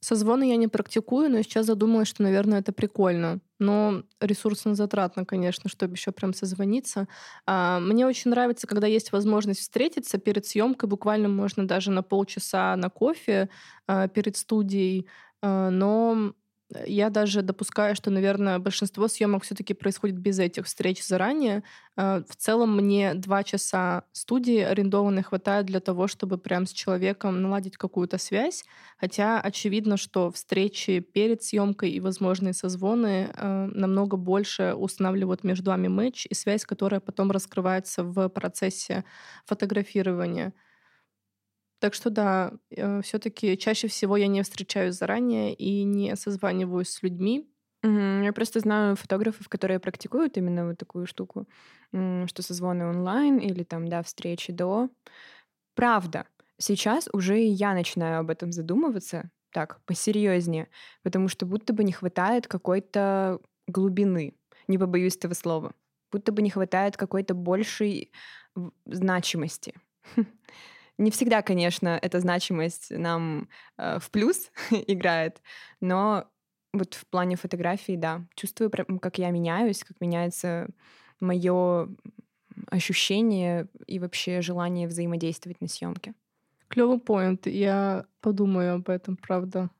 Созвоны 0.00 0.48
я 0.48 0.56
не 0.56 0.68
практикую, 0.68 1.30
но 1.30 1.42
сейчас 1.42 1.66
задумалась, 1.66 2.08
что, 2.08 2.22
наверное, 2.22 2.60
это 2.60 2.72
прикольно. 2.72 3.40
Но 3.58 4.04
ресурсно 4.20 4.74
затратно, 4.74 5.24
конечно, 5.24 5.68
чтобы 5.70 5.94
еще 5.94 6.12
прям 6.12 6.34
созвониться. 6.34 7.08
А, 7.46 7.80
мне 7.80 8.06
очень 8.06 8.30
нравится, 8.30 8.66
когда 8.66 8.86
есть 8.86 9.10
возможность 9.12 9.60
встретиться 9.60 10.18
перед 10.18 10.46
съемкой. 10.46 10.88
Буквально 10.88 11.28
можно 11.28 11.66
даже 11.66 11.90
на 11.90 12.02
полчаса 12.02 12.76
на 12.76 12.90
кофе 12.90 13.48
а, 13.86 14.06
перед 14.08 14.36
студией. 14.36 15.08
А, 15.42 15.70
но 15.70 16.32
я 16.86 17.10
даже 17.10 17.42
допускаю, 17.42 17.94
что, 17.94 18.10
наверное, 18.10 18.58
большинство 18.58 19.06
съемок 19.06 19.44
все-таки 19.44 19.72
происходит 19.72 20.18
без 20.18 20.38
этих 20.40 20.66
встреч 20.66 21.04
заранее. 21.04 21.62
А, 21.96 22.22
в 22.28 22.34
целом 22.36 22.76
мне 22.76 23.14
два 23.14 23.44
часа 23.44 24.04
студии 24.12 24.58
арендованной 24.58 25.22
хватает 25.22 25.66
для 25.66 25.78
того, 25.80 26.08
чтобы 26.08 26.38
прям 26.38 26.66
с 26.66 26.72
человеком 26.72 27.40
наладить 27.40 27.76
какую-то 27.76 28.18
связь. 28.18 28.64
Хотя 28.98 29.40
очевидно, 29.40 29.96
что 29.96 30.30
встречи 30.32 30.98
перед 31.00 31.42
съемкой 31.42 31.90
и 31.92 32.00
возможные 32.00 32.52
созвоны 32.52 33.30
э, 33.32 33.68
намного 33.72 34.16
больше 34.16 34.74
устанавливают 34.74 35.44
между 35.44 35.70
вами 35.70 35.86
матч 35.88 36.26
и 36.28 36.34
связь, 36.34 36.64
которая 36.64 37.00
потом 37.00 37.30
раскрывается 37.30 38.02
в 38.02 38.28
процессе 38.28 39.04
фотографирования. 39.44 40.52
Так 41.86 41.94
что 41.94 42.10
да, 42.10 42.52
э, 42.70 43.00
все-таки 43.02 43.56
чаще 43.56 43.86
всего 43.86 44.16
я 44.16 44.26
не 44.26 44.42
встречаюсь 44.42 44.96
заранее 44.96 45.54
и 45.54 45.84
не 45.84 46.16
созваниваюсь 46.16 46.88
с 46.88 47.00
людьми. 47.04 47.48
Я 47.84 48.32
просто 48.34 48.58
знаю 48.58 48.96
фотографов, 48.96 49.48
которые 49.48 49.78
практикуют 49.78 50.36
именно 50.36 50.66
вот 50.66 50.78
такую 50.78 51.06
штуку, 51.06 51.46
что 51.92 52.42
созвоны 52.42 52.86
онлайн 52.86 53.38
или 53.38 53.62
там, 53.62 53.86
да, 53.86 54.02
встречи 54.02 54.52
до. 54.52 54.88
Правда, 55.76 56.26
сейчас 56.58 57.08
уже 57.12 57.40
и 57.40 57.46
я 57.46 57.72
начинаю 57.72 58.18
об 58.18 58.30
этом 58.30 58.50
задумываться 58.50 59.30
так, 59.52 59.80
посерьезнее, 59.84 60.66
потому 61.04 61.28
что 61.28 61.46
будто 61.46 61.72
бы 61.72 61.84
не 61.84 61.92
хватает 61.92 62.48
какой-то 62.48 63.38
глубины, 63.68 64.34
не 64.66 64.76
побоюсь 64.76 65.14
этого 65.14 65.34
слова, 65.34 65.72
будто 66.10 66.32
бы 66.32 66.42
не 66.42 66.50
хватает 66.50 66.96
какой-то 66.96 67.34
большей 67.34 68.10
значимости. 68.86 69.72
Не 70.98 71.10
всегда, 71.10 71.42
конечно, 71.42 71.98
эта 72.00 72.20
значимость 72.20 72.90
нам 72.90 73.48
э, 73.76 73.98
в 73.98 74.10
плюс 74.10 74.50
играет, 74.70 75.42
но 75.80 76.28
вот 76.72 76.94
в 76.94 77.06
плане 77.06 77.36
фотографии, 77.36 77.96
да, 77.96 78.26
чувствую, 78.34 78.70
как 78.70 79.18
я 79.18 79.30
меняюсь, 79.30 79.84
как 79.84 80.00
меняется 80.00 80.68
мое 81.20 81.88
ощущение 82.68 83.68
и 83.86 83.98
вообще 83.98 84.40
желание 84.40 84.88
взаимодействовать 84.88 85.60
на 85.60 85.68
съемке. 85.68 86.14
Клевый 86.68 86.98
поинт. 86.98 87.46
Я 87.46 88.06
подумаю 88.20 88.74
об 88.74 88.88
этом, 88.88 89.16
правда 89.16 89.70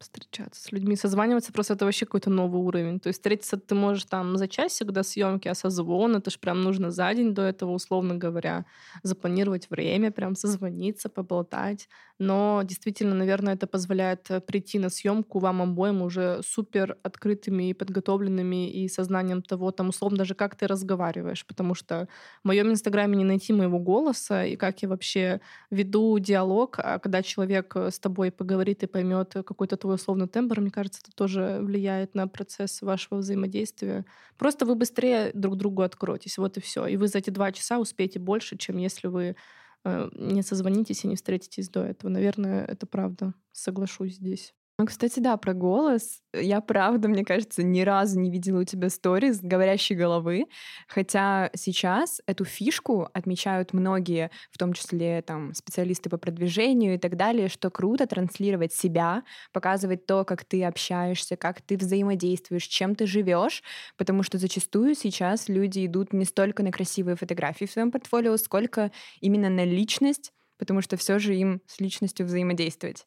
встречаться 0.00 0.62
с 0.62 0.72
людьми, 0.72 0.96
созваниваться, 0.96 1.52
просто 1.52 1.74
это 1.74 1.84
вообще 1.84 2.06
какой-то 2.06 2.30
новый 2.30 2.60
уровень. 2.62 3.00
То 3.00 3.08
есть 3.08 3.18
встретиться 3.18 3.56
ты 3.58 3.74
можешь 3.74 4.04
там 4.04 4.36
за 4.36 4.48
часик 4.48 4.90
до 4.92 5.02
съемки, 5.02 5.46
а 5.48 5.54
созвон, 5.54 6.16
это 6.16 6.30
же 6.30 6.38
прям 6.38 6.62
нужно 6.62 6.90
за 6.90 7.12
день 7.14 7.34
до 7.34 7.42
этого, 7.42 7.72
условно 7.72 8.16
говоря, 8.16 8.64
запланировать 9.02 9.68
время, 9.70 10.10
прям 10.10 10.34
созвониться, 10.34 11.08
поболтать. 11.10 11.88
Но 12.18 12.62
действительно, 12.64 13.14
наверное, 13.14 13.54
это 13.54 13.66
позволяет 13.66 14.30
э, 14.30 14.40
прийти 14.40 14.78
на 14.78 14.90
съемку 14.90 15.38
вам 15.38 15.62
обоим 15.62 16.02
уже 16.02 16.40
супер 16.42 16.98
открытыми 17.02 17.70
и 17.70 17.74
подготовленными 17.74 18.70
и 18.70 18.88
сознанием 18.88 19.42
того, 19.42 19.70
там, 19.70 19.88
условно, 19.88 20.18
даже 20.18 20.34
как 20.34 20.54
ты 20.56 20.66
разговариваешь, 20.66 21.46
потому 21.46 21.74
что 21.74 22.08
в 22.42 22.48
моем 22.48 22.70
инстаграме 22.70 23.16
не 23.16 23.24
найти 23.24 23.52
моего 23.52 23.78
голоса 23.78 24.44
и 24.44 24.56
как 24.56 24.82
я 24.82 24.88
вообще 24.88 25.40
веду 25.70 26.18
диалог, 26.18 26.78
а 26.78 26.98
когда 26.98 27.22
человек 27.22 27.74
э, 27.76 27.90
с 27.90 27.98
тобой 27.98 28.30
поговорит 28.30 28.82
и 28.82 28.86
поймет 28.86 29.32
какой-то 29.32 29.76
твой 29.76 29.89
свой 29.90 29.96
условный 29.96 30.28
тембр, 30.28 30.60
мне 30.60 30.70
кажется, 30.70 31.00
это 31.02 31.14
тоже 31.16 31.58
влияет 31.60 32.14
на 32.14 32.28
процесс 32.28 32.82
вашего 32.82 33.18
взаимодействия. 33.18 34.04
Просто 34.38 34.64
вы 34.64 34.74
быстрее 34.74 35.30
друг 35.34 35.56
другу 35.56 35.82
откроетесь, 35.82 36.38
вот 36.38 36.56
и 36.56 36.60
все. 36.60 36.86
И 36.86 36.96
вы 36.96 37.08
за 37.08 37.18
эти 37.18 37.30
два 37.30 37.52
часа 37.52 37.78
успеете 37.78 38.18
больше, 38.18 38.56
чем 38.56 38.76
если 38.76 39.08
вы 39.08 39.36
э, 39.84 40.10
не 40.14 40.42
созвонитесь 40.42 41.04
и 41.04 41.08
не 41.08 41.16
встретитесь 41.16 41.68
до 41.68 41.84
этого. 41.84 42.10
Наверное, 42.10 42.64
это 42.64 42.86
правда. 42.86 43.34
Соглашусь 43.52 44.14
здесь. 44.14 44.54
Ну, 44.80 44.86
кстати, 44.86 45.20
да, 45.20 45.36
про 45.36 45.52
голос. 45.52 46.22
Я 46.32 46.62
правда, 46.62 47.06
мне 47.06 47.22
кажется, 47.22 47.62
ни 47.62 47.82
разу 47.82 48.18
не 48.18 48.30
видела 48.30 48.60
у 48.60 48.64
тебя 48.64 48.88
сториз 48.88 49.40
говорящей 49.42 49.94
головы, 49.94 50.46
хотя 50.88 51.50
сейчас 51.54 52.22
эту 52.24 52.46
фишку 52.46 53.06
отмечают 53.12 53.74
многие, 53.74 54.30
в 54.50 54.56
том 54.56 54.72
числе 54.72 55.20
там 55.20 55.52
специалисты 55.52 56.08
по 56.08 56.16
продвижению 56.16 56.94
и 56.94 56.98
так 56.98 57.16
далее, 57.16 57.48
что 57.50 57.68
круто 57.68 58.06
транслировать 58.06 58.72
себя, 58.72 59.22
показывать 59.52 60.06
то, 60.06 60.24
как 60.24 60.46
ты 60.46 60.64
общаешься, 60.64 61.36
как 61.36 61.60
ты 61.60 61.76
взаимодействуешь, 61.76 62.64
чем 62.64 62.94
ты 62.94 63.06
живешь, 63.06 63.62
потому 63.98 64.22
что 64.22 64.38
зачастую 64.38 64.94
сейчас 64.94 65.50
люди 65.50 65.84
идут 65.84 66.14
не 66.14 66.24
столько 66.24 66.62
на 66.62 66.72
красивые 66.72 67.16
фотографии 67.16 67.66
в 67.66 67.70
своем 67.70 67.90
портфолио, 67.90 68.34
сколько 68.38 68.92
именно 69.20 69.50
на 69.50 69.66
личность, 69.66 70.32
потому 70.56 70.80
что 70.80 70.96
все 70.96 71.18
же 71.18 71.36
им 71.36 71.60
с 71.66 71.80
личностью 71.80 72.24
взаимодействовать. 72.24 73.04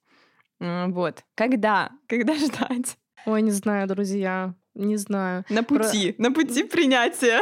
Вот. 0.63 1.23
Когда? 1.35 1.91
Когда 2.07 2.33
ждать? 2.37 2.97
Ой, 3.25 3.41
не 3.41 3.51
знаю, 3.51 3.87
друзья. 3.87 4.55
Не 4.75 4.97
знаю. 4.97 5.45
На 5.49 5.63
пути, 5.63 6.13
Про... 6.13 6.23
на 6.23 6.31
пути 6.31 6.63
принятия. 6.63 7.39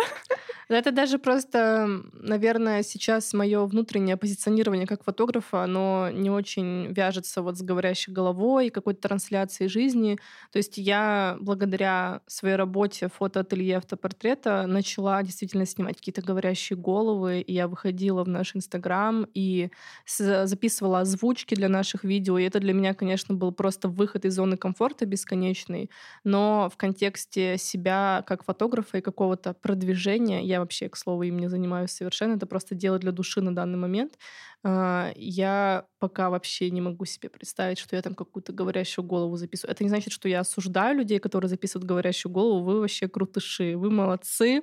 Это 0.68 0.92
даже 0.92 1.20
просто, 1.20 2.02
наверное, 2.14 2.82
сейчас 2.82 3.34
мое 3.34 3.66
внутреннее 3.66 4.16
позиционирование 4.16 4.88
как 4.88 5.04
фотографа, 5.04 5.64
оно 5.64 6.10
не 6.14 6.30
очень 6.30 6.88
вяжется 6.94 7.42
вот 7.42 7.58
с 7.58 7.62
говорящей 7.62 8.14
головой, 8.14 8.70
какой-то 8.70 9.02
трансляцией 9.02 9.70
жизни. 9.70 10.18
То 10.52 10.58
есть 10.58 10.78
я 10.78 11.38
благодаря 11.42 12.22
своей 12.28 12.56
работе 12.56 13.10
фотоателье 13.10 13.78
автопортрета 13.78 14.66
начала 14.66 15.22
действительно 15.24 15.66
снимать 15.66 15.98
какие-то 15.98 16.22
говорящие 16.22 16.78
головы, 16.78 17.42
и 17.42 17.54
я 17.54 17.68
выходила 17.68 18.24
в 18.24 18.30
наш 18.30 18.56
Инстаграм 18.56 19.28
и 19.34 19.72
записывала 20.06 21.02
озвучки 21.02 21.54
для 21.54 21.68
наших 21.68 22.06
видео, 22.06 22.38
и 22.38 22.46
это 22.46 22.60
для 22.62 22.74
меня, 22.74 22.94
конечно, 22.94 23.36
был 23.36 23.52
просто 23.52 23.90
выход 23.90 24.24
из 24.24 24.36
зоны 24.36 24.56
комфорта 24.56 25.06
бесконечный, 25.06 25.90
но 26.24 26.70
в 26.74 26.78
контексте 26.78 27.21
себя 27.30 28.24
как 28.28 28.44
фотографа 28.44 28.98
и 28.98 29.02
какого-то 29.02 29.54
продвижения 29.54 30.44
я 30.44 30.60
вообще, 30.60 30.90
к 30.90 30.98
слову, 30.98 31.24
им 31.24 31.40
не 31.40 31.48
занимаюсь 31.48 31.92
совершенно. 31.92 32.36
Это 32.36 32.46
просто 32.46 32.76
дело 32.76 33.00
для 33.00 33.12
души 33.12 33.42
на 33.42 33.56
данный 33.56 33.78
момент. 33.78 34.18
А, 34.64 35.12
я 35.16 35.86
пока 36.00 36.30
вообще 36.30 36.70
не 36.72 36.82
могу 36.82 37.06
себе 37.06 37.30
представить, 37.30 37.80
что 37.80 37.96
я 37.96 38.02
там 38.02 38.16
какую-то 38.16 38.54
говорящую 38.54 39.06
голову 39.06 39.36
записываю. 39.38 39.74
Это 39.74 39.84
не 39.84 39.90
значит, 39.90 40.14
что 40.14 40.30
я 40.30 40.42
осуждаю 40.42 40.98
людей, 40.98 41.20
которые 41.20 41.50
записывают 41.50 41.88
говорящую 41.88 42.32
голову. 42.32 42.64
Вы 42.64 42.80
вообще 42.82 43.08
крутыши, 43.08 43.76
вы 43.76 43.90
молодцы. 43.90 44.62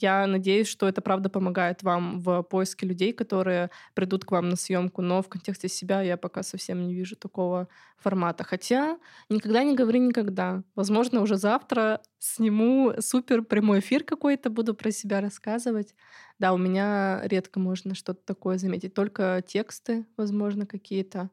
Я 0.00 0.26
надеюсь, 0.26 0.68
что 0.68 0.88
это 0.88 1.00
правда 1.02 1.28
помогает 1.28 1.82
вам 1.82 2.20
в 2.20 2.42
поиске 2.42 2.86
людей, 2.86 3.12
которые 3.12 3.70
придут 3.94 4.24
к 4.24 4.30
вам 4.32 4.48
на 4.48 4.56
съемку, 4.56 5.02
но 5.02 5.22
в 5.22 5.28
контексте 5.28 5.68
себя 5.68 6.02
я 6.02 6.16
пока 6.16 6.42
совсем 6.42 6.86
не 6.86 6.94
вижу 6.94 7.16
такого 7.16 7.68
формата. 7.96 8.44
Хотя 8.44 8.98
никогда 9.28 9.62
не 9.64 9.74
говори 9.74 9.98
никогда. 9.98 10.62
Возможно, 10.74 11.20
уже 11.22 11.36
завтра 11.36 12.00
сниму 12.18 12.94
супер 13.00 13.42
прямой 13.42 13.80
эфир 13.80 14.04
какой-то, 14.04 14.50
буду 14.50 14.74
про 14.74 14.90
себя 14.90 15.20
рассказывать. 15.20 15.94
Да, 16.38 16.52
у 16.52 16.58
меня 16.58 17.20
редко 17.24 17.58
можно 17.60 17.94
что-то 17.94 18.20
такое 18.24 18.58
заметить, 18.58 18.94
только 18.94 19.42
тексты, 19.46 20.06
возможно, 20.16 20.66
какие-то. 20.66 21.30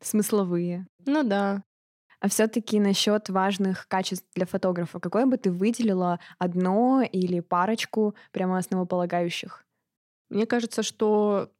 Смысловые. 0.00 0.86
Ну 1.06 1.22
да. 1.22 1.62
А 2.22 2.28
все-таки 2.28 2.78
насчет 2.78 3.28
важных 3.30 3.88
качеств 3.88 4.28
для 4.36 4.46
фотографа, 4.46 5.00
какое 5.00 5.26
бы 5.26 5.36
ты 5.38 5.50
выделила 5.50 6.20
одно 6.38 7.02
или 7.02 7.40
парочку 7.40 8.14
прямо 8.30 8.58
основополагающих? 8.58 9.64
Мне 10.30 10.46
кажется, 10.46 10.84
что 10.84 11.50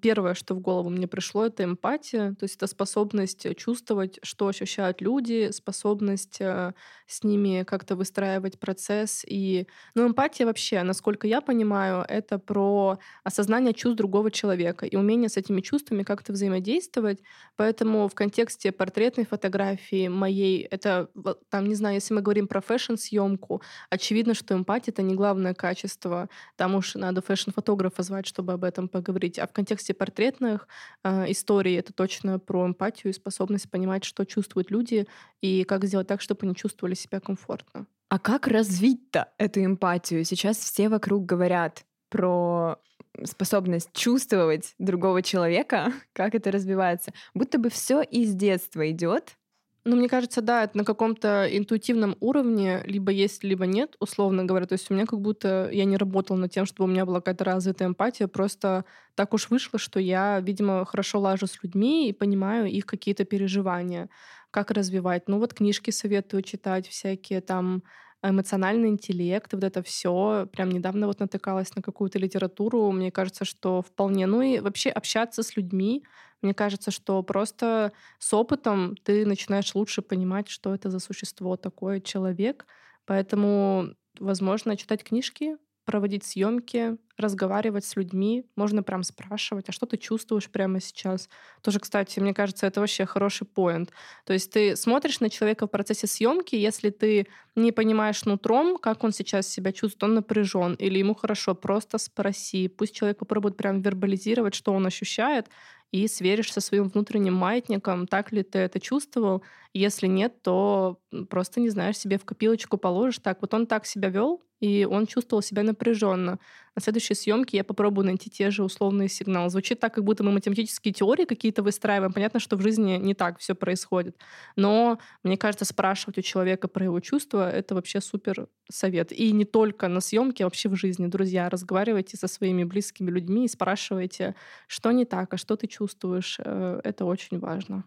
Первое, 0.00 0.34
что 0.34 0.54
в 0.54 0.60
голову 0.60 0.90
мне 0.90 1.08
пришло, 1.08 1.44
это 1.44 1.64
эмпатия, 1.64 2.34
то 2.38 2.44
есть 2.44 2.54
это 2.54 2.68
способность 2.68 3.56
чувствовать, 3.56 4.20
что 4.22 4.46
ощущают 4.46 5.00
люди, 5.00 5.50
способность 5.50 6.40
э, 6.40 6.72
с 7.08 7.24
ними 7.24 7.64
как-то 7.64 7.96
выстраивать 7.96 8.60
процесс. 8.60 9.24
И, 9.26 9.66
ну, 9.96 10.06
эмпатия 10.06 10.46
вообще, 10.46 10.84
насколько 10.84 11.26
я 11.26 11.40
понимаю, 11.40 12.04
это 12.08 12.38
про 12.38 13.00
осознание 13.24 13.74
чувств 13.74 13.96
другого 13.96 14.30
человека 14.30 14.86
и 14.86 14.94
умение 14.94 15.28
с 15.28 15.36
этими 15.36 15.60
чувствами 15.60 16.04
как-то 16.04 16.32
взаимодействовать. 16.32 17.18
Поэтому 17.56 18.06
в 18.06 18.14
контексте 18.14 18.70
портретной 18.70 19.26
фотографии 19.26 20.06
моей, 20.06 20.62
это, 20.62 21.08
там, 21.48 21.66
не 21.66 21.74
знаю, 21.74 21.96
если 21.96 22.14
мы 22.14 22.20
говорим 22.20 22.46
про 22.46 22.60
фэшн-съемку, 22.60 23.62
очевидно, 23.90 24.34
что 24.34 24.54
эмпатия— 24.54 24.92
это 24.92 25.02
не 25.02 25.16
главное 25.16 25.54
качество. 25.54 26.28
Там 26.54 26.76
уж 26.76 26.94
надо 26.94 27.20
фэшн-фотографа 27.20 28.04
звать, 28.04 28.28
чтобы 28.28 28.52
об 28.52 28.62
этом 28.62 28.88
поговорить. 28.88 29.40
А 29.40 29.48
в 29.48 29.52
контексте 29.52 29.71
контексте 29.72 29.94
портретных 29.94 30.68
э, 31.02 31.30
историй 31.30 31.78
это 31.78 31.92
точно 31.92 32.38
про 32.38 32.66
эмпатию 32.66 33.10
и 33.10 33.14
способность 33.14 33.70
понимать, 33.70 34.04
что 34.04 34.26
чувствуют 34.26 34.70
люди 34.70 35.06
и 35.40 35.64
как 35.64 35.84
сделать 35.84 36.06
так, 36.06 36.20
чтобы 36.20 36.40
они 36.42 36.54
чувствовали 36.54 36.94
себя 36.94 37.20
комфортно. 37.20 37.86
А 38.10 38.18
как 38.18 38.46
развить-то 38.46 39.32
эту 39.38 39.64
эмпатию? 39.64 40.24
Сейчас 40.24 40.58
все 40.58 40.90
вокруг 40.90 41.24
говорят 41.24 41.86
про 42.10 42.76
способность 43.24 43.88
чувствовать 43.94 44.74
другого 44.78 45.22
человека, 45.22 45.92
как 46.12 46.34
это 46.34 46.50
развивается, 46.50 47.12
будто 47.32 47.58
бы 47.58 47.70
все 47.70 48.02
из 48.02 48.34
детства 48.34 48.90
идет, 48.90 49.38
ну, 49.84 49.96
мне 49.96 50.08
кажется, 50.08 50.42
да, 50.42 50.64
это 50.64 50.76
на 50.78 50.84
каком-то 50.84 51.48
интуитивном 51.50 52.16
уровне 52.20 52.82
либо 52.86 53.10
есть, 53.10 53.42
либо 53.42 53.66
нет, 53.66 53.96
условно 53.98 54.44
говоря. 54.44 54.66
То 54.66 54.74
есть 54.74 54.90
у 54.90 54.94
меня 54.94 55.06
как 55.06 55.20
будто 55.20 55.68
я 55.72 55.84
не 55.84 55.96
работала 55.96 56.36
над 56.36 56.52
тем, 56.52 56.66
чтобы 56.66 56.88
у 56.88 56.92
меня 56.92 57.04
была 57.04 57.20
какая-то 57.20 57.44
развитая 57.44 57.88
эмпатия, 57.88 58.28
просто 58.28 58.84
так 59.16 59.34
уж 59.34 59.50
вышло, 59.50 59.78
что 59.80 59.98
я, 59.98 60.40
видимо, 60.40 60.84
хорошо 60.84 61.20
лажу 61.20 61.46
с 61.48 61.62
людьми 61.62 62.08
и 62.08 62.12
понимаю 62.12 62.66
их 62.66 62.86
какие-то 62.86 63.24
переживания, 63.24 64.08
как 64.52 64.70
развивать. 64.70 65.28
Ну, 65.28 65.38
вот 65.38 65.52
книжки 65.54 65.90
советую 65.90 66.42
читать 66.42 66.86
всякие 66.86 67.40
там 67.40 67.82
эмоциональный 68.22 68.88
интеллект, 68.88 69.52
вот 69.52 69.64
это 69.64 69.82
все. 69.82 70.48
Прям 70.52 70.70
недавно 70.70 71.08
вот 71.08 71.18
натыкалась 71.18 71.74
на 71.74 71.82
какую-то 71.82 72.18
литературу. 72.18 72.90
Мне 72.92 73.10
кажется, 73.10 73.44
что 73.44 73.82
вполне... 73.82 74.26
Ну 74.26 74.42
и 74.42 74.60
вообще 74.60 74.90
общаться 74.90 75.42
с 75.42 75.56
людьми, 75.56 76.04
мне 76.42 76.54
кажется, 76.54 76.90
что 76.90 77.22
просто 77.22 77.92
с 78.18 78.32
опытом 78.34 78.96
ты 79.04 79.24
начинаешь 79.26 79.74
лучше 79.74 80.02
понимать, 80.02 80.48
что 80.48 80.74
это 80.74 80.90
за 80.90 80.98
существо 80.98 81.56
такое, 81.56 82.00
человек. 82.00 82.66
Поэтому, 83.06 83.94
возможно, 84.18 84.76
читать 84.76 85.04
книжки, 85.04 85.56
проводить 85.84 86.24
съемки, 86.24 86.96
разговаривать 87.16 87.84
с 87.84 87.96
людьми. 87.96 88.44
Можно 88.56 88.82
прям 88.82 89.02
спрашивать, 89.02 89.68
а 89.68 89.72
что 89.72 89.86
ты 89.86 89.96
чувствуешь 89.96 90.48
прямо 90.50 90.80
сейчас? 90.80 91.28
Тоже, 91.60 91.80
кстати, 91.80 92.20
мне 92.20 92.32
кажется, 92.34 92.66
это 92.66 92.80
вообще 92.80 93.04
хороший 93.04 93.46
поинт. 93.46 93.90
То 94.24 94.32
есть 94.32 94.52
ты 94.52 94.76
смотришь 94.76 95.20
на 95.20 95.28
человека 95.28 95.66
в 95.66 95.70
процессе 95.70 96.06
съемки, 96.06 96.54
если 96.54 96.90
ты 96.90 97.26
не 97.56 97.72
понимаешь 97.72 98.24
нутром, 98.24 98.78
как 98.78 99.02
он 99.04 99.12
сейчас 99.12 99.48
себя 99.48 99.72
чувствует, 99.72 100.04
он 100.04 100.14
напряжен 100.14 100.74
или 100.74 100.98
ему 100.98 101.14
хорошо, 101.14 101.54
просто 101.54 101.98
спроси. 101.98 102.68
Пусть 102.68 102.94
человек 102.94 103.18
попробует 103.18 103.56
прям 103.56 103.82
вербализировать, 103.82 104.54
что 104.54 104.72
он 104.72 104.86
ощущает, 104.86 105.48
и 105.92 106.08
сверишь 106.08 106.52
со 106.52 106.60
своим 106.60 106.88
внутренним 106.88 107.34
маятником, 107.34 108.06
так 108.08 108.32
ли 108.32 108.42
ты 108.42 108.58
это 108.60 108.80
чувствовал. 108.80 109.42
Если 109.74 110.06
нет, 110.08 110.42
то 110.42 111.00
просто, 111.30 111.60
не 111.60 111.70
знаешь, 111.70 111.98
себе 111.98 112.18
в 112.18 112.24
копилочку 112.24 112.78
положишь. 112.78 113.18
Так, 113.20 113.42
вот 113.42 113.54
он 113.54 113.66
так 113.66 113.86
себя 113.86 114.08
вел, 114.08 114.42
и 114.62 114.84
он 114.84 115.06
чувствовал 115.06 115.42
себя 115.42 115.64
напряженно. 115.64 116.38
На 116.76 116.80
следующей 116.80 117.14
съемке 117.14 117.56
я 117.56 117.64
попробую 117.64 118.06
найти 118.06 118.30
те 118.30 118.52
же 118.52 118.62
условные 118.62 119.08
сигналы. 119.08 119.50
Звучит 119.50 119.80
так, 119.80 119.92
как 119.92 120.04
будто 120.04 120.22
мы 120.22 120.30
математические 120.30 120.94
теории 120.94 121.24
какие-то 121.24 121.64
выстраиваем. 121.64 122.12
Понятно, 122.12 122.38
что 122.38 122.56
в 122.56 122.62
жизни 122.62 122.96
не 122.96 123.14
так 123.14 123.40
все 123.40 123.56
происходит. 123.56 124.16
Но 124.54 125.00
мне 125.24 125.36
кажется, 125.36 125.64
спрашивать 125.64 126.18
у 126.18 126.22
человека 126.22 126.68
про 126.68 126.84
его 126.84 127.00
чувства— 127.00 127.50
это 127.52 127.74
вообще 127.74 128.00
супер 128.00 128.46
совет. 128.70 129.10
И 129.10 129.32
не 129.32 129.44
только 129.44 129.88
на 129.88 130.00
съемке, 130.00 130.44
а 130.44 130.46
вообще 130.46 130.68
в 130.68 130.76
жизни. 130.76 131.08
Друзья, 131.08 131.50
разговаривайте 131.50 132.16
со 132.16 132.28
своими 132.28 132.62
близкими 132.62 133.10
людьми 133.10 133.46
и 133.46 133.48
спрашивайте, 133.48 134.36
что 134.68 134.92
не 134.92 135.04
так, 135.04 135.34
а 135.34 135.38
что 135.38 135.56
ты 135.56 135.66
чувствуешь. 135.66 136.38
Э, 136.38 136.80
это 136.84 137.04
очень 137.04 137.40
важно. 137.40 137.82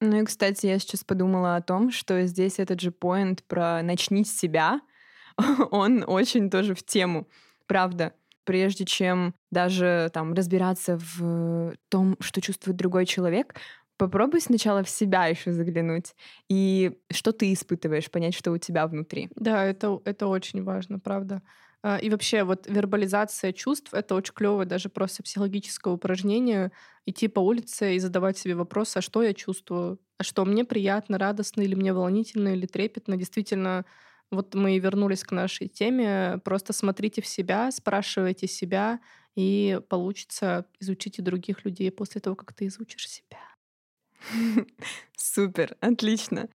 Ну 0.00 0.22
и, 0.22 0.24
кстати, 0.24 0.66
я 0.66 0.78
сейчас 0.78 1.02
подумала 1.02 1.56
о 1.56 1.62
том, 1.62 1.90
что 1.90 2.24
здесь 2.26 2.60
этот 2.60 2.80
же 2.80 2.92
поинт 2.92 3.42
про 3.42 3.82
«начни 3.82 4.24
с 4.24 4.38
себя», 4.38 4.80
он 5.70 6.04
очень 6.06 6.50
тоже 6.50 6.74
в 6.74 6.82
тему. 6.82 7.28
Правда, 7.66 8.12
прежде 8.44 8.84
чем 8.84 9.34
даже 9.50 10.10
там 10.12 10.34
разбираться 10.34 10.98
в 10.98 11.74
том, 11.88 12.16
что 12.20 12.40
чувствует 12.40 12.76
другой 12.76 13.06
человек, 13.06 13.54
попробуй 13.96 14.40
сначала 14.40 14.82
в 14.82 14.88
себя 14.90 15.26
еще 15.26 15.52
заглянуть 15.52 16.14
и 16.48 16.98
что 17.10 17.32
ты 17.32 17.52
испытываешь, 17.52 18.10
понять, 18.10 18.34
что 18.34 18.50
у 18.52 18.58
тебя 18.58 18.86
внутри. 18.86 19.28
Да, 19.36 19.64
это, 19.64 20.00
это 20.04 20.26
очень 20.26 20.64
важно, 20.64 20.98
правда. 20.98 21.42
А, 21.84 21.98
и 21.98 22.10
вообще 22.10 22.44
вот 22.44 22.66
вербализация 22.68 23.52
чувств— 23.52 23.90
это 23.94 24.14
очень 24.14 24.34
клевое 24.34 24.66
даже 24.66 24.88
просто 24.88 25.22
психологическое 25.22 25.92
упражнение. 25.92 26.70
Идти 27.06 27.26
по 27.28 27.40
улице 27.40 27.96
и 27.96 27.98
задавать 27.98 28.38
себе 28.38 28.54
вопрос, 28.54 28.96
а 28.96 29.00
что 29.00 29.22
я 29.22 29.34
чувствую? 29.34 29.98
А 30.18 30.22
что 30.22 30.44
мне 30.44 30.64
приятно, 30.64 31.18
радостно 31.18 31.62
или 31.62 31.74
мне 31.74 31.92
волнительно 31.92 32.48
или 32.54 32.66
трепетно? 32.66 33.16
Действительно, 33.16 33.84
вот 34.32 34.54
мы 34.54 34.78
вернулись 34.78 35.22
к 35.22 35.30
нашей 35.30 35.68
теме. 35.68 36.40
Просто 36.44 36.72
смотрите 36.72 37.22
в 37.22 37.26
себя, 37.26 37.70
спрашивайте 37.70 38.48
себя, 38.48 38.98
и 39.36 39.80
получится 39.88 40.66
изучить 40.80 41.18
и 41.18 41.22
других 41.22 41.64
людей 41.64 41.90
после 41.90 42.20
того, 42.20 42.34
как 42.34 42.52
ты 42.52 42.66
изучишь 42.66 43.08
себя. 43.08 43.38
Супер, 45.16 45.76
отлично. 45.80 46.48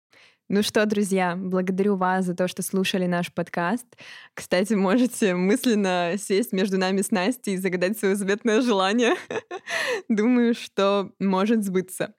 Ну 0.49 0.63
что, 0.63 0.85
друзья, 0.85 1.35
благодарю 1.35 1.97
вас 1.97 2.25
за 2.25 2.33
то, 2.33 2.47
что 2.47 2.61
слушали 2.61 3.05
наш 3.05 3.33
подкаст. 3.33 3.85
Кстати, 4.33 4.73
можете 4.75 5.35
мысленно 5.35 6.13
сесть 6.17 6.53
между 6.53 6.77
нами 6.77 7.01
с 7.01 7.11
Настей 7.11 7.55
и 7.55 7.57
загадать 7.57 7.99
свое 7.99 8.15
заветное 8.15 8.61
желание. 8.61 9.15
Думаю, 10.09 10.55
что 10.55 11.11
может 11.19 11.65
сбыться. 11.65 12.15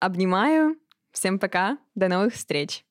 Обнимаю. 0.00 0.76
Всем 1.12 1.38
пока. 1.38 1.78
До 1.94 2.08
новых 2.08 2.34
встреч. 2.34 2.85